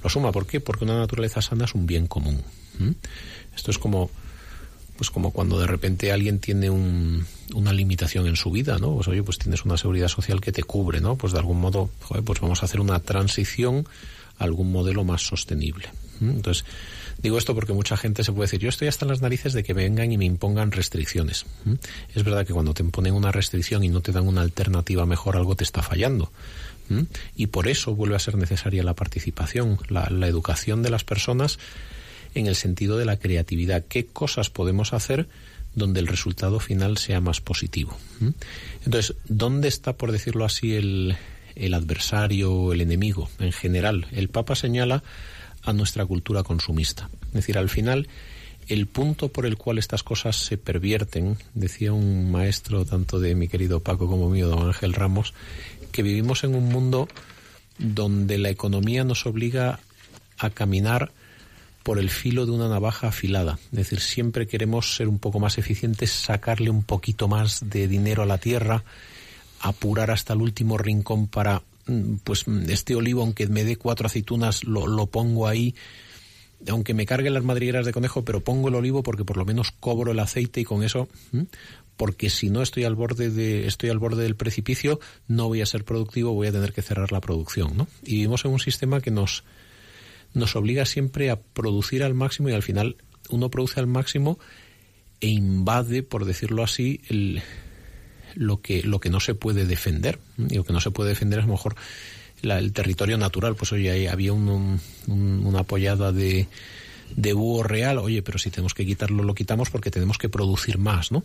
lo 0.08 0.10
suma. 0.10 0.32
¿Por 0.32 0.48
qué? 0.48 0.62
Porque 0.62 0.86
una 0.86 0.98
naturaleza 0.98 1.42
sana 1.42 1.66
es 1.66 1.76
un 1.76 1.86
bien 1.86 2.08
común. 2.08 2.42
Esto 3.56 3.72
es 3.72 3.78
como 3.78 4.10
pues 4.98 5.12
como 5.12 5.32
cuando 5.32 5.60
de 5.60 5.68
repente 5.68 6.12
alguien 6.12 6.40
tiene 6.40 6.72
una 6.72 7.72
limitación 7.72 8.26
en 8.26 8.36
su 8.36 8.50
vida, 8.50 8.80
¿no? 8.80 8.96
Pues 8.96 9.08
oye, 9.08 9.22
pues 9.22 9.38
tienes 9.38 9.64
una 9.64 9.78
seguridad 9.78 10.08
social 10.08 10.42
que 10.42 10.52
te 10.52 10.64
cubre, 10.64 11.02
¿no? 11.02 11.16
Pues 11.16 11.34
de 11.34 11.40
algún 11.40 11.60
modo, 11.60 11.92
pues 12.26 12.40
vamos 12.40 12.64
a 12.64 12.66
hacer 12.66 12.80
una 12.80 13.00
transición 13.00 13.88
a 14.40 14.44
algún 14.44 14.72
modelo 14.72 15.04
más 15.04 15.22
sostenible. 15.22 15.90
Entonces, 16.20 16.66
digo 17.22 17.38
esto 17.38 17.54
porque 17.54 17.74
mucha 17.74 17.96
gente 17.96 18.24
se 18.24 18.32
puede 18.32 18.46
decir, 18.48 18.60
yo 18.60 18.70
estoy 18.70 18.88
hasta 18.88 19.06
las 19.06 19.22
narices 19.22 19.54
de 19.54 19.62
que 19.62 19.74
vengan 19.74 20.12
y 20.12 20.18
me 20.18 20.26
impongan 20.26 20.72
restricciones. 20.72 21.46
Es 22.16 22.24
verdad 22.24 22.46
que 22.46 22.54
cuando 22.54 22.74
te 22.74 22.82
imponen 22.82 23.14
una 23.14 23.32
restricción 23.32 23.84
y 23.84 23.90
no 23.90 24.02
te 24.02 24.12
dan 24.12 24.28
una 24.28 24.42
alternativa 24.42 25.06
mejor, 25.06 25.38
algo 25.38 25.56
te 25.56 25.64
está 25.64 25.84
fallando. 25.84 26.32
Y 27.36 27.48
por 27.48 27.68
eso 27.68 27.96
vuelve 27.96 28.16
a 28.16 28.20
ser 28.20 28.36
necesaria 28.36 28.84
la 28.84 28.96
participación, 28.96 29.78
la, 29.90 30.28
educación 30.28 30.84
de 30.84 30.90
las 30.90 31.04
personas 31.04 31.60
en 32.36 32.48
el 32.48 32.56
sentido 32.56 32.98
de 32.98 33.06
la 33.06 33.18
creatividad. 33.18 33.86
¿Qué 33.88 34.06
cosas 34.06 34.50
podemos 34.50 34.94
hacer 34.94 35.28
donde 35.76 36.00
el 36.00 36.08
resultado 36.08 36.60
final 36.60 36.98
sea 36.98 37.22
más 37.22 37.42
positivo? 37.42 37.98
Entonces, 38.86 39.16
¿dónde 39.28 39.68
está, 39.68 39.94
por 39.94 40.12
decirlo 40.12 40.46
así, 40.46 40.76
el, 40.76 41.18
el 41.56 41.74
adversario, 41.74 42.74
el 42.74 42.82
enemigo 42.82 43.30
en 43.40 43.52
general? 43.52 44.08
El 44.12 44.30
Papa 44.30 44.56
señala 44.56 45.04
a 45.64 45.74
nuestra 45.74 46.06
cultura 46.06 46.44
consumista. 46.44 47.10
Es 47.28 47.34
decir, 47.34 47.58
al 47.58 47.70
final, 47.70 48.08
el 48.68 48.88
punto 48.88 49.30
por 49.30 49.46
el 49.46 49.58
cual 49.58 49.78
estas 49.78 50.04
cosas 50.04 50.36
se 50.36 50.58
pervierten, 50.58 51.38
decía 51.54 51.94
un 51.94 52.32
maestro 52.32 52.86
tanto 52.86 53.20
de 53.20 53.34
mi 53.34 53.48
querido 53.48 53.80
Paco 53.80 54.08
como 54.08 54.30
mío, 54.30 54.50
don 54.50 54.68
Ángel 54.68 54.94
Ramos, 54.94 55.34
que 55.98 56.04
vivimos 56.04 56.44
en 56.44 56.54
un 56.54 56.70
mundo 56.70 57.08
donde 57.80 58.38
la 58.38 58.52
economía 58.52 59.04
nos 59.04 59.26
obliga 59.26 59.80
a 60.38 60.52
caminar 60.52 61.12
por 61.82 61.98
el 61.98 62.12
filo 62.12 62.46
de 62.46 62.52
una 62.52 62.70
navaja 62.70 63.08
afilada. 63.08 63.58
Es 63.72 63.78
decir, 63.78 64.00
siempre 64.00 64.46
queremos 64.46 64.96
ser 64.96 65.08
un 65.08 65.18
poco 65.18 65.40
más 65.40 65.58
eficientes, 65.58 66.12
sacarle 66.12 66.70
un 66.70 66.84
poquito 66.84 67.28
más 67.28 67.68
de 67.68 67.88
dinero 67.88 68.22
a 68.22 68.28
la 68.28 68.38
tierra, 68.38 68.84
apurar 69.60 70.12
hasta 70.12 70.34
el 70.34 70.42
último 70.44 70.78
rincón 70.78 71.26
para, 71.26 71.64
mm, 71.88 72.18
pues, 72.24 72.46
este 72.68 72.94
olivo, 72.94 73.24
aunque 73.24 73.48
me 73.48 73.64
dé 73.64 73.76
cuatro 73.76 74.06
aceitunas, 74.06 74.66
lo, 74.66 74.86
lo 74.86 75.08
pongo 75.08 75.48
ahí, 75.48 75.74
aunque 76.70 76.94
me 76.94 77.08
carguen 77.08 77.34
las 77.34 77.44
madrigueras 77.44 77.88
de 77.88 77.94
conejo, 77.94 78.24
pero 78.24 78.42
pongo 78.42 78.68
el 78.68 78.76
olivo 78.76 79.02
porque 79.02 79.26
por 79.26 79.38
lo 79.38 79.46
menos 79.46 79.72
cobro 79.72 80.12
el 80.12 80.20
aceite 80.20 80.62
y 80.62 80.64
con 80.64 80.84
eso, 80.84 81.08
porque 81.98 82.30
si 82.30 82.50
no 82.50 82.62
estoy 82.62 82.86
al 82.86 82.96
borde 82.96 83.30
de, 83.30 83.68
estoy 83.68 83.90
al 83.90 84.00
borde 84.00 84.24
del 84.24 84.36
precipicio, 84.36 85.00
no 85.28 85.48
voy 85.48 85.62
a 85.62 85.66
ser 85.66 85.84
productivo, 85.84 86.34
voy 86.34 86.48
a 86.48 86.52
tener 86.52 86.72
que 86.72 86.82
cerrar 86.82 87.12
la 87.12 87.22
producción, 87.22 87.76
¿no? 87.76 87.88
Y 88.04 88.16
vivimos 88.16 88.46
en 88.46 88.52
un 88.52 88.60
sistema 88.60 89.02
que 89.02 89.12
nos 89.12 89.44
nos 90.34 90.56
obliga 90.56 90.86
siempre 90.86 91.30
a 91.30 91.40
producir 91.40 92.04
al 92.04 92.14
máximo 92.14 92.50
y 92.50 92.54
al 92.54 92.64
final 92.64 92.98
uno 93.30 93.50
produce 93.50 93.80
al 93.80 93.88
máximo 93.88 94.40
e 95.20 95.28
invade, 95.28 96.04
por 96.04 96.26
decirlo 96.26 96.64
así, 96.64 97.02
el, 97.10 97.42
lo, 98.36 98.62
que, 98.62 98.84
lo 98.84 99.00
que 99.00 99.10
no 99.10 99.20
se 99.20 99.34
puede 99.34 99.66
defender. 99.66 100.20
Y 100.38 100.56
lo 100.56 100.64
que 100.64 100.74
no 100.74 100.80
se 100.80 100.92
puede 100.92 101.10
defender 101.10 101.40
es 101.40 101.46
a 101.46 101.48
lo 101.48 101.54
mejor 101.54 101.76
el 102.44 102.72
territorio 102.72 103.18
natural. 103.18 103.56
Pues 103.56 103.72
oye, 103.72 104.10
había 104.10 104.34
un, 104.34 104.80
una 105.08 105.60
apoyada 105.60 106.12
de, 106.12 106.48
de 107.16 107.34
búho 107.34 107.64
real, 107.64 107.98
oye, 107.98 108.22
pero 108.22 108.38
si 108.38 108.52
tenemos 108.52 108.74
que 108.74 108.86
quitarlo, 108.86 109.24
lo 109.24 109.34
quitamos 109.34 109.70
porque 109.70 109.92
tenemos 109.92 110.18
que 110.18 110.30
producir 110.30 110.78
más, 110.78 111.12
¿no? 111.12 111.24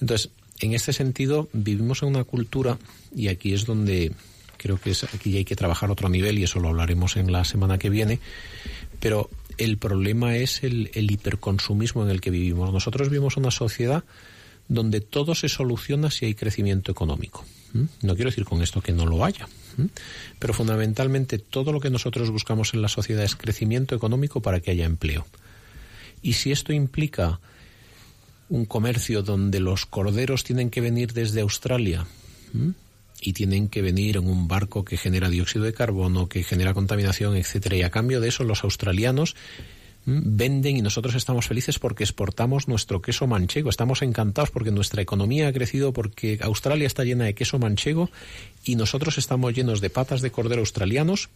Entonces, 0.00 0.30
en 0.60 0.74
este 0.74 0.92
sentido, 0.92 1.48
vivimos 1.52 2.02
en 2.02 2.08
una 2.08 2.24
cultura, 2.24 2.78
y 3.14 3.28
aquí 3.28 3.52
es 3.52 3.66
donde 3.66 4.12
Creo 4.56 4.80
que 4.80 4.90
es, 4.90 5.04
aquí 5.04 5.36
hay 5.36 5.44
que 5.44 5.56
trabajar 5.56 5.90
otro 5.90 6.08
nivel 6.08 6.38
y 6.38 6.44
eso 6.44 6.60
lo 6.60 6.68
hablaremos 6.68 7.16
en 7.16 7.30
la 7.30 7.44
semana 7.44 7.78
que 7.78 7.90
viene. 7.90 8.20
Pero 9.00 9.30
el 9.58 9.78
problema 9.78 10.36
es 10.36 10.62
el, 10.64 10.90
hiperconsumismo 10.94 12.02
en 12.02 12.10
el 12.10 12.20
que 12.20 12.30
vivimos. 12.30 12.72
Nosotros 12.72 13.08
vivimos 13.08 13.36
una 13.36 13.50
sociedad 13.50 14.04
donde 14.68 15.00
todo 15.00 15.34
se 15.34 15.48
soluciona 15.48 16.10
si 16.10 16.26
hay 16.26 16.34
crecimiento 16.34 16.90
económico. 16.90 17.44
No 18.00 18.14
quiero 18.14 18.30
decir 18.30 18.44
con 18.44 18.62
esto 18.62 18.80
que 18.80 18.92
no 18.92 19.04
lo 19.04 19.22
haya, 19.22 19.46
pero 20.38 20.54
fundamentalmente 20.54 21.38
todo 21.38 21.72
lo 21.72 21.80
que 21.80 21.90
nosotros 21.90 22.30
buscamos 22.30 22.72
en 22.72 22.80
la 22.80 22.88
sociedad 22.88 23.22
es 23.22 23.36
crecimiento 23.36 23.94
económico 23.94 24.40
para 24.40 24.60
que 24.60 24.70
haya 24.70 24.86
empleo. 24.86 25.26
Y 26.22 26.32
si 26.32 26.52
esto 26.52 26.72
implica 26.72 27.38
un 28.48 28.64
comercio 28.64 29.22
donde 29.22 29.60
los 29.60 29.86
corderos 29.86 30.44
tienen 30.44 30.70
que 30.70 30.80
venir 30.80 31.12
desde 31.12 31.40
Australia, 31.40 32.06
y 33.20 33.32
tienen 33.32 33.68
que 33.68 33.82
venir 33.82 34.16
en 34.16 34.28
un 34.28 34.48
barco 34.48 34.84
que 34.84 34.96
genera 34.96 35.28
dióxido 35.30 35.64
de 35.64 35.72
carbono, 35.72 36.28
que 36.28 36.42
genera 36.42 36.74
contaminación, 36.74 37.36
etcétera. 37.36 37.76
Y 37.76 37.82
a 37.82 37.90
cambio 37.90 38.20
de 38.20 38.28
eso, 38.28 38.44
los 38.44 38.64
australianos 38.64 39.34
venden 40.06 40.76
y 40.76 40.82
nosotros 40.82 41.16
estamos 41.16 41.48
felices 41.48 41.80
porque 41.80 42.04
exportamos 42.04 42.68
nuestro 42.68 43.02
queso 43.02 43.26
manchego. 43.26 43.70
Estamos 43.70 44.02
encantados 44.02 44.50
porque 44.50 44.70
nuestra 44.70 45.02
economía 45.02 45.48
ha 45.48 45.52
crecido 45.52 45.92
porque 45.92 46.38
Australia 46.42 46.86
está 46.86 47.02
llena 47.02 47.24
de 47.24 47.34
queso 47.34 47.58
manchego 47.58 48.10
y 48.64 48.76
nosotros 48.76 49.18
estamos 49.18 49.52
llenos 49.54 49.80
de 49.80 49.90
patas 49.90 50.20
de 50.20 50.30
cordero 50.30 50.60
australianos 50.60 51.28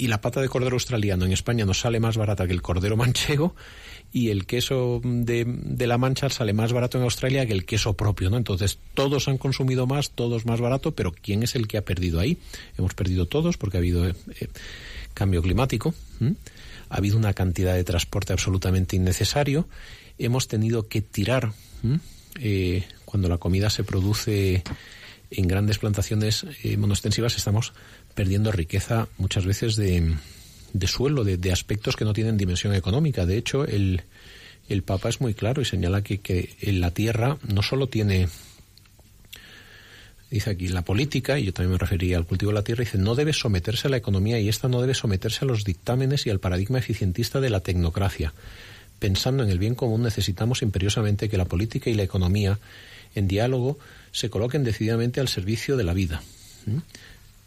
y 0.00 0.06
la 0.06 0.22
pata 0.22 0.40
de 0.40 0.48
cordero 0.48 0.76
australiano 0.76 1.26
en 1.26 1.32
España 1.32 1.66
nos 1.66 1.80
sale 1.80 2.00
más 2.00 2.16
barata 2.16 2.46
que 2.46 2.54
el 2.54 2.62
cordero 2.62 2.96
manchego 2.96 3.54
y 4.10 4.30
el 4.30 4.46
queso 4.46 5.02
de, 5.04 5.44
de, 5.46 5.86
la 5.86 5.98
Mancha 5.98 6.30
sale 6.30 6.54
más 6.54 6.72
barato 6.72 6.96
en 6.96 7.04
Australia 7.04 7.44
que 7.44 7.52
el 7.52 7.66
queso 7.66 7.92
propio, 7.92 8.30
¿no? 8.30 8.38
Entonces, 8.38 8.78
todos 8.94 9.28
han 9.28 9.36
consumido 9.36 9.86
más, 9.86 10.12
todos 10.12 10.46
más 10.46 10.58
barato, 10.58 10.92
pero 10.94 11.12
¿quién 11.12 11.42
es 11.42 11.54
el 11.54 11.68
que 11.68 11.76
ha 11.76 11.84
perdido 11.84 12.18
ahí? 12.18 12.38
Hemos 12.78 12.94
perdido 12.94 13.26
todos 13.26 13.58
porque 13.58 13.76
ha 13.76 13.80
habido 13.80 14.08
eh, 14.08 14.14
eh, 14.40 14.48
cambio 15.12 15.42
climático, 15.42 15.94
ha 16.88 16.96
habido 16.96 17.18
una 17.18 17.34
cantidad 17.34 17.74
de 17.74 17.84
transporte 17.84 18.32
absolutamente 18.32 18.96
innecesario, 18.96 19.68
hemos 20.16 20.48
tenido 20.48 20.88
que 20.88 21.02
tirar, 21.02 21.52
eh, 22.40 22.84
cuando 23.04 23.28
la 23.28 23.36
comida 23.36 23.68
se 23.68 23.84
produce 23.84 24.64
en 25.30 25.46
grandes 25.46 25.78
plantaciones 25.78 26.46
monoextensivas, 26.78 27.36
estamos 27.36 27.74
perdiendo 28.20 28.52
riqueza 28.52 29.08
muchas 29.16 29.46
veces 29.46 29.76
de 29.76 30.18
suelo, 30.86 31.24
de, 31.24 31.52
aspectos 31.52 31.96
que 31.96 32.04
no 32.04 32.12
tienen 32.12 32.36
dimensión 32.36 32.74
económica. 32.74 33.24
De 33.24 33.38
hecho, 33.38 33.64
el, 33.64 34.02
Papa 34.84 35.08
es 35.08 35.22
muy 35.22 35.32
claro 35.32 35.62
y 35.62 35.64
señala 35.64 36.02
que, 36.02 36.18
que 36.18 36.54
en 36.60 36.82
la 36.82 36.90
tierra 36.90 37.38
no 37.48 37.62
solo 37.62 37.86
tiene 37.86 38.28
dice 40.30 40.50
aquí, 40.50 40.68
la 40.68 40.82
política, 40.82 41.38
y 41.38 41.44
yo 41.44 41.54
también 41.54 41.72
me 41.72 41.78
refería 41.78 42.18
al 42.18 42.26
cultivo 42.26 42.50
de 42.50 42.56
la 42.56 42.62
tierra, 42.62 42.84
dice, 42.84 42.98
no 42.98 43.14
debe 43.14 43.32
someterse 43.32 43.88
a 43.88 43.90
la 43.90 43.96
economía 43.96 44.38
y 44.38 44.50
esta 44.50 44.68
no 44.68 44.82
debe 44.82 44.92
someterse 44.92 45.46
a 45.46 45.48
los 45.48 45.64
dictámenes 45.64 46.26
y 46.26 46.30
al 46.30 46.40
paradigma 46.40 46.78
eficientista 46.78 47.40
de 47.40 47.48
la 47.48 47.60
tecnocracia. 47.60 48.34
Pensando 48.98 49.44
en 49.44 49.48
el 49.48 49.58
bien 49.58 49.74
común, 49.74 50.02
necesitamos 50.02 50.60
imperiosamente 50.60 51.30
que 51.30 51.38
la 51.38 51.46
política 51.46 51.88
y 51.88 51.94
la 51.94 52.02
economía, 52.02 52.58
en 53.14 53.28
diálogo, 53.28 53.78
se 54.12 54.28
coloquen 54.28 54.62
decididamente 54.62 55.20
al 55.20 55.28
servicio 55.28 55.78
de 55.78 55.84
la 55.84 55.94
vida. 55.94 56.20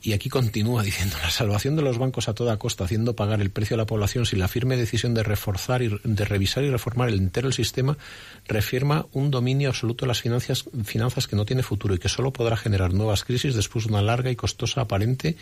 Y 0.06 0.12
aquí 0.12 0.28
continúa 0.28 0.84
diciendo, 0.84 1.16
la 1.22 1.32
salvación 1.32 1.78
de 1.78 1.82
los 1.82 1.98
bancos 1.98 2.28
a 2.28 2.34
toda 2.34 2.58
costa, 2.58 2.84
haciendo 2.84 3.16
pagar 3.16 3.40
el 3.40 3.52
precio 3.52 3.76
a 3.76 3.78
la 3.78 3.86
población 3.86 4.26
sin 4.26 4.40
la 4.40 4.50
firme 4.50 4.76
decisión 4.76 5.14
de 5.14 5.24
reforzar 5.24 5.82
y 5.82 5.98
de 6.04 6.26
revisar 6.26 6.66
y 6.66 6.70
reformar 6.70 7.08
el 7.08 7.20
entero 7.20 7.48
el 7.48 7.54
sistema, 7.54 7.98
reafirma 8.46 9.06
un 9.14 9.32
dominio 9.32 9.70
absoluto 9.70 10.04
de 10.04 10.10
las 10.10 10.22
finanzas, 10.22 11.28
que 11.28 11.38
no 11.38 11.46
tiene 11.46 11.64
futuro 11.64 11.96
y 11.96 12.00
que 12.00 12.10
solo 12.10 12.34
podrá 12.34 12.58
generar 12.58 12.94
nuevas 12.94 13.24
crisis 13.24 13.56
después 13.56 13.86
de 13.86 13.92
una 13.92 14.02
larga 14.02 14.30
y 14.30 14.36
costosa 14.36 14.82
aparente 14.82 15.38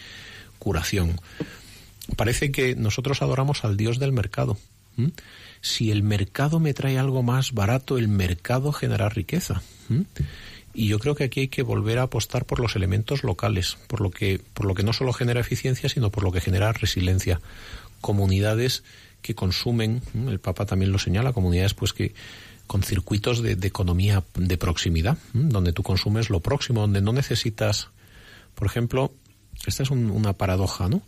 curación. 0.60 1.20
Parece 2.16 2.52
que 2.52 2.76
nosotros 2.76 3.24
adoramos 3.24 3.66
al 3.66 3.78
Dios 3.78 3.98
del 3.98 4.12
mercado. 4.12 4.60
Si 5.60 5.90
el 5.90 6.04
mercado 6.04 6.60
me 6.60 6.76
trae 6.76 7.00
algo 7.00 7.24
más 7.24 7.54
barato, 7.54 7.98
el 7.98 8.10
mercado 8.10 8.72
genera 8.74 9.10
riqueza. 9.10 9.64
Y 10.74 10.88
yo 10.88 11.00
creo 11.00 11.16
que 11.16 11.26
aquí 11.26 11.42
hay 11.42 11.48
que 11.48 11.64
volver 11.64 12.00
a 12.00 12.04
apostar 12.04 12.46
por 12.46 12.60
los 12.60 12.76
elementos 12.76 13.24
locales, 13.24 13.78
por 13.88 14.02
lo 14.02 14.12
que, 14.12 14.42
por 14.54 14.66
lo 14.66 14.74
que 14.74 14.84
no 14.84 14.94
solo 14.94 15.14
genera 15.14 15.42
eficiencia, 15.42 15.90
sino 15.90 16.12
por 16.12 16.24
lo 16.24 16.32
que 16.32 16.42
genera 16.42 16.72
resiliencia. 16.72 17.42
Comunidades 18.00 18.84
que 19.22 19.36
consumen, 19.36 20.02
el 20.28 20.40
Papa 20.40 20.66
también 20.66 20.92
lo 20.92 21.00
señala, 21.00 21.34
comunidades 21.34 21.74
pues 21.74 21.94
que 21.94 22.14
con 22.68 22.84
circuitos 22.84 23.42
de, 23.42 23.52
economía 23.68 24.24
de 24.36 24.58
proximidad, 24.58 25.18
donde 25.34 25.74
tú 25.74 25.84
consumes 25.84 26.30
lo 26.30 26.40
próximo, 26.40 26.82
donde 26.82 27.02
no 27.02 27.12
necesitas, 27.12 27.90
por 28.56 28.66
ejemplo, 28.66 29.14
esta 29.68 29.84
es 29.84 29.92
una 29.92 30.34
paradoja, 30.34 30.88
¿no? 30.88 31.02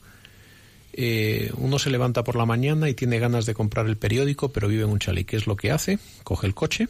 Eh, 0.96 1.52
uno 1.58 1.80
se 1.80 1.90
levanta 1.90 2.24
por 2.24 2.36
la 2.36 2.46
mañana 2.46 2.88
y 2.90 2.94
tiene 2.94 3.18
ganas 3.18 3.46
de 3.46 3.56
comprar 3.56 3.88
el 3.88 3.98
periódico, 3.98 4.52
pero 4.52 4.68
vive 4.68 4.84
en 4.84 4.90
un 4.90 5.00
chalet. 5.00 5.26
¿Qué 5.26 5.38
es 5.38 5.48
lo 5.48 5.56
que 5.56 5.72
hace? 5.72 5.98
Coge 6.24 6.46
el 6.46 6.54
coche 6.54 6.88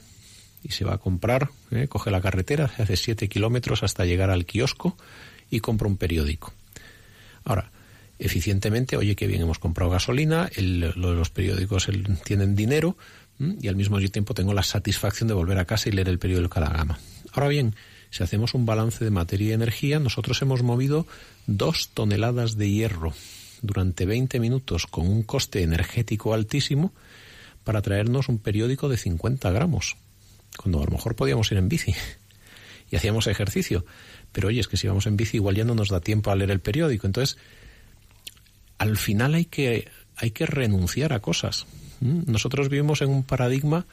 y 0.63 0.71
se 0.71 0.85
va 0.85 0.93
a 0.93 0.97
comprar, 0.97 1.49
¿eh? 1.71 1.87
coge 1.87 2.09
la 2.09 2.21
carretera, 2.21 2.69
se 2.69 2.83
hace 2.83 2.95
siete 2.95 3.27
kilómetros 3.27 3.83
hasta 3.83 4.05
llegar 4.05 4.29
al 4.29 4.45
kiosco 4.45 4.97
y 5.49 5.59
compra 5.59 5.87
un 5.87 5.97
periódico. 5.97 6.53
Ahora, 7.43 7.71
eficientemente, 8.19 8.95
oye, 8.95 9.15
qué 9.15 9.27
bien, 9.27 9.41
hemos 9.41 9.59
comprado 9.59 9.91
gasolina, 9.91 10.49
de 10.55 10.93
los 10.95 11.29
periódicos 11.29 11.87
tienen 12.23 12.55
dinero 12.55 12.97
y 13.39 13.67
al 13.67 13.75
mismo 13.75 13.99
tiempo 13.99 14.33
tengo 14.33 14.53
la 14.53 14.63
satisfacción 14.63 15.27
de 15.27 15.33
volver 15.33 15.57
a 15.57 15.65
casa 15.65 15.89
y 15.89 15.91
leer 15.91 16.09
el 16.09 16.19
periódico 16.19 16.59
de 16.59 16.65
la 16.65 16.71
gama. 16.71 16.99
Ahora 17.33 17.49
bien, 17.49 17.75
si 18.09 18.23
hacemos 18.23 18.53
un 18.53 18.65
balance 18.65 19.03
de 19.03 19.11
materia 19.11 19.49
y 19.49 19.53
energía, 19.53 19.99
nosotros 19.99 20.41
hemos 20.41 20.63
movido 20.63 21.07
dos 21.47 21.89
toneladas 21.93 22.57
de 22.57 22.69
hierro 22.69 23.13
durante 23.61 24.05
20 24.05 24.39
minutos 24.39 24.87
con 24.87 25.07
un 25.07 25.23
coste 25.23 25.63
energético 25.63 26.33
altísimo 26.33 26.93
para 27.63 27.81
traernos 27.81 28.29
un 28.29 28.37
periódico 28.37 28.87
de 28.87 28.97
50 28.97 29.49
gramos 29.51 29.97
cuando 30.57 30.81
a 30.81 30.85
lo 30.85 30.91
mejor 30.91 31.15
podíamos 31.15 31.51
ir 31.51 31.57
en 31.57 31.69
bici 31.69 31.93
y 32.91 32.95
hacíamos 32.95 33.27
ejercicio. 33.27 33.85
Pero 34.31 34.47
oye, 34.47 34.59
es 34.59 34.67
que 34.67 34.77
si 34.77 34.87
vamos 34.87 35.05
en 35.05 35.17
bici 35.17 35.37
igual 35.37 35.55
ya 35.55 35.63
no 35.63 35.75
nos 35.75 35.89
da 35.89 35.99
tiempo 35.99 36.31
a 36.31 36.35
leer 36.35 36.51
el 36.51 36.59
periódico. 36.59 37.07
Entonces, 37.07 37.37
al 38.77 38.97
final 38.97 39.35
hay 39.35 39.45
que, 39.45 39.89
hay 40.15 40.31
que 40.31 40.45
renunciar 40.45 41.13
a 41.13 41.19
cosas. 41.19 41.65
Nosotros 42.01 42.69
vivimos 42.69 43.01
en 43.01 43.09
un 43.09 43.23
paradigma 43.23 43.85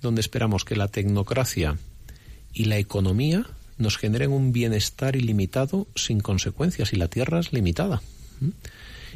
donde 0.00 0.20
esperamos 0.20 0.64
que 0.64 0.76
la 0.76 0.88
tecnocracia 0.88 1.76
y 2.52 2.64
la 2.64 2.78
economía 2.78 3.46
nos 3.76 3.98
generen 3.98 4.32
un 4.32 4.52
bienestar 4.52 5.16
ilimitado 5.16 5.86
sin 5.94 6.20
consecuencias 6.20 6.92
y 6.92 6.96
la 6.96 7.08
tierra 7.08 7.40
es 7.40 7.52
limitada. 7.52 8.00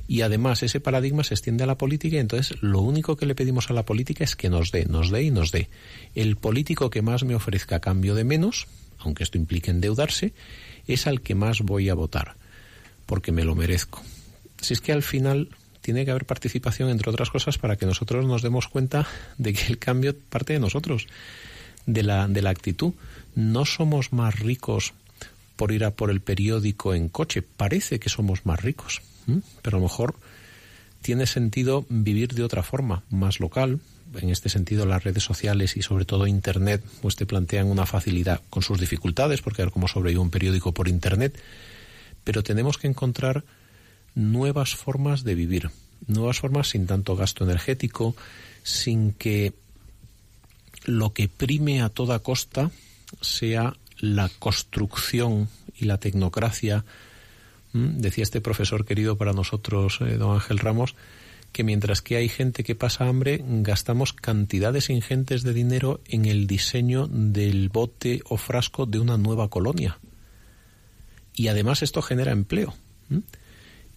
Y 0.07 0.21
además 0.21 0.63
ese 0.63 0.81
paradigma 0.81 1.25
se 1.25 1.35
extiende 1.35 1.65
a 1.65 1.67
la 1.67 1.79
política 1.79 2.17
y 2.17 2.21
entonces 2.21 2.63
lo 2.63 2.81
único 2.81 3.17
que 3.17 3.27
le 3.27 3.35
pedimos 3.35 3.71
a 3.71 3.73
la 3.73 3.85
política 3.85 4.25
es 4.25 4.37
que 4.37 4.51
nos 4.51 4.71
dé, 4.71 4.85
nos 4.85 5.11
dé 5.11 5.23
y 5.23 5.31
nos 5.31 5.51
dé. 5.51 5.69
El 6.15 6.37
político 6.37 6.91
que 6.91 7.03
más 7.03 7.25
me 7.25 7.35
ofrezca 7.35 7.81
cambio 7.81 8.15
de 8.15 8.25
menos, 8.25 8.67
aunque 8.99 9.23
esto 9.23 9.39
implique 9.39 9.71
endeudarse, 9.71 10.35
es 10.87 11.07
al 11.07 11.23
que 11.23 11.35
más 11.35 11.63
voy 11.63 11.89
a 11.89 11.95
votar, 11.95 12.35
porque 13.07 13.33
me 13.33 13.45
lo 13.45 13.55
merezco. 13.55 14.03
Si 14.61 14.75
es 14.75 14.81
que 14.81 14.93
al 14.93 15.03
final 15.03 15.49
tiene 15.81 16.05
que 16.05 16.11
haber 16.11 16.27
participación, 16.27 16.91
entre 16.91 17.11
otras 17.11 17.31
cosas, 17.31 17.59
para 17.59 17.77
que 17.77 17.87
nosotros 17.87 18.27
nos 18.27 18.43
demos 18.43 18.69
cuenta 18.69 19.07
de 19.39 19.53
que 19.53 19.67
el 19.67 19.79
cambio 19.79 20.17
parte 20.17 20.55
de 20.55 20.59
nosotros, 20.59 21.07
de 21.87 22.03
la, 22.03 22.29
de 22.29 22.43
la 22.43 22.51
actitud. 22.51 22.95
No 23.35 23.65
somos 23.65 24.13
más 24.13 24.39
ricos 24.39 24.95
por 25.57 25.73
ir 25.73 25.85
a 25.85 25.91
por 25.91 26.11
el 26.11 26.21
periódico 26.21 26.95
en 26.95 27.09
coche, 27.09 27.43
parece 27.43 27.99
que 27.99 28.09
somos 28.09 28.47
más 28.47 28.63
ricos 28.63 29.03
pero 29.63 29.77
a 29.77 29.81
lo 29.81 29.87
mejor 29.87 30.15
tiene 31.03 31.27
sentido 31.27 31.85
vivir 31.89 32.35
de 32.35 32.43
otra 32.43 32.63
forma, 32.63 33.03
más 33.11 33.41
local. 33.41 33.81
En 34.21 34.31
este 34.31 34.49
sentido, 34.49 34.87
las 34.87 35.05
redes 35.05 35.23
sociales 35.23 35.77
y 35.77 35.83
sobre 35.83 36.05
todo 36.05 36.27
Internet 36.27 36.83
pues 37.03 37.17
te 37.17 37.27
plantean 37.27 37.67
una 37.67 37.85
facilidad 37.85 38.41
con 38.49 38.63
sus 38.63 38.81
dificultades, 38.81 39.43
porque 39.43 39.63
ver 39.63 39.73
cómo 39.73 39.89
sobrevive 39.89 40.21
un 40.21 40.31
periódico 40.31 40.73
por 40.73 40.89
Internet, 40.89 41.39
pero 42.25 42.43
tenemos 42.43 42.79
que 42.79 42.87
encontrar 42.87 43.45
nuevas 44.15 44.75
formas 44.75 45.25
de 45.25 45.35
vivir, 45.35 45.71
nuevas 46.07 46.39
formas 46.39 46.69
sin 46.69 46.87
tanto 46.87 47.17
gasto 47.17 47.45
energético, 47.45 48.17
sin 48.63 49.13
que 49.13 49.53
lo 50.85 51.13
que 51.13 51.29
prime 51.29 51.83
a 51.83 51.89
toda 51.89 52.19
costa 52.21 52.71
sea 53.21 53.77
la 53.99 54.31
construcción 54.39 55.49
y 55.77 55.85
la 55.85 55.99
tecnocracia 55.99 56.85
Mm, 57.75 57.99
decía 57.99 58.23
este 58.23 58.41
profesor 58.41 58.87
querido 58.87 59.19
para 59.19 59.33
nosotros, 59.33 59.99
eh, 60.01 60.17
don 60.17 60.33
Ángel 60.33 60.59
Ramos, 60.59 60.95
que 61.53 61.65
mientras 61.65 62.03
que 62.03 62.17
hay 62.17 62.29
gente 62.29 62.65
que 62.65 62.75
pasa 62.75 63.07
hambre, 63.07 63.45
gastamos 63.47 64.13
cantidades 64.13 64.91
ingentes 64.91 65.43
de 65.43 65.53
dinero 65.53 66.01
en 66.07 66.25
el 66.25 66.47
diseño 66.47 67.07
del 67.09 67.69
bote 67.69 68.23
o 68.29 68.37
frasco 68.39 68.87
de 68.87 69.01
una 69.01 69.19
nueva 69.19 69.51
colonia. 69.51 69.99
Y 71.35 71.49
además 71.49 71.83
esto 71.83 72.01
genera 72.01 72.33
empleo. 72.33 72.75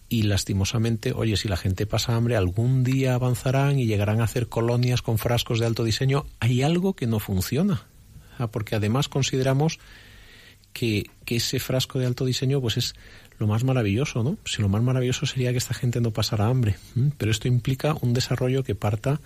Y 0.08 0.22
lastimosamente, 0.22 1.12
oye, 1.12 1.36
si 1.36 1.48
la 1.48 1.56
gente 1.56 1.86
pasa 1.86 2.14
hambre, 2.14 2.36
algún 2.36 2.82
día 2.82 3.14
avanzarán 3.14 3.78
y 3.78 3.86
llegarán 3.86 4.20
a 4.20 4.24
hacer 4.24 4.48
colonias 4.48 5.02
con 5.02 5.18
frascos 5.18 5.60
de 5.60 5.66
alto 5.66 5.84
diseño. 5.84 6.26
Hay 6.40 6.62
algo 6.62 6.94
que 6.94 7.06
no 7.06 7.20
funciona. 7.20 7.86
Ah, 8.38 8.48
porque 8.48 8.76
además 8.76 9.08
consideramos 9.08 9.78
que, 10.72 11.10
que, 11.24 11.36
ese 11.36 11.58
frasco 11.58 11.98
de 11.98 12.06
alto 12.06 12.24
diseño 12.24 12.60
pues 12.60 12.76
es 12.76 12.94
lo 13.38 13.46
más 13.46 13.64
maravilloso, 13.64 14.22
¿no? 14.22 14.36
Si 14.44 14.62
lo 14.62 14.68
más 14.68 14.82
maravilloso 14.82 15.26
sería 15.26 15.52
que 15.52 15.58
esta 15.58 15.74
gente 15.74 16.00
no 16.00 16.10
pasara 16.10 16.48
hambre, 16.48 16.76
pero 17.18 17.30
esto 17.30 17.48
implica 17.48 17.94
un 18.00 18.12
desarrollo 18.12 18.64
que 18.64 18.74
parta 18.74 19.20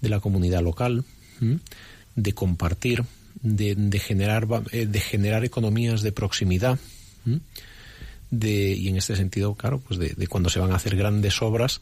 de 0.00 0.08
la 0.08 0.20
comunidad 0.20 0.62
local, 0.62 1.04
de 2.14 2.32
compartir, 2.34 3.04
de, 3.40 3.98
generar 3.98 4.46
eh, 4.72 4.86
de 4.86 5.00
generar 5.00 5.44
economías 5.44 6.02
de 6.02 6.12
proximidad, 6.12 6.78
de 8.30 8.72
y 8.72 8.88
en 8.88 8.96
este 8.96 9.16
sentido, 9.16 9.54
claro, 9.54 9.80
pues 9.80 9.98
de, 9.98 10.14
de 10.14 10.26
cuando 10.26 10.50
se 10.50 10.60
van 10.60 10.72
a 10.72 10.76
hacer 10.76 10.96
grandes 10.96 11.40
obras, 11.40 11.80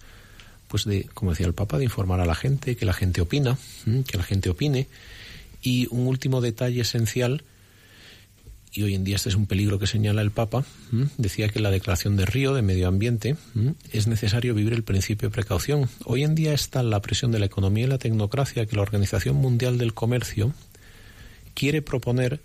pues 0.69 0.85
de, 0.85 1.05
como 1.15 1.31
decía 1.31 1.47
el 1.47 1.55
Papa, 1.55 1.79
de 1.79 1.85
informar 1.85 2.21
a 2.21 2.27
la 2.27 2.35
gente, 2.35 2.77
que 2.77 2.87
la 2.87 2.93
gente 2.93 3.21
opina, 3.21 3.59
que 4.07 4.17
la 4.17 4.25
gente 4.25 4.51
opine. 4.51 4.87
Y 5.63 5.89
un 5.91 6.07
último 6.07 6.41
detalle 6.41 6.83
esencial 6.83 7.43
y 8.77 8.83
hoy 8.83 8.95
en 8.95 9.05
día 9.05 9.17
este 9.17 9.31
es 9.31 9.37
un 9.37 9.47
peligro 9.47 9.79
que 9.79 9.87
señala 9.87 10.21
el 10.21 10.31
Papa, 10.31 10.65
decía 11.17 11.49
que 11.49 11.61
la 11.61 11.71
Declaración 11.71 12.17
de 12.17 12.27
Río 12.27 12.53
de 12.53 12.61
Medio 12.61 12.89
Ambiente 12.89 13.37
es 13.91 14.07
necesario 14.07 14.55
vivir 14.55 14.75
el 14.75 14.85
principio 14.85 15.31
de 15.31 15.35
precaución. 15.35 15.89
Hoy 16.05 16.25
en 16.25 16.35
día 16.35 16.53
está 16.53 16.83
la 16.83 17.01
presión 17.01 17.33
de 17.33 17.39
la 17.39 17.47
economía 17.47 17.87
y 17.87 17.89
la 17.89 17.99
tecnocracia 17.99 18.67
que 18.67 18.77
la 18.77 18.83
Organización 18.83 19.37
Mundial 19.37 19.79
del 19.79 19.95
Comercio 19.95 20.53
quiere 21.55 21.81
proponer 21.81 22.41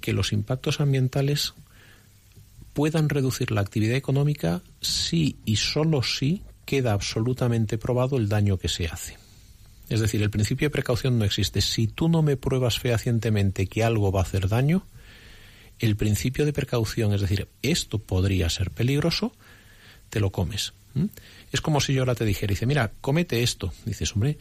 que 0.00 0.12
los 0.12 0.32
impactos 0.32 0.80
ambientales 0.80 1.54
puedan 2.72 3.08
reducir 3.08 3.52
la 3.52 3.60
actividad 3.60 3.94
económica 3.94 4.60
si 4.80 5.36
y 5.44 5.56
solo 5.56 6.02
si 6.02 6.42
queda 6.64 6.92
absolutamente 6.92 7.78
probado 7.78 8.16
el 8.16 8.28
daño 8.28 8.58
que 8.58 8.68
se 8.68 8.88
hace. 8.88 9.16
Es 9.88 10.00
decir, 10.00 10.20
el 10.20 10.30
principio 10.30 10.66
de 10.66 10.72
precaución 10.72 11.16
no 11.16 11.24
existe. 11.24 11.60
Si 11.60 11.86
tú 11.86 12.08
no 12.08 12.22
me 12.22 12.36
pruebas 12.36 12.80
fehacientemente 12.80 13.68
que 13.68 13.84
algo 13.84 14.10
va 14.10 14.20
a 14.20 14.24
hacer 14.24 14.48
daño, 14.48 14.84
el 15.78 15.96
principio 15.96 16.44
de 16.44 16.52
precaución, 16.52 17.12
es 17.12 17.20
decir, 17.20 17.48
esto 17.62 17.98
podría 17.98 18.48
ser 18.48 18.70
peligroso, 18.70 19.32
te 20.10 20.20
lo 20.20 20.30
comes. 20.30 20.72
Es 21.52 21.60
como 21.60 21.80
si 21.80 21.92
yo 21.92 22.02
ahora 22.02 22.14
te 22.14 22.24
dijera, 22.24 22.52
dice, 22.52 22.66
mira, 22.66 22.92
cómete 23.00 23.42
esto. 23.42 23.72
Dices, 23.84 24.12
hombre, 24.12 24.38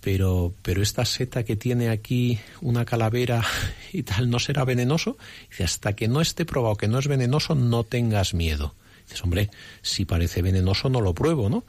pero, 0.00 0.54
pero 0.62 0.82
esta 0.82 1.04
seta 1.04 1.44
que 1.44 1.56
tiene 1.56 1.88
aquí 1.88 2.38
una 2.60 2.84
calavera 2.84 3.44
y 3.92 4.02
tal, 4.02 4.30
¿no 4.30 4.38
será 4.38 4.64
venenoso? 4.64 5.16
Dice, 5.50 5.64
hasta 5.64 5.94
que 5.94 6.08
no 6.08 6.20
esté 6.20 6.44
probado 6.44 6.76
que 6.76 6.88
no 6.88 6.98
es 6.98 7.08
venenoso, 7.08 7.54
no 7.54 7.84
tengas 7.84 8.34
miedo. 8.34 8.74
Dices, 9.04 9.22
hombre, 9.24 9.50
si 9.82 10.04
parece 10.04 10.42
venenoso, 10.42 10.88
no 10.88 11.00
lo 11.00 11.14
pruebo, 11.14 11.48
¿no? 11.48 11.64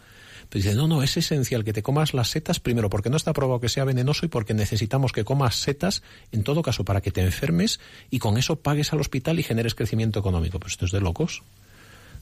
Dice, 0.52 0.76
no, 0.76 0.88
no, 0.88 1.04
es 1.04 1.18
esencial 1.18 1.64
que 1.64 1.74
te 1.74 1.84
comas 1.84 2.14
las 2.14 2.30
setas 2.30 2.60
primero 2.60 2.90
porque 2.90 3.10
no 3.10 3.18
está 3.18 3.34
probado 3.34 3.60
que 3.60 3.70
sea 3.70 3.86
venenoso 3.86 4.26
y 4.26 4.30
porque 4.30 4.54
necesitamos 4.54 5.12
que 5.12 5.24
comas 5.24 5.56
setas, 5.56 6.04
en 6.32 6.44
todo 6.44 6.62
caso, 6.62 6.84
para 6.84 7.02
que 7.02 7.12
te 7.12 7.22
enfermes 7.22 7.80
y 8.10 8.20
con 8.20 8.38
eso 8.38 8.58
pagues 8.58 8.94
al 8.94 9.02
hospital 9.02 9.40
y 9.40 9.44
generes 9.44 9.76
crecimiento 9.76 10.20
económico. 10.20 10.60
Pues 10.60 10.74
esto 10.74 10.86
es 10.86 10.92
de 10.92 11.02
locos. 11.02 11.44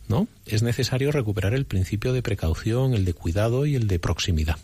¿No? 0.08 0.28
Es 0.46 0.62
necesario 0.62 1.12
recuperar 1.12 1.54
el 1.54 1.66
principio 1.66 2.12
de 2.12 2.22
precaución, 2.22 2.94
el 2.94 3.06
de 3.06 3.14
cuidado 3.14 3.66
y 3.66 3.76
el 3.76 3.88
de 3.88 4.00
proximidad. 4.00 4.58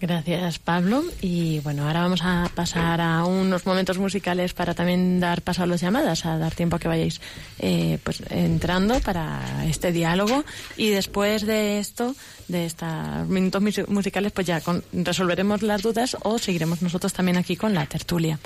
Gracias, 0.00 0.58
Pablo. 0.58 1.04
Y 1.20 1.60
bueno, 1.60 1.86
ahora 1.86 2.00
vamos 2.00 2.22
a 2.22 2.50
pasar 2.54 3.02
a 3.02 3.26
unos 3.26 3.66
momentos 3.66 3.98
musicales 3.98 4.54
para 4.54 4.72
también 4.72 5.20
dar 5.20 5.42
paso 5.42 5.62
a 5.62 5.66
las 5.66 5.82
llamadas, 5.82 6.24
a 6.24 6.38
dar 6.38 6.54
tiempo 6.54 6.76
a 6.76 6.78
que 6.78 6.88
vayáis 6.88 7.20
eh, 7.58 7.98
pues 8.02 8.22
entrando 8.30 8.98
para 9.00 9.66
este 9.66 9.92
diálogo. 9.92 10.42
Y 10.78 10.88
después 10.88 11.44
de 11.44 11.80
esto, 11.80 12.14
de 12.48 12.64
estos 12.64 12.88
minutos 13.28 13.62
musicales, 13.88 14.32
pues 14.32 14.46
ya 14.46 14.62
resolveremos 14.94 15.60
las 15.60 15.82
dudas 15.82 16.16
o 16.22 16.38
seguiremos 16.38 16.80
nosotros 16.80 17.12
también 17.12 17.36
aquí 17.36 17.56
con 17.56 17.74
la 17.74 17.84
tertulia. 17.84 18.38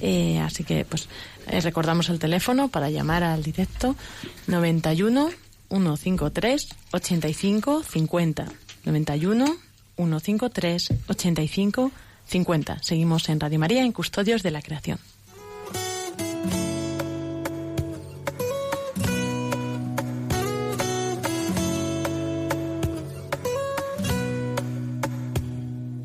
Eh, 0.00 0.40
así 0.40 0.64
que, 0.64 0.86
pues, 0.86 1.10
eh, 1.46 1.60
recordamos 1.60 2.08
el 2.08 2.18
teléfono 2.20 2.68
para 2.68 2.88
llamar 2.88 3.22
al 3.22 3.42
directo 3.42 3.96
91 4.46 5.30
153 5.68 6.68
85 6.90 7.82
50. 7.82 8.46
91 8.84 9.71
153 9.96 10.92
85 11.08 11.90
50. 12.26 12.78
Seguimos 12.82 13.28
en 13.28 13.40
Radio 13.40 13.58
María 13.58 13.82
en 13.82 13.92
Custodios 13.92 14.42
de 14.42 14.50
la 14.50 14.62
Creación. 14.62 14.98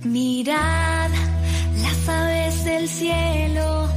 Mirad 0.04 1.12
las 1.82 2.10
aves 2.10 2.66
del 2.66 2.88
cielo, 2.88 3.88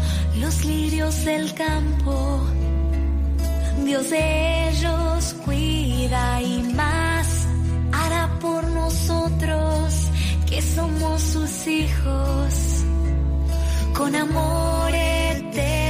los 0.41 0.64
lirios 0.64 1.24
del 1.24 1.55
campo. 1.55 2.47
Dios 3.84 4.11
de 4.11 4.68
ellos 4.68 5.34
cuida 5.45 6.43
y 6.43 6.62
más 6.74 7.09
por 8.41 8.64
nosotros 8.68 10.09
que 10.49 10.62
somos 10.62 11.20
sus 11.20 11.66
hijos 11.66 12.84
con 13.95 14.14
amor 14.16 14.91
eterno. 14.95 15.89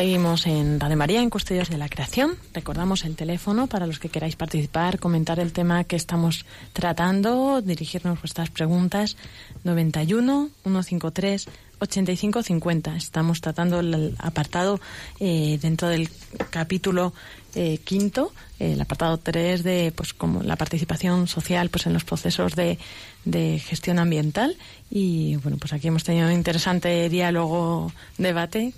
Seguimos 0.00 0.46
en 0.46 0.80
Radio 0.80 0.96
María, 0.96 1.20
en 1.20 1.28
Custodios 1.28 1.68
de 1.68 1.76
la 1.76 1.90
Creación. 1.90 2.38
Recordamos 2.54 3.04
el 3.04 3.16
teléfono 3.16 3.66
para 3.66 3.86
los 3.86 3.98
que 3.98 4.08
queráis 4.08 4.34
participar, 4.34 4.98
comentar 4.98 5.38
el 5.38 5.52
tema 5.52 5.84
que 5.84 5.96
estamos 5.96 6.46
tratando, 6.72 7.60
dirigirnos 7.60 8.18
vuestras 8.18 8.48
preguntas. 8.48 9.18
91 9.62 10.48
153 10.62 11.48
8550. 11.80 12.96
Estamos 12.96 13.42
tratando 13.42 13.80
el 13.80 14.14
apartado 14.18 14.80
eh, 15.18 15.58
dentro 15.60 15.88
del 15.88 16.08
capítulo 16.48 17.12
eh, 17.54 17.78
quinto, 17.84 18.32
el 18.58 18.80
apartado 18.80 19.18
3 19.18 19.62
de 19.64 19.92
pues 19.94 20.14
como 20.14 20.42
la 20.42 20.56
participación 20.56 21.26
social 21.26 21.68
pues 21.68 21.86
en 21.86 21.92
los 21.92 22.04
procesos 22.04 22.54
de, 22.54 22.78
de 23.24 23.58
gestión 23.58 23.98
ambiental 23.98 24.56
y 24.88 25.34
bueno 25.36 25.56
pues 25.58 25.72
aquí 25.72 25.88
hemos 25.88 26.04
tenido 26.04 26.28
un 26.28 26.32
interesante 26.32 27.08
diálogo 27.08 27.92
debate 28.18 28.72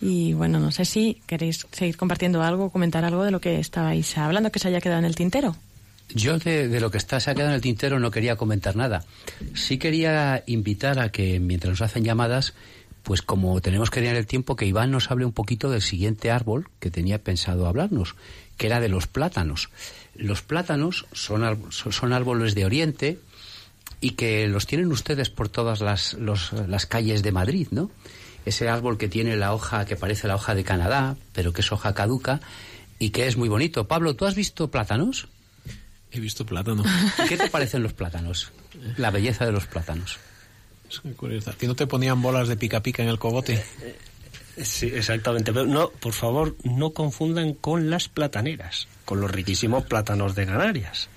y 0.00 0.32
bueno 0.34 0.58
no 0.60 0.70
sé 0.72 0.84
si 0.84 1.22
queréis 1.26 1.66
seguir 1.72 1.96
compartiendo 1.96 2.42
algo 2.42 2.70
comentar 2.70 3.04
algo 3.04 3.24
de 3.24 3.30
lo 3.30 3.40
que 3.40 3.58
estabais 3.60 4.16
hablando 4.18 4.52
que 4.52 4.58
se 4.58 4.68
haya 4.68 4.80
quedado 4.80 4.98
en 4.98 5.04
el 5.06 5.14
tintero 5.16 5.56
Yo 6.14 6.38
de, 6.38 6.80
lo 6.80 6.90
que 6.90 6.98
está 6.98 7.18
se 7.20 7.30
ha 7.30 7.34
quedado 7.34 7.50
en 7.50 7.56
el 7.56 7.60
tintero 7.62 7.98
no 7.98 8.10
quería 8.12 8.36
comentar 8.36 8.76
nada. 8.76 9.04
Sí 9.54 9.76
quería 9.78 10.44
invitar 10.46 11.00
a 11.00 11.10
que 11.10 11.40
mientras 11.40 11.70
nos 11.70 11.80
hacen 11.82 12.04
llamadas, 12.04 12.54
pues 13.02 13.22
como 13.22 13.60
tenemos 13.60 13.90
que 13.90 14.00
tener 14.00 14.14
el 14.16 14.26
tiempo, 14.26 14.54
que 14.54 14.66
Iván 14.66 14.92
nos 14.92 15.10
hable 15.10 15.24
un 15.24 15.32
poquito 15.32 15.68
del 15.68 15.82
siguiente 15.82 16.30
árbol 16.30 16.68
que 16.78 16.90
tenía 16.92 17.18
pensado 17.24 17.66
hablarnos, 17.66 18.14
que 18.56 18.66
era 18.68 18.78
de 18.80 18.88
los 18.88 19.08
plátanos. 19.08 19.70
Los 20.14 20.42
plátanos 20.42 21.06
son 21.12 21.42
son 21.72 22.12
árboles 22.12 22.54
de 22.54 22.64
Oriente 22.66 23.18
y 24.00 24.10
que 24.12 24.46
los 24.46 24.66
tienen 24.68 24.92
ustedes 24.92 25.28
por 25.30 25.48
todas 25.48 25.80
las, 25.80 26.14
los- 26.14 26.52
las 26.52 26.86
calles 26.86 27.22
de 27.24 27.32
Madrid, 27.32 27.66
¿no? 27.72 27.90
Ese 28.46 28.68
árbol 28.70 28.96
que 28.96 29.08
tiene 29.08 29.36
la 29.36 29.52
hoja 29.52 29.84
que 29.84 29.96
parece 29.96 30.26
la 30.28 30.36
hoja 30.36 30.54
de 30.54 30.64
Canadá, 30.64 31.16
pero 31.34 31.52
que 31.52 31.60
es 31.60 31.70
hoja 31.70 31.92
caduca 31.92 32.40
y 32.98 33.10
que 33.10 33.26
es 33.26 33.36
muy 33.36 33.48
bonito. 33.48 33.86
Pablo, 33.86 34.16
¿tú 34.16 34.24
has 34.24 34.34
visto 34.34 34.70
plátanos? 34.70 35.28
He 36.12 36.20
visto 36.20 36.46
plátano. 36.46 36.84
¿Qué 37.28 37.36
te 37.36 37.50
parecen 37.50 37.82
los 37.82 37.92
plátanos? 37.92 38.52
La 38.96 39.10
belleza 39.10 39.44
de 39.44 39.52
los 39.52 39.66
plátanos. 39.66 40.18
Es 40.88 41.04
muy 41.04 41.14
curioso. 41.14 41.50
¿A 41.50 41.52
ti 41.52 41.66
no 41.66 41.74
te 41.74 41.86
ponían 41.86 42.22
bolas 42.22 42.48
de 42.48 42.56
pica 42.56 42.80
pica 42.82 43.02
en 43.02 43.08
el 43.08 43.18
cogote? 43.18 43.62
Sí, 44.62 44.86
exactamente. 44.86 45.52
Pero 45.52 45.66
no, 45.66 45.90
por 45.90 46.12
favor, 46.12 46.56
no 46.62 46.90
confundan 46.90 47.52
con 47.54 47.90
las 47.90 48.08
plataneras, 48.08 48.86
con 49.04 49.20
los 49.20 49.30
riquísimos 49.30 49.84
plátanos 49.84 50.34
de 50.34 50.46
Canarias. 50.46 51.08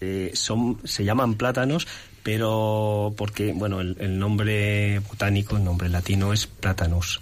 eh, 0.00 0.32
son, 0.34 0.80
se 0.84 1.04
llaman 1.04 1.36
plátanos, 1.36 1.86
pero 2.26 3.14
porque, 3.16 3.52
bueno, 3.52 3.80
el, 3.80 4.18
nombre 4.18 4.98
botánico, 4.98 5.56
el 5.58 5.62
nombre 5.62 5.88
latino 5.88 6.32
es 6.32 6.48
platanus. 6.48 7.20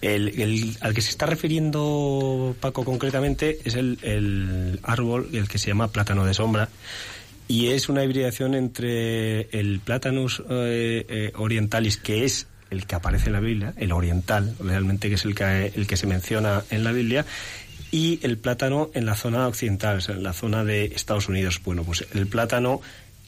El, 0.00 0.40
el- 0.40 0.74
al 0.80 0.94
que 0.94 1.02
se 1.02 1.10
está 1.10 1.26
refiriendo 1.26 2.56
Paco 2.58 2.82
concretamente 2.82 3.58
es 3.66 3.74
el, 3.74 3.98
el 4.00 4.80
árbol, 4.84 5.28
el 5.34 5.48
que 5.48 5.58
se 5.58 5.66
llama 5.66 5.88
plátano 5.88 6.24
de 6.24 6.32
sombra, 6.32 6.70
y 7.46 7.66
es 7.66 7.90
una 7.90 8.02
hibridación 8.02 8.54
entre 8.54 9.50
el 9.50 9.80
Platanus 9.80 10.42
eh, 10.48 11.04
eh, 11.10 11.32
orientalis, 11.36 11.98
que 11.98 12.24
es 12.24 12.46
el 12.70 12.86
que 12.86 12.94
aparece 12.94 13.26
en 13.26 13.34
la 13.34 13.40
Biblia, 13.40 13.74
el 13.76 13.92
oriental, 13.92 14.54
realmente 14.60 15.10
que 15.10 15.16
es 15.16 15.26
el 15.26 15.34
que, 15.34 15.72
el 15.76 15.86
que 15.86 15.98
se 15.98 16.06
menciona 16.06 16.62
en 16.70 16.84
la 16.84 16.92
Biblia, 16.92 17.26
y 17.90 18.18
el 18.22 18.38
plátano 18.38 18.90
en 18.94 19.04
la 19.04 19.14
zona 19.14 19.46
occidental, 19.46 20.02
en 20.08 20.22
la 20.22 20.32
zona 20.32 20.64
de 20.64 20.86
Estados 20.86 21.28
Unidos. 21.28 21.60
Bueno, 21.62 21.84
pues 21.84 22.06
el 22.14 22.26
plátano 22.26 22.80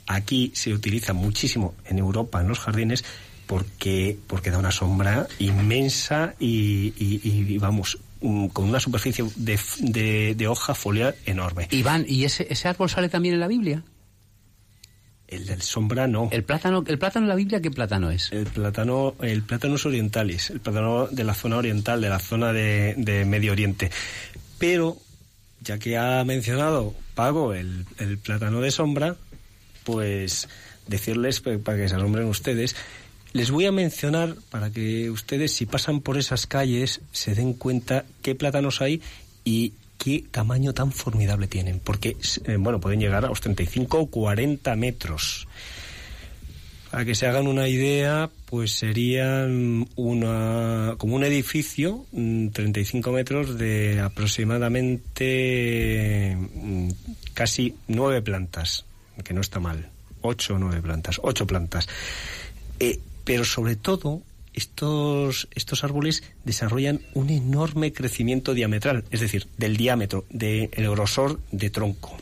aquí 0.07 0.53
se 0.55 0.73
utiliza 0.73 1.13
muchísimo 1.13 1.75
en 1.87 1.99
Europa, 1.99 2.41
en 2.41 2.49
los 2.49 2.59
jardines, 2.59 3.05
porque, 3.47 4.17
porque 4.27 4.51
da 4.51 4.59
una 4.59 4.71
sombra 4.73 5.27
inmensa 5.39 6.35
y, 6.39 6.93
y- 6.99 7.21
y, 7.23 7.59
vamos, 7.59 7.99
con 8.21 8.69
una 8.69 8.79
superficie 8.81 9.25
de, 9.37 9.59
de- 9.81 10.35
de 10.37 10.47
hoja 10.47 10.75
foliar 10.75 11.17
enorme. 11.27 11.67
Iván, 11.71 12.05
¿y 12.09 12.25
ese, 12.25 12.47
ese 12.51 12.69
árbol 12.69 12.89
sale 12.91 13.09
también 13.09 13.35
en 13.35 13.41
la 13.41 13.49
Biblia? 13.49 13.83
El 15.27 15.47
del 15.47 15.63
sombra 15.63 16.09
no. 16.09 16.29
¿El 16.33 16.43
plátano, 16.43 16.83
el 16.87 16.99
plátano 16.99 17.25
en 17.27 17.29
la 17.29 17.35
Biblia 17.37 17.61
qué 17.61 17.71
plátano 17.71 18.11
es? 18.11 18.33
El 18.33 18.47
plátano, 18.47 19.15
el 19.21 19.43
Platanus 19.43 19.87
orientalis, 19.87 20.51
el 20.51 20.59
plátano 20.61 21.07
de 21.07 21.23
la 21.25 21.35
zona 21.35 21.57
oriental, 21.57 22.01
de 22.01 22.09
la 22.09 22.19
zona 22.19 22.53
de, 22.53 22.95
de 22.99 23.25
Medio 23.25 23.53
Oriente. 23.53 23.93
Pero, 24.59 24.97
ya 25.61 25.79
que 25.79 25.97
ha 25.97 26.25
mencionado 26.25 26.95
Pago 27.15 27.55
el, 27.55 27.87
el 27.99 28.19
plátano 28.19 28.61
de 28.61 28.73
sombra, 28.73 29.15
pues 29.85 30.49
decirles 30.87 31.41
para 31.41 31.77
que 31.77 31.89
se 31.89 31.95
asombren 31.95 32.27
ustedes, 32.27 32.75
les 33.33 33.51
voy 33.51 33.67
a 33.67 33.73
mencionar 33.73 34.35
para 34.51 34.71
que 34.71 35.11
ustedes, 35.11 35.53
si 35.53 35.67
pasan 35.67 36.01
por 36.01 36.19
esas 36.19 36.47
calles, 36.47 37.01
se 37.13 37.35
den 37.35 37.55
cuenta 37.55 38.05
qué 38.23 38.35
plátanos 38.35 38.81
hay 38.81 39.01
y 39.45 39.75
qué 39.99 40.25
tamaño 40.31 40.75
tan 40.75 40.91
formidable 40.91 41.47
tienen. 41.47 41.79
Porque, 41.79 42.17
eh, 42.45 42.57
bueno, 42.59 42.81
pueden 42.81 43.01
llegar 43.01 43.25
a 43.25 43.29
los 43.29 43.41
35 43.41 44.01
o 44.01 44.07
40 44.07 44.75
metros. 44.77 45.47
Para 46.91 47.05
que 47.05 47.15
se 47.15 47.29
hagan 47.29 47.47
una 47.47 47.69
idea, 47.69 48.31
pues 48.47 48.73
serían 48.73 49.87
una, 49.95 50.97
como 50.99 51.15
un 51.15 51.23
edificio, 51.23 52.05
mm, 52.11 52.49
35 52.49 53.13
metros 53.13 53.57
de 53.57 54.01
aproximadamente 54.01 56.37
mm, 56.37 56.89
casi 57.33 57.77
nueve 57.87 58.23
plantas, 58.23 58.87
que 59.23 59.35
no 59.35 59.41
está 59.41 59.61
mal, 59.61 59.91
ocho 60.23 60.55
o 60.55 60.59
nueve 60.59 60.83
plantas, 60.83 61.21
ocho 61.23 61.47
plantas. 61.47 61.89
Eh, 62.79 63.01
pero 63.25 63.45
sobre 63.45 63.77
todo, 63.77 64.23
estos, 64.55 65.49
estos 65.55 65.85
árboles 65.85 66.23
desarrollan 66.45 67.01
un 67.15 67.31
enorme 67.31 67.93
crecimiento 67.93 68.55
diametral, 68.55 69.05
es 69.11 69.21
decir, 69.21 69.47
del 69.59 69.77
diámetro, 69.77 70.25
del 70.31 70.69
grosor 70.71 71.41
de 71.53 71.71
tronco 71.71 72.17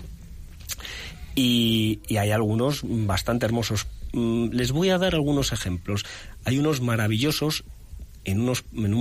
y, 1.39 2.01
hay 2.19 2.31
algunos 2.31 2.81
bastante 2.83 3.47
hermosos. 3.47 3.87
Mm, 4.13 4.49
Les 4.51 4.73
voy 4.73 4.91
a 4.91 4.99
dar 4.99 5.15
algunos 5.15 5.53
ejemplos. 5.53 6.05
Hay 6.45 6.59
unos 6.59 6.81
maravillosos 6.81 7.65
en 8.25 8.41
unos, 8.41 8.65
en, 8.75 8.93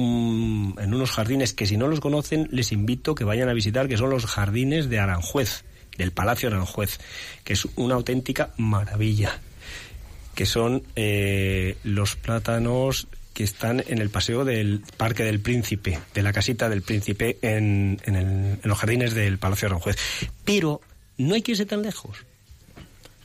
en 0.78 0.94
unos 0.94 1.12
jardines 1.12 1.54
que 1.54 1.66
si 1.66 1.78
no 1.78 1.88
los 1.88 2.00
conocen 2.00 2.48
les 2.52 2.72
invito 2.72 3.16
que 3.16 3.24
vayan 3.24 3.50
a 3.50 3.54
visitar, 3.54 3.88
que 3.88 3.98
son 3.98 4.10
los 4.10 4.26
jardines 4.26 4.90
de 4.90 5.00
Aranjuez, 5.00 5.66
del 5.98 6.12
Palacio 6.12 6.50
Aranjuez, 6.50 7.00
que 7.44 7.54
es 7.54 7.68
una 7.76 7.96
auténtica 7.96 8.52
maravilla, 8.58 9.40
que 10.36 10.46
son 10.46 10.84
eh, 10.96 11.78
los 11.84 12.16
plátanos 12.16 13.08
que 13.34 13.44
están 13.44 13.84
en 13.88 14.00
el 14.00 14.10
paseo 14.10 14.46
del 14.46 14.82
Parque 14.98 15.24
del 15.24 15.40
Príncipe, 15.40 16.00
de 16.14 16.24
la 16.24 16.34
casita 16.34 16.70
del 16.70 16.82
Príncipe, 16.82 17.38
en, 17.42 18.00
en 18.06 18.16
el- 18.16 18.26
en 18.26 18.60
los 18.64 18.78
jardines 18.80 19.14
del 19.14 19.38
Palacio 19.38 19.68
Aranjuez. 19.68 19.96
Pero 20.44 20.82
no 21.18 21.36
hay 21.36 21.42
que 21.44 21.52
irse 21.52 21.66
tan 21.68 21.82
lejos. 21.84 22.18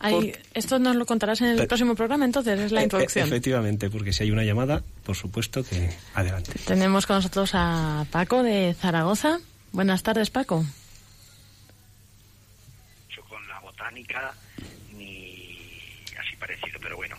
Ahí, 0.01 0.33
esto 0.53 0.79
nos 0.81 0.97
lo 0.97 1.07
contarás 1.07 1.41
en 1.43 1.49
el 1.59 1.67
próximo 1.69 1.95
programa, 1.95 2.25
entonces 2.25 2.59
es 2.59 2.73
la 2.73 2.81
E- 2.81 2.83
e- 2.83 2.85
introducción. 2.87 3.27
efectivamente, 3.29 3.89
porque 3.89 4.13
si 4.13 4.25
hay 4.25 4.31
una 4.33 4.43
llamada, 4.43 4.83
por 5.05 5.15
supuesto 5.17 5.63
que 5.65 5.91
adelante. 6.15 6.53
Tenemos 6.67 7.07
con 7.07 7.17
nosotros 7.17 7.51
a 7.55 8.05
Paco 8.11 8.43
de 8.43 8.75
Zaragoza. 8.75 9.39
Buenas 9.71 10.03
tardes, 10.03 10.29
Paco. 10.31 10.65
mucho 13.09 13.23
con 13.29 13.41
ni 14.93 15.59
así 16.19 16.37
parecido, 16.37 16.79
pero 16.81 16.97
bueno, 16.97 17.17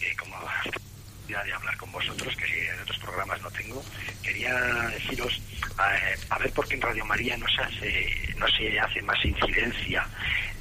eh, 0.00 0.14
como 0.18 0.36
ya 1.28 1.42
de 1.42 1.52
hablar 1.52 1.76
con 1.76 1.90
vosotros, 1.92 2.34
que 2.36 2.68
en 2.68 2.80
otros 2.80 2.98
programas 2.98 3.40
no 3.42 3.50
tengo, 3.50 3.84
quería 4.22 4.54
deciros 4.90 5.40
eh, 5.78 6.16
a 6.30 6.38
ver 6.38 6.52
por 6.52 6.66
qué 6.68 6.74
en 6.74 6.82
Radio 6.82 7.04
María 7.04 7.36
no 7.36 7.46
se 7.48 7.62
hace, 7.62 8.34
no 8.36 8.46
se 8.48 8.78
hace 8.78 9.02
más 9.02 9.24
incidencia 9.24 10.06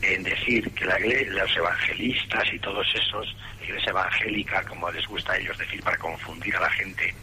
en 0.01 0.23
decir 0.23 0.69
que 0.71 0.85
la 0.85 0.99
los 0.99 1.55
evangelistas 1.55 2.53
y 2.53 2.59
todos 2.59 2.87
esos, 2.95 3.35
la 3.59 3.65
iglesia 3.65 3.89
evangélica, 3.91 4.63
como 4.63 4.91
les 4.91 5.05
gusta 5.07 5.33
a 5.33 5.37
ellos 5.37 5.57
decir 5.57 5.81
para 5.83 5.97
confundir 5.97 6.55
a 6.55 6.61
la 6.61 6.69
gente, 6.71 7.13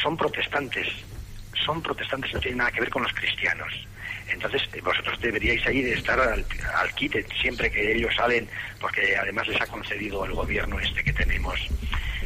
son 0.00 0.16
protestantes, 0.16 0.88
son 1.64 1.82
protestantes, 1.82 2.32
no 2.32 2.40
tienen 2.40 2.58
nada 2.58 2.72
que 2.72 2.80
ver 2.80 2.90
con 2.90 3.02
los 3.02 3.12
cristianos. 3.12 3.72
Entonces, 4.28 4.62
eh, 4.72 4.80
vosotros 4.82 5.20
deberíais 5.20 5.66
ahí 5.66 5.80
estar 5.90 6.18
al, 6.18 6.44
al 6.74 6.94
quite 6.94 7.24
siempre 7.40 7.70
que 7.70 7.92
ellos 7.92 8.14
salen, 8.14 8.48
porque 8.80 9.16
además 9.16 9.46
les 9.48 9.60
ha 9.60 9.66
concedido 9.66 10.24
el 10.24 10.32
gobierno 10.32 10.78
este 10.80 11.02
que 11.02 11.12
tenemos, 11.12 11.60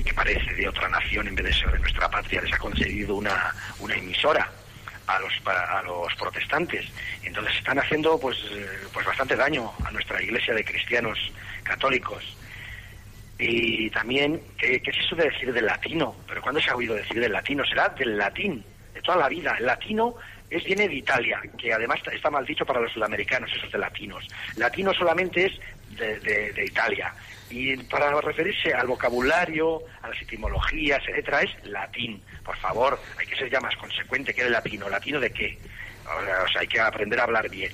que 0.05 0.15
parece 0.15 0.55
de 0.55 0.69
otra 0.69 0.89
nación 0.89 1.29
en 1.29 1.35
vez 1.35 1.47
de 1.47 1.53
ser 1.53 1.73
de 1.73 1.79
nuestra 1.79 2.09
patria, 2.11 2.41
les 2.43 2.53
ha 2.53 2.59
concedido 2.59 3.15
una, 3.17 3.55
una 3.81 3.95
emisora 3.95 4.51
a 5.07 5.19
los 5.21 5.33
a 5.47 5.83
los 5.85 6.15
protestantes 6.17 6.85
entonces 7.23 7.57
están 7.57 7.79
haciendo 7.79 8.21
pues 8.21 8.37
eh, 8.51 8.69
pues 8.93 9.07
bastante 9.07 9.37
daño 9.37 9.73
a 9.83 9.91
nuestra 9.91 10.23
iglesia 10.23 10.53
de 10.53 10.63
cristianos 10.63 11.19
católicos 11.63 12.37
y 13.39 13.89
también, 13.91 14.41
¿qué, 14.59 14.83
qué 14.83 14.91
es 14.91 14.99
eso 14.99 15.15
de 15.15 15.31
decir 15.31 15.53
del 15.53 15.67
latino? 15.67 16.17
¿Pero 16.27 16.43
cuándo 16.43 16.61
se 16.61 16.71
ha 16.71 16.77
oído 16.77 16.95
decir 16.97 17.21
del 17.21 17.33
latino? 17.33 17.65
Será 17.65 17.89
del 17.91 18.19
latín, 18.19 18.65
de 18.93 19.01
toda 19.01 19.19
la 19.19 19.29
vida. 19.29 19.55
El 19.59 19.67
latino 19.67 20.17
es 20.51 20.65
viene 20.65 20.89
de 20.89 20.95
Italia, 20.95 21.41
que 21.59 21.73
además 21.73 21.99
está- 21.99 22.13
mal 22.31 22.45
dicho 22.47 22.65
para 22.65 22.81
los 22.81 22.93
sudamericanos, 22.93 23.51
esos 23.55 23.71
de 23.73 23.79
latinos. 23.79 24.27
Latino 24.57 24.93
solamente 24.95 25.47
es 25.47 25.53
de, 25.99 26.19
de- 26.21 26.53
Italia. 26.65 27.13
Y 27.51 27.77
para 27.85 28.21
referirse 28.21 28.73
al 28.75 28.87
vocabulario, 28.87 29.83
a 30.03 30.09
las 30.09 30.21
etimologías, 30.23 31.03
etcétera, 31.09 31.43
es 31.43 31.65
latín. 31.67 32.23
Por 32.45 32.57
favor, 32.59 33.01
hay 33.19 33.27
que 33.27 33.37
ser 33.37 33.51
ya 33.51 33.61
más 33.61 33.75
consecuente 33.77 34.35
que 34.35 34.43
el 34.43 34.53
latino. 34.53 34.89
¿Latino 34.89 35.19
de 35.19 35.31
qué? 35.31 35.59
O 36.07 36.49
sea, 36.49 36.61
hay 36.61 36.67
que 36.69 36.81
aprender 36.81 37.19
a 37.21 37.25
hablar 37.25 37.49
bien. 37.49 37.73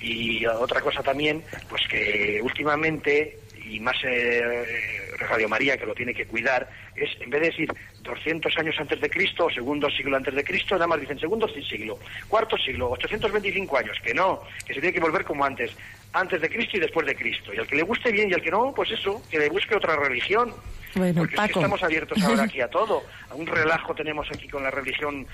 Y 0.00 0.44
otra 0.46 0.80
cosa 0.80 1.02
también, 1.02 1.44
pues 1.68 1.82
que 1.88 2.40
últimamente, 2.42 3.38
y 3.64 3.80
más 3.80 3.96
eh, 4.04 5.13
Radio 5.18 5.48
María 5.48 5.76
que 5.76 5.86
lo 5.86 5.94
tiene 5.94 6.14
que 6.14 6.26
cuidar, 6.26 6.68
es 6.96 7.10
en 7.20 7.30
vez 7.30 7.40
de 7.40 7.46
decir 7.48 7.68
200 8.02 8.56
años 8.58 8.74
antes 8.78 9.00
de 9.00 9.08
Cristo 9.10 9.46
o 9.46 9.50
segundo 9.50 9.88
siglo 9.90 10.16
antes 10.16 10.34
de 10.34 10.44
Cristo, 10.44 10.74
nada 10.74 10.86
más 10.86 11.00
dicen 11.00 11.18
segundo 11.18 11.48
siglo, 11.48 11.98
cuarto 12.28 12.56
siglo, 12.58 12.90
825 12.90 13.76
años, 13.78 13.96
que 14.02 14.12
no, 14.14 14.42
que 14.66 14.74
se 14.74 14.80
tiene 14.80 14.92
que 14.94 15.00
volver 15.00 15.24
como 15.24 15.44
antes, 15.44 15.70
antes 16.12 16.40
de 16.40 16.48
Cristo 16.50 16.76
y 16.76 16.80
después 16.80 17.06
de 17.06 17.14
Cristo. 17.14 17.52
Y 17.54 17.58
al 17.58 17.66
que 17.66 17.76
le 17.76 17.82
guste 17.82 18.10
bien 18.12 18.30
y 18.30 18.34
al 18.34 18.42
que 18.42 18.50
no, 18.50 18.72
pues 18.74 18.90
eso, 18.90 19.22
que 19.30 19.38
le 19.38 19.48
busque 19.48 19.74
otra 19.74 19.96
religión. 19.96 20.52
Bueno, 20.96 21.22
Porque 21.22 21.34
es 21.34 21.40
que 21.40 21.46
Paco. 21.48 21.58
estamos 21.60 21.82
abiertos 21.82 22.22
ahora 22.22 22.44
aquí 22.44 22.60
a 22.60 22.68
todo. 22.70 23.02
A 23.30 23.34
un 23.34 23.46
relajo 23.46 23.94
tenemos 23.96 24.28
aquí 24.30 24.48
con 24.48 24.62
la 24.62 24.70
religión 24.70 25.26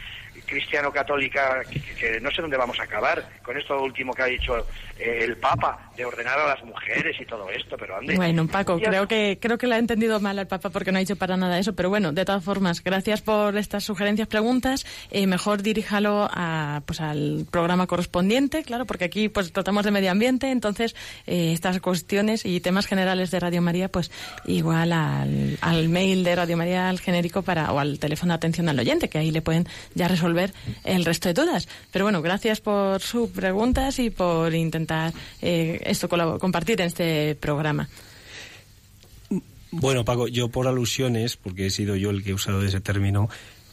cristiano-católica 0.47 1.63
que, 1.71 1.81
que- 1.81 2.21
no 2.21 2.31
sé 2.31 2.43
dónde 2.43 2.57
vamos 2.57 2.79
a 2.81 2.85
acabar 2.85 3.29
con 3.43 3.57
esto 3.57 3.81
último 3.83 4.13
que 4.15 4.23
ha 4.23 4.27
dicho 4.27 4.67
eh, 4.99 5.19
el 5.23 5.37
Papa 5.37 5.91
de 5.97 6.05
ordenar 6.05 6.39
a 6.39 6.49
las 6.49 6.65
mujeres 6.65 7.17
y 7.21 7.25
todo 7.25 7.49
esto, 7.51 7.77
pero 7.79 7.97
ande. 7.97 8.17
Bueno, 8.17 8.47
Paco, 8.47 8.79
creo 8.81 9.07
que 9.07 9.39
creo 9.41 9.59
que 9.59 9.67
lo 9.67 9.75
ha 9.75 9.79
entendido 9.81 10.21
mal 10.21 10.39
el 10.39 10.47
Papa 10.47 10.71
porque 10.71 10.93
no 10.93 10.99
ha 10.99 11.01
dicho 11.01 11.17
para 11.17 11.37
nada 11.37 11.59
eso, 11.59 11.75
pero 11.75 11.89
bueno, 11.89 12.13
de 12.13 12.25
todas 12.25 12.45
formas, 12.45 12.83
gracias 12.83 13.21
por 13.21 13.57
estas 13.57 13.85
sugerencias, 13.85 14.29
preguntas. 14.29 14.87
Eh, 15.11 15.27
mejor 15.27 15.63
diríjalo 15.63 16.29
a, 16.31 16.83
pues 16.87 17.01
al 17.01 17.47
programa 17.51 17.87
correspondiente, 17.87 18.63
claro, 18.63 18.87
porque 18.87 19.05
aquí 19.05 19.29
pues 19.29 19.53
tratamos 19.53 19.85
de 19.85 19.91
medio 19.91 20.11
ambiente, 20.11 20.51
entonces 20.51 20.95
eh, 21.27 21.53
estas 21.53 21.81
cuestiones 21.81 22.45
y 22.45 22.61
temas 22.61 22.87
generales 22.87 23.31
de 23.31 23.41
Radio 23.41 23.63
María, 23.63 23.89
pues 23.91 24.11
igual 24.47 24.93
al, 24.93 25.59
al 25.61 25.89
mail 25.89 26.23
de 26.25 26.37
Radio 26.37 26.57
María 26.57 26.89
al 26.89 27.01
genérico 27.01 27.43
para 27.43 27.73
o 27.73 27.79
al 27.79 27.99
teléfono 27.99 28.33
de 28.33 28.37
atención 28.37 28.69
al 28.69 28.79
oyente, 28.79 29.09
que 29.09 29.19
ahí 29.19 29.31
le 29.31 29.43
pueden 29.43 29.67
ya 29.95 30.09
resolver 30.09 30.53
el 30.85 31.05
resto 31.05 31.29
de 31.29 31.35
dudas. 31.35 31.69
Pero 31.91 32.05
bueno, 32.05 32.23
gracias 32.23 32.61
por 32.61 33.01
sus 33.01 33.31
preguntas 33.31 33.99
y 33.99 34.11
por 34.11 34.55
intentar 34.55 35.13
eh, 35.43 35.81
esto 35.85 36.09
compartir 36.39 36.81
en 36.81 36.87
este 36.89 37.35
programa. 37.35 37.89
Bueno, 39.73 40.05
Paco, 40.05 40.27
yo 40.29 40.49
por 40.49 40.67
alusiones, 40.67 41.37
porque 41.37 41.67
he 41.67 41.71
sido 41.71 41.95
yo 41.97 42.11
el 42.11 42.23
que 42.25 42.31
he 42.31 42.35
usado 42.35 42.63
ese 42.63 42.81
término, 42.81 43.29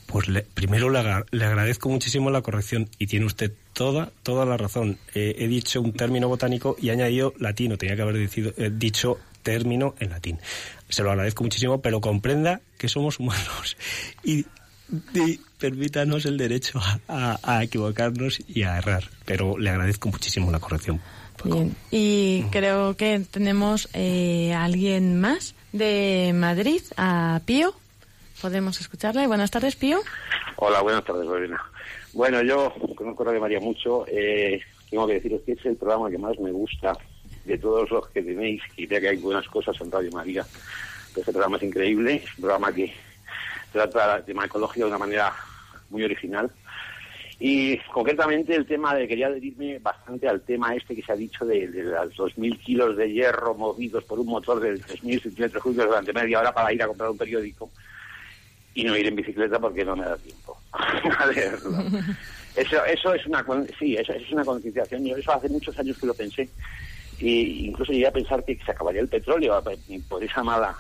Pues 0.05 0.29
le- 0.29 0.43
primero 0.43 0.89
le, 0.89 0.99
agradezco 1.43 1.89
muchísimo 1.89 2.29
la 2.29 2.41
corrección 2.41 2.87
y 2.97 3.07
tiene 3.07 3.25
usted 3.25 3.51
toda 3.73 4.09
toda 4.23 4.45
la 4.45 4.55
razón. 4.55 4.97
Eh, 5.13 5.35
he 5.39 5.49
dicho 5.49 5.81
un 5.81 5.91
término 5.91 6.29
botánico 6.29 6.77
y 6.81 6.87
he 6.87 6.91
añadido 6.93 7.33
latino. 7.39 7.77
Tenía 7.77 7.97
que 7.97 8.03
haber 8.03 8.15
decido- 8.15 8.53
eh, 8.55 8.71
dicho 8.73 9.17
término 9.43 9.95
en 9.99 10.11
latín. 10.11 10.39
Se 10.87 11.03
lo 11.03 11.11
agradezco 11.11 11.43
muchísimo, 11.43 11.81
pero 11.81 11.99
comprenda 11.99 12.61
que 12.77 12.87
somos 12.87 13.19
humanos 13.19 13.75
y, 14.23 14.45
y 15.13 15.41
permítanos 15.59 16.25
el 16.25 16.37
derecho 16.37 16.79
a, 16.79 16.99
a- 17.43 17.57
a 17.57 17.63
equivocarnos 17.65 18.39
y 18.47 18.63
a 18.63 18.77
errar. 18.77 19.09
Pero 19.25 19.57
le 19.57 19.69
agradezco 19.71 20.07
muchísimo 20.07 20.51
la 20.53 20.59
corrección. 20.59 21.01
Bien. 21.43 21.75
Y 21.91 22.43
creo 22.49 22.95
que 22.95 23.21
tenemos 23.29 23.89
eh, 23.93 24.53
a 24.53 24.63
alguien 24.63 25.19
más 25.19 25.53
de 25.71 26.31
Madrid, 26.33 26.81
a 26.97 27.41
Pío. 27.45 27.73
Podemos 28.41 28.79
escucharle. 28.79 29.27
Buenas 29.27 29.51
tardes, 29.51 29.75
Pío. 29.75 29.99
Hola, 30.57 30.81
buenas 30.81 31.03
tardes, 31.03 31.25
Lorena. 31.25 31.61
Bueno, 32.13 32.41
yo 32.41 32.73
conozco 32.95 33.23
Radio 33.23 33.41
María 33.41 33.59
mucho. 33.59 34.05
Eh, 34.07 34.61
tengo 34.89 35.07
que 35.07 35.13
deciros 35.13 35.41
que 35.45 35.53
es 35.53 35.65
el 35.65 35.75
programa 35.75 36.09
que 36.09 36.17
más 36.17 36.37
me 36.39 36.51
gusta 36.51 36.93
de 37.45 37.57
todos 37.57 37.89
los 37.89 38.07
que 38.09 38.21
tenéis. 38.21 38.61
Y 38.75 38.87
creo 38.87 39.01
que 39.01 39.09
hay 39.09 39.17
buenas 39.17 39.47
cosas 39.47 39.79
en 39.81 39.91
Radio 39.91 40.11
María. 40.11 40.45
Este 41.15 41.31
programa 41.31 41.57
es 41.57 41.63
increíble. 41.63 42.15
Es 42.23 42.37
un 42.37 42.41
programa 42.41 42.71
que 42.71 42.93
trata 43.71 44.23
tema 44.23 44.45
ecológico 44.45 44.85
de 44.85 44.91
una 44.91 44.99
manera 44.99 45.33
muy 45.89 46.03
original. 46.03 46.51
Y 47.39 47.77
concretamente 47.93 48.55
el 48.55 48.65
tema 48.65 48.95
de, 48.95 49.07
quería 49.07 49.27
adherirme 49.27 49.77
bastante 49.79 50.27
al 50.27 50.41
tema 50.41 50.73
este 50.73 50.95
que 50.95 51.03
se 51.03 51.11
ha 51.11 51.15
dicho 51.15 51.45
de, 51.45 51.67
de 51.67 51.83
los 51.83 52.15
2.000 52.15 52.59
kilos 52.59 52.97
de 52.97 53.11
hierro 53.11 53.53
movidos 53.53 54.03
por 54.05 54.19
un 54.19 54.27
motor 54.27 54.59
de 54.59 54.73
3.000 54.75 55.21
centímetros 55.21 55.61
cúbicos 55.61 55.85
durante 55.85 56.13
media 56.13 56.39
hora 56.39 56.51
para 56.51 56.73
ir 56.73 56.81
a 56.81 56.87
comprar 56.87 57.11
un 57.11 57.17
periódico 57.17 57.69
y 58.73 58.83
no 58.83 58.95
ir 58.95 59.07
en 59.07 59.15
bicicleta 59.15 59.59
porque 59.59 59.85
no 59.85 59.95
me 59.95 60.05
da 60.05 60.17
tiempo 60.17 60.57
a 60.71 61.25
leerlo. 61.27 61.77
Eso, 62.57 62.83
eso 62.85 63.13
es 63.13 63.23
una, 63.27 63.45
sí, 63.77 63.95
eso, 63.95 64.11
eso 64.13 64.25
es 64.25 64.31
una 64.31 64.43
concienciación. 64.43 65.05
Yo 65.05 65.15
eso 65.15 65.31
hace 65.31 65.47
muchos 65.47 65.77
años 65.77 65.95
que 65.95 66.07
lo 66.07 66.13
pensé. 66.15 66.49
Y 67.19 67.67
incluso 67.67 67.91
llegué 67.91 68.07
a 68.07 68.11
pensar 68.11 68.43
que 68.43 68.57
se 68.65 68.71
acabaría 68.71 69.01
el 69.01 69.07
petróleo 69.07 69.63
por 70.09 70.23
esa 70.23 70.41
mala, 70.41 70.75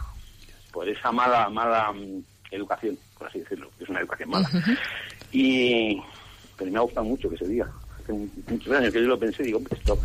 por 0.71 0.89
esa 0.89 1.11
mala, 1.11 1.47
mala 1.49 1.93
mm, 1.93 2.23
educación, 2.49 2.97
por 3.15 3.27
así 3.27 3.41
decirlo, 3.41 3.69
que 3.77 3.83
es 3.83 3.89
una 3.91 3.99
educación 3.99 4.31
mala. 4.31 4.49
Y, 5.31 6.01
pero 6.57 6.71
me 6.71 6.77
ha 6.77 6.81
gustado 6.81 7.05
mucho 7.05 7.29
que 7.29 7.37
se 7.37 7.47
diga. 7.47 7.69
Hace 8.03 8.13
muchos 8.13 8.73
años 8.73 8.93
que 8.93 9.01
yo 9.01 9.07
lo 9.07 9.19
pensé, 9.19 9.43
digo, 9.43 9.57
hombre, 9.57 9.77
esto, 9.77 9.99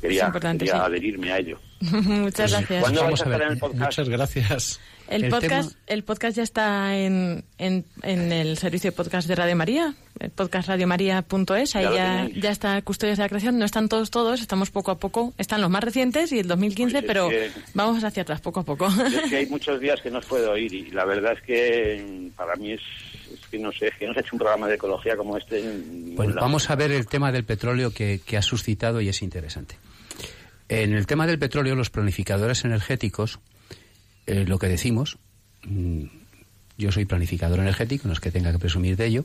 quería, 0.00 0.26
importante, 0.26 0.64
quería 0.64 0.80
sí. 0.80 0.86
adherirme 0.86 1.32
a 1.32 1.38
ello. 1.38 1.58
Muchas 1.80 2.50
gracias. 2.52 2.80
¿Cuándo 2.82 3.02
Vamos 3.02 3.20
a 3.20 3.24
a 3.24 3.26
estar 3.26 3.38
ver. 3.38 3.46
en 3.48 3.52
el 3.52 3.58
podcast? 3.58 3.80
Muchas 3.84 4.08
gracias. 4.08 4.80
El, 5.08 5.24
El 5.24 5.30
podcast, 5.30 5.68
tema- 5.70 5.80
el 5.86 6.02
podcast 6.02 6.36
ya 6.36 6.42
está 6.42 6.96
en, 6.96 7.44
en, 7.58 7.84
en 8.02 8.32
el 8.32 8.58
servicio 8.58 8.90
de 8.90 8.96
podcast 8.96 9.28
de 9.28 9.36
Radio 9.36 9.54
María, 9.54 9.94
el 10.18 10.30
podcast 10.30 10.66
radiomaria.es, 10.68 11.76
ahí 11.76 11.84
Ya 11.84 12.28
ya, 12.34 12.50
está 12.50 12.82
Custodios 12.82 13.16
de 13.18 13.22
la 13.22 13.28
Creación, 13.28 13.56
no 13.56 13.64
están 13.64 13.88
todos 13.88 14.10
todos, 14.10 14.40
estamos 14.40 14.70
poco 14.70 14.90
a 14.90 14.98
poco, 14.98 15.32
están 15.38 15.60
los 15.60 15.70
más 15.70 15.84
recientes 15.84 16.32
y 16.32 16.40
el 16.40 16.48
2015, 16.48 16.90
Pues 16.90 17.02
es 17.04 17.06
pero 17.06 17.28
que- 17.28 17.50
vamos 17.74 18.02
hacia 18.02 18.22
atrás 18.24 18.40
poco 18.40 18.60
a 18.60 18.64
poco. 18.64 18.88
Es 18.88 19.30
que 19.30 19.36
hay 19.36 19.46
muchos 19.50 19.78
días 19.78 20.00
que 20.00 20.10
no 20.10 20.18
os 20.18 20.26
puedo 20.26 20.50
oír 20.50 20.74
y 20.74 20.90
la 20.90 21.04
verdad 21.04 21.34
es 21.34 21.42
que 21.42 22.04
mm, 22.04 22.30
para 22.36 22.56
mí 22.56 22.72
es 22.72 22.80
que 23.46 23.58
no 23.58 23.72
sé, 23.72 23.92
que 23.98 24.06
no 24.06 24.12
se 24.12 24.20
ha 24.20 24.22
hecho 24.22 24.34
un 24.34 24.38
programa 24.38 24.68
de 24.68 24.74
ecología 24.74 25.16
como 25.16 25.36
este. 25.36 25.62
Bueno, 26.14 26.34
vamos 26.34 26.70
a 26.70 26.76
ver 26.76 26.92
el 26.92 27.06
tema 27.06 27.32
del 27.32 27.44
petróleo 27.44 27.90
que, 27.92 28.20
que 28.24 28.36
ha 28.36 28.42
suscitado 28.42 29.00
y 29.00 29.08
es 29.08 29.22
interesante. 29.22 29.76
En 30.68 30.94
el 30.94 31.06
tema 31.06 31.26
del 31.26 31.38
petróleo, 31.38 31.76
los 31.76 31.90
planificadores 31.90 32.64
energéticos, 32.64 33.38
eh, 34.26 34.44
lo 34.46 34.58
que 34.58 34.66
decimos, 34.66 35.18
mm, 35.64 36.04
yo 36.76 36.92
soy 36.92 37.04
planificador 37.04 37.60
energético, 37.60 38.08
no 38.08 38.14
es 38.14 38.20
que 38.20 38.32
tenga 38.32 38.52
que 38.52 38.58
presumir 38.58 38.96
de 38.96 39.06
ello, 39.06 39.24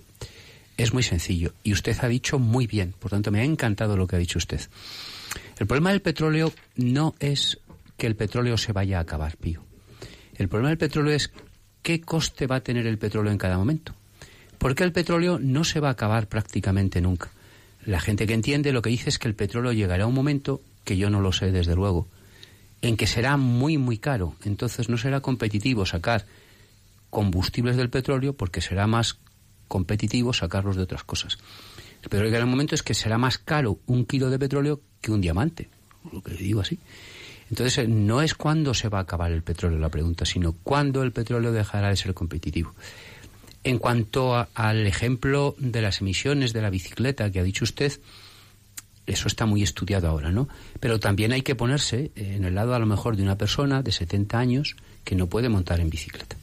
es 0.78 0.94
muy 0.94 1.04
sencillo. 1.04 1.54
Y 1.64 1.74
usted 1.74 1.98
ha 2.02 2.08
dicho 2.08 2.38
muy 2.38 2.68
bien, 2.68 2.94
por 2.98 3.12
tanto 3.12 3.32
me 3.32 3.42
ha 3.42 3.44
encantado 3.44 3.98
lo 3.98 4.08
que 4.08 4.16
ha 4.16 4.20
dicho 4.20 4.38
usted. 4.38 4.62
El 5.58 5.68
problema 5.68 5.92
del 5.92 6.02
petróleo 6.02 6.54
no 6.76 7.16
es 7.20 7.60
que 7.98 8.08
el 8.08 8.16
petróleo 8.16 8.58
se 8.58 8.72
vaya 8.72 9.00
a 9.00 9.02
acabar, 9.02 9.38
Pío. 9.38 9.64
El 10.36 10.48
problema 10.48 10.70
del 10.70 10.78
petróleo 10.78 11.14
es 11.14 11.32
qué 11.82 12.02
coste 12.02 12.48
va 12.48 12.58
a 12.58 12.64
tener 12.64 12.88
el 12.88 12.98
petróleo 12.98 13.32
en 13.32 13.38
cada 13.38 13.58
momento. 13.58 13.94
Porque 14.62 14.84
el 14.84 14.92
petróleo 14.92 15.40
no 15.40 15.64
se 15.64 15.80
va 15.80 15.88
a 15.88 15.94
acabar 15.94 16.28
prácticamente 16.28 17.02
nunca. 17.02 17.32
La 17.84 18.00
gente 18.00 18.28
que 18.28 18.36
entiende 18.36 18.72
lo 18.72 18.84
que 18.84 18.92
dice 18.92 19.10
es 19.10 19.18
que 19.18 19.28
el 19.28 19.34
petróleo 19.34 19.72
llegará 19.72 20.04
a 20.04 20.08
un 20.08 20.14
momento, 20.14 20.62
que 20.84 20.98
yo 20.98 21.10
no 21.10 21.20
lo 21.20 21.32
sé 21.32 21.52
desde 21.52 21.74
luego, 21.74 22.08
en 22.84 22.96
que 22.96 23.08
será 23.08 23.38
muy, 23.38 23.80
muy 23.80 23.98
caro. 23.98 24.36
Entonces 24.44 24.88
no 24.88 24.98
será 24.98 25.20
competitivo 25.20 25.88
sacar 25.88 26.28
combustibles 27.10 27.76
del 27.76 27.90
petróleo 27.90 28.34
porque 28.34 28.62
será 28.62 28.86
más 28.86 29.18
competitivo 29.68 30.32
sacarlos 30.32 30.76
de 30.76 30.84
otras 30.84 31.04
cosas. 31.04 31.40
Pero 32.08 32.24
llegará 32.26 32.46
un 32.46 32.52
momento 32.52 32.76
es 32.76 32.84
que 32.84 32.94
será 32.94 33.18
más 33.18 33.40
caro 33.40 33.80
un 33.88 34.06
kilo 34.06 34.30
de 34.30 34.38
petróleo 34.38 34.80
que 35.02 35.12
un 35.12 35.22
diamante, 35.22 35.70
lo 36.14 36.22
que 36.22 36.36
digo 36.36 36.62
así. 36.62 36.78
Entonces 37.50 37.80
eh, 37.80 37.88
no 37.88 38.22
es 38.22 38.36
cuándo 38.36 38.76
se 38.76 38.90
va 38.90 39.00
a 39.00 39.02
acabar 39.02 39.32
el 39.32 39.42
petróleo 39.42 39.80
la 39.80 39.90
pregunta, 39.90 40.24
sino 40.24 40.54
cuándo 40.54 41.02
el 41.02 41.14
petróleo 41.14 41.52
dejará 41.52 41.90
de 41.90 41.96
ser 41.96 42.14
competitivo. 42.14 42.76
En 43.64 43.78
cuanto 43.78 44.36
a- 44.36 44.50
al 44.56 44.88
ejemplo 44.88 45.56
de 45.60 45.82
las 45.82 46.02
emisiones 46.02 46.52
de 46.54 46.62
la 46.62 46.70
bicicleta 46.70 47.32
que 47.32 47.40
ha 47.40 47.44
dicho 47.44 47.64
usted, 47.64 47.94
eso 49.08 49.28
está 49.28 49.46
muy 49.46 49.62
estudiado 49.64 50.08
ahora, 50.08 50.32
¿no? 50.32 50.48
Pero 50.80 51.00
también 51.00 51.32
hay 51.32 51.42
que 51.42 51.56
ponerse 51.56 52.12
en 52.16 52.44
el 52.46 52.56
lado 52.56 52.74
a 52.74 52.80
lo 52.80 52.86
mejor 52.86 53.18
de 53.18 53.24
una 53.24 53.38
persona 53.38 53.82
de 53.84 53.92
70 53.92 54.40
años 54.40 54.76
que 55.04 55.16
no 55.16 55.28
puede 55.28 55.50
montar 55.50 55.80
en 55.80 55.90
bicicleta. 55.90 56.36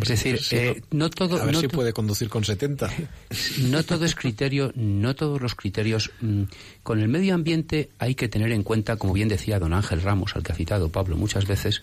Es 0.00 0.08
decir, 0.08 0.38
Sí, 0.40 0.56
eh, 0.56 0.82
no 0.92 1.10
todo, 1.10 1.40
A 1.40 1.44
ver 1.44 1.54
no 1.54 1.60
si 1.60 1.68
puede 1.68 1.92
conducir 1.92 2.28
con 2.28 2.44
70. 2.44 2.90
no 3.62 3.82
todo 3.84 4.04
es 4.04 4.14
criterio, 4.14 4.72
no 4.76 5.14
todos 5.16 5.40
los 5.40 5.54
criterios. 5.56 6.10
mm, 6.20 6.42
Con 6.84 7.00
el 7.00 7.08
medio 7.08 7.34
ambiente 7.34 7.88
hay 7.98 8.14
que 8.14 8.28
tener 8.28 8.52
en 8.52 8.62
cuenta, 8.62 8.96
como 8.96 9.12
bien 9.12 9.28
decía 9.28 9.58
don 9.58 9.72
Ángel 9.72 10.02
Ramos, 10.02 10.36
al 10.36 10.42
que 10.44 10.52
ha 10.52 10.56
citado 10.56 10.90
Pablo 10.90 11.16
muchas 11.16 11.46
veces, 11.46 11.82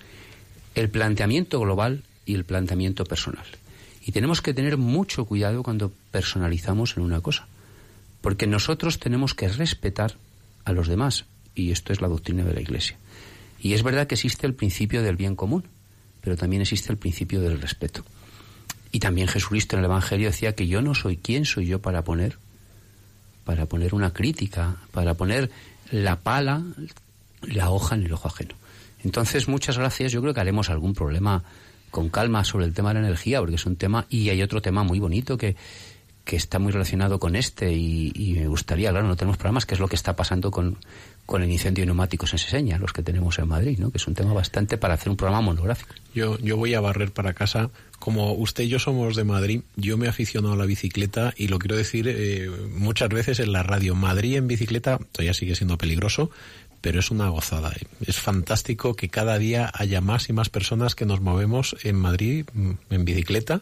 el 0.75 0.89
planteamiento 0.89 1.59
global 1.59 2.03
y 2.25 2.35
el 2.35 2.45
planteamiento 2.45 3.03
personal. 3.03 3.45
Y 4.03 4.11
tenemos 4.11 4.41
que 4.41 4.53
tener 4.53 4.77
mucho 4.77 5.25
cuidado 5.25 5.63
cuando 5.63 5.91
personalizamos 6.11 6.97
en 6.97 7.03
una 7.03 7.21
cosa, 7.21 7.47
porque 8.21 8.47
nosotros 8.47 8.99
tenemos 8.99 9.33
que 9.33 9.47
respetar 9.47 10.15
a 10.65 10.73
los 10.73 10.87
demás, 10.87 11.25
y 11.55 11.71
esto 11.71 11.93
es 11.93 12.01
la 12.01 12.07
doctrina 12.07 12.43
de 12.43 12.53
la 12.53 12.61
Iglesia. 12.61 12.97
Y 13.59 13.73
es 13.73 13.83
verdad 13.83 14.07
que 14.07 14.15
existe 14.15 14.47
el 14.47 14.55
principio 14.55 15.03
del 15.03 15.15
bien 15.15 15.35
común, 15.35 15.65
pero 16.21 16.35
también 16.35 16.61
existe 16.61 16.91
el 16.91 16.97
principio 16.97 17.41
del 17.41 17.61
respeto. 17.61 18.03
Y 18.91 18.99
también 18.99 19.27
Jesucristo 19.27 19.75
en 19.75 19.79
el 19.79 19.85
Evangelio 19.85 20.27
decía 20.27 20.55
que 20.55 20.67
yo 20.67 20.81
no 20.81 20.95
soy 20.95 21.17
quién 21.17 21.45
soy 21.45 21.67
yo 21.67 21.79
para 21.79 22.03
poner 22.03 22.37
para 23.43 23.65
poner 23.65 23.93
una 23.95 24.13
crítica, 24.13 24.77
para 24.91 25.15
poner 25.15 25.49
la 25.91 26.19
pala, 26.19 26.63
la 27.41 27.69
hoja 27.69 27.95
en 27.95 28.03
el 28.03 28.13
ojo 28.13 28.27
ajeno. 28.27 28.55
Entonces, 29.03 29.47
muchas 29.47 29.77
gracias. 29.77 30.11
Yo 30.11 30.21
creo 30.21 30.33
que 30.33 30.39
haremos 30.39 30.69
algún 30.69 30.93
problema 30.93 31.43
con 31.91 32.09
calma 32.09 32.43
sobre 32.43 32.65
el 32.65 32.73
tema 32.73 32.89
de 32.89 32.95
la 32.95 33.07
energía, 33.07 33.39
porque 33.39 33.55
es 33.55 33.65
un 33.65 33.75
tema, 33.75 34.05
y 34.09 34.29
hay 34.29 34.41
otro 34.41 34.61
tema 34.61 34.83
muy 34.83 34.99
bonito 34.99 35.37
que, 35.37 35.55
que 36.23 36.35
está 36.35 36.59
muy 36.59 36.71
relacionado 36.71 37.19
con 37.19 37.35
este, 37.35 37.73
y, 37.73 38.35
me 38.37 38.47
gustaría, 38.47 38.91
claro, 38.91 39.07
no 39.07 39.15
tenemos 39.15 39.37
programas, 39.37 39.65
que 39.65 39.73
es 39.73 39.79
lo 39.79 39.87
que 39.87 39.95
está 39.95 40.15
pasando 40.15 40.51
con, 40.51 40.77
con 41.25 41.41
el 41.41 41.51
incendio 41.51 41.81
de 41.81 41.87
neumáticos 41.87 42.31
en 42.33 42.39
Seseña, 42.39 42.77
los 42.77 42.93
que 42.93 43.03
tenemos 43.03 43.39
en 43.39 43.47
Madrid, 43.47 43.77
¿no? 43.79 43.91
que 43.91 43.97
es 43.97 44.07
un 44.07 44.13
tema 44.13 44.33
bastante 44.33 44.77
para 44.77 44.93
hacer 44.93 45.09
un 45.09 45.17
programa 45.17 45.41
monográfico. 45.41 45.93
Yo, 46.13 46.37
yo 46.39 46.57
voy 46.57 46.73
a 46.73 46.81
barrer 46.81 47.11
para 47.11 47.33
casa. 47.33 47.69
Como 47.99 48.33
usted 48.33 48.63
y 48.63 48.67
yo 48.67 48.79
somos 48.79 49.15
de 49.15 49.23
Madrid, 49.23 49.61
yo 49.75 49.97
me 49.97 50.07
aficiono 50.07 50.51
a 50.51 50.55
la 50.55 50.65
bicicleta 50.65 51.33
y 51.37 51.47
lo 51.47 51.59
quiero 51.59 51.75
decir 51.75 52.07
eh, 52.07 52.49
muchas 52.75 53.09
veces 53.09 53.39
en 53.39 53.51
la 53.51 53.63
radio. 53.63 53.93
Madrid 53.95 54.37
en 54.37 54.47
bicicleta 54.47 54.99
todavía 55.11 55.33
sigue 55.33 55.55
siendo 55.55 55.77
peligroso, 55.77 56.31
pero 56.81 56.99
es 56.99 57.11
una 57.11 57.29
gozada. 57.29 57.71
Es 58.05 58.17
fantástico 58.17 58.95
que 58.95 59.09
cada 59.09 59.37
día 59.37 59.71
haya 59.73 60.01
más 60.01 60.29
y 60.29 60.33
más 60.33 60.49
personas 60.49 60.95
que 60.95 61.05
nos 61.05 61.21
movemos 61.21 61.75
en 61.83 61.95
Madrid 61.95 62.45
mm, 62.53 62.71
en 62.89 63.05
bicicleta. 63.05 63.61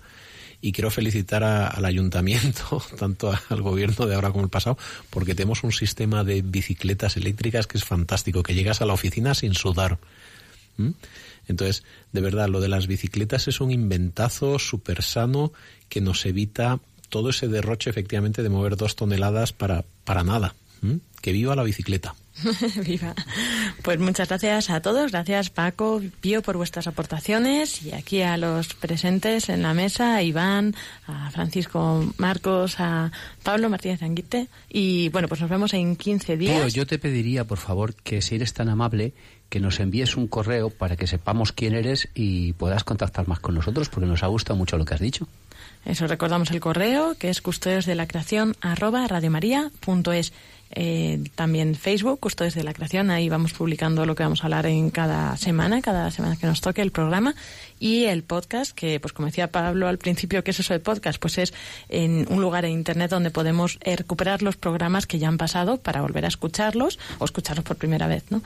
Y 0.61 0.73
quiero 0.73 0.91
felicitar 0.91 1.43
a- 1.43 1.67
al 1.67 1.85
ayuntamiento, 1.85 2.81
tanto 2.99 3.31
al 3.49 3.61
gobierno 3.61 4.05
de 4.07 4.15
ahora 4.15 4.31
como 4.31 4.43
el 4.43 4.49
pasado, 4.49 4.77
porque 5.09 5.35
tenemos 5.35 5.63
un 5.63 5.71
sistema 5.71 6.23
de 6.23 6.41
bicicletas 6.41 7.15
eléctricas 7.17 7.65
que 7.67 7.77
es 7.77 7.85
fantástico, 7.85 8.43
que 8.43 8.53
llegas 8.55 8.81
a 8.81 8.85
la 8.85 8.93
oficina 8.93 9.33
sin 9.35 9.53
sudar. 9.53 9.99
¿Mm? 10.77 10.89
Entonces, 11.47 11.83
de 12.11 12.21
verdad, 12.21 12.47
lo 12.49 12.59
de 12.59 12.67
las 12.67 12.87
bicicletas 12.87 13.47
es 13.47 13.59
un 13.61 13.71
inventazo 13.71 14.59
súper 14.59 15.01
sano 15.01 15.51
que 15.87 15.99
nos 16.01 16.25
evita 16.25 16.79
todo 17.09 17.29
ese 17.31 17.47
derroche, 17.47 17.89
efectivamente, 17.89 18.43
de 18.43 18.49
mover 18.49 18.75
dos 18.75 18.95
toneladas 18.95 19.51
para, 19.53 19.83
para 20.03 20.23
nada. 20.23 20.55
¿Mm? 20.81 20.95
Que 21.21 21.31
viva 21.31 21.55
la 21.55 21.63
bicicleta. 21.63 22.15
Viva. 22.85 23.13
Pues 23.81 23.99
muchas 23.99 24.29
gracias 24.29 24.69
a 24.69 24.81
todos. 24.81 25.11
Gracias 25.11 25.49
Paco, 25.49 26.01
Pío, 26.21 26.41
por 26.41 26.57
vuestras 26.57 26.87
aportaciones 26.87 27.83
y 27.83 27.93
aquí 27.93 28.21
a 28.21 28.37
los 28.37 28.73
presentes 28.73 29.49
en 29.49 29.61
la 29.61 29.73
mesa, 29.73 30.15
a 30.15 30.23
Iván, 30.23 30.75
a 31.07 31.31
Francisco 31.31 32.13
Marcos, 32.17 32.79
a 32.79 33.11
Pablo 33.43 33.69
Martínez 33.69 34.01
Anguite. 34.03 34.47
Y 34.69 35.09
bueno, 35.09 35.27
pues 35.27 35.41
nos 35.41 35.49
vemos 35.49 35.73
en 35.73 35.95
15 35.95 36.37
días. 36.37 36.55
Tío, 36.55 36.67
yo 36.67 36.87
te 36.87 36.99
pediría, 36.99 37.45
por 37.45 37.57
favor, 37.57 37.95
que 37.95 38.21
si 38.21 38.35
eres 38.35 38.53
tan 38.53 38.69
amable, 38.69 39.13
que 39.49 39.59
nos 39.59 39.79
envíes 39.79 40.15
un 40.15 40.27
correo 40.27 40.69
para 40.69 40.95
que 40.95 41.07
sepamos 41.07 41.51
quién 41.51 41.73
eres 41.73 42.07
y 42.13 42.53
puedas 42.53 42.83
contactar 42.83 43.27
más 43.27 43.39
con 43.39 43.55
nosotros, 43.55 43.89
porque 43.89 44.07
nos 44.07 44.23
ha 44.23 44.27
gustado 44.27 44.57
mucho 44.57 44.77
lo 44.77 44.85
que 44.85 44.93
has 44.93 44.99
dicho. 44.99 45.27
Eso 45.85 46.07
recordamos 46.07 46.51
el 46.51 46.59
correo, 46.59 47.15
que 47.17 47.29
es 47.29 47.41
custodios 47.41 47.85
de 47.85 47.95
la 47.95 48.07
creación 48.07 48.55
arroba 48.61 49.07
radiomaria.es. 49.07 50.33
Eh, 50.71 51.23
también 51.35 51.75
Facebook, 51.75 52.19
Custodios 52.19 52.53
de 52.53 52.63
la 52.63 52.73
Creación, 52.73 53.09
ahí 53.09 53.29
vamos 53.29 53.53
publicando 53.53 54.05
lo 54.05 54.15
que 54.15 54.23
vamos 54.23 54.41
a 54.41 54.43
hablar 54.43 54.67
en 54.67 54.91
cada 54.91 55.35
semana, 55.37 55.81
cada 55.81 56.11
semana 56.11 56.37
que 56.37 56.47
nos 56.47 56.61
toque 56.61 56.81
el 56.81 56.91
programa. 56.91 57.35
Y 57.79 58.05
el 58.05 58.23
podcast, 58.23 58.73
que 58.73 58.99
pues 58.99 59.13
como 59.13 59.27
decía 59.27 59.51
Pablo 59.51 59.87
al 59.87 59.97
principio, 59.97 60.43
¿qué 60.43 60.51
es 60.51 60.59
eso 60.59 60.73
de 60.73 60.79
podcast? 60.79 61.19
Pues 61.19 61.37
es 61.37 61.53
en 61.87 62.27
un 62.29 62.41
lugar 62.41 62.65
en 62.65 62.71
Internet 62.71 63.11
donde 63.11 63.31
podemos 63.31 63.79
eh, 63.81 63.95
recuperar 63.95 64.41
los 64.41 64.57
programas 64.57 65.07
que 65.07 65.17
ya 65.17 65.27
han 65.27 65.37
pasado 65.37 65.77
para 65.77 66.01
volver 66.01 66.25
a 66.25 66.27
escucharlos 66.27 66.99
o 67.19 67.25
escucharlos 67.25 67.65
por 67.65 67.77
primera 67.77 68.07
vez, 68.07 68.25
¿no? 68.29 68.41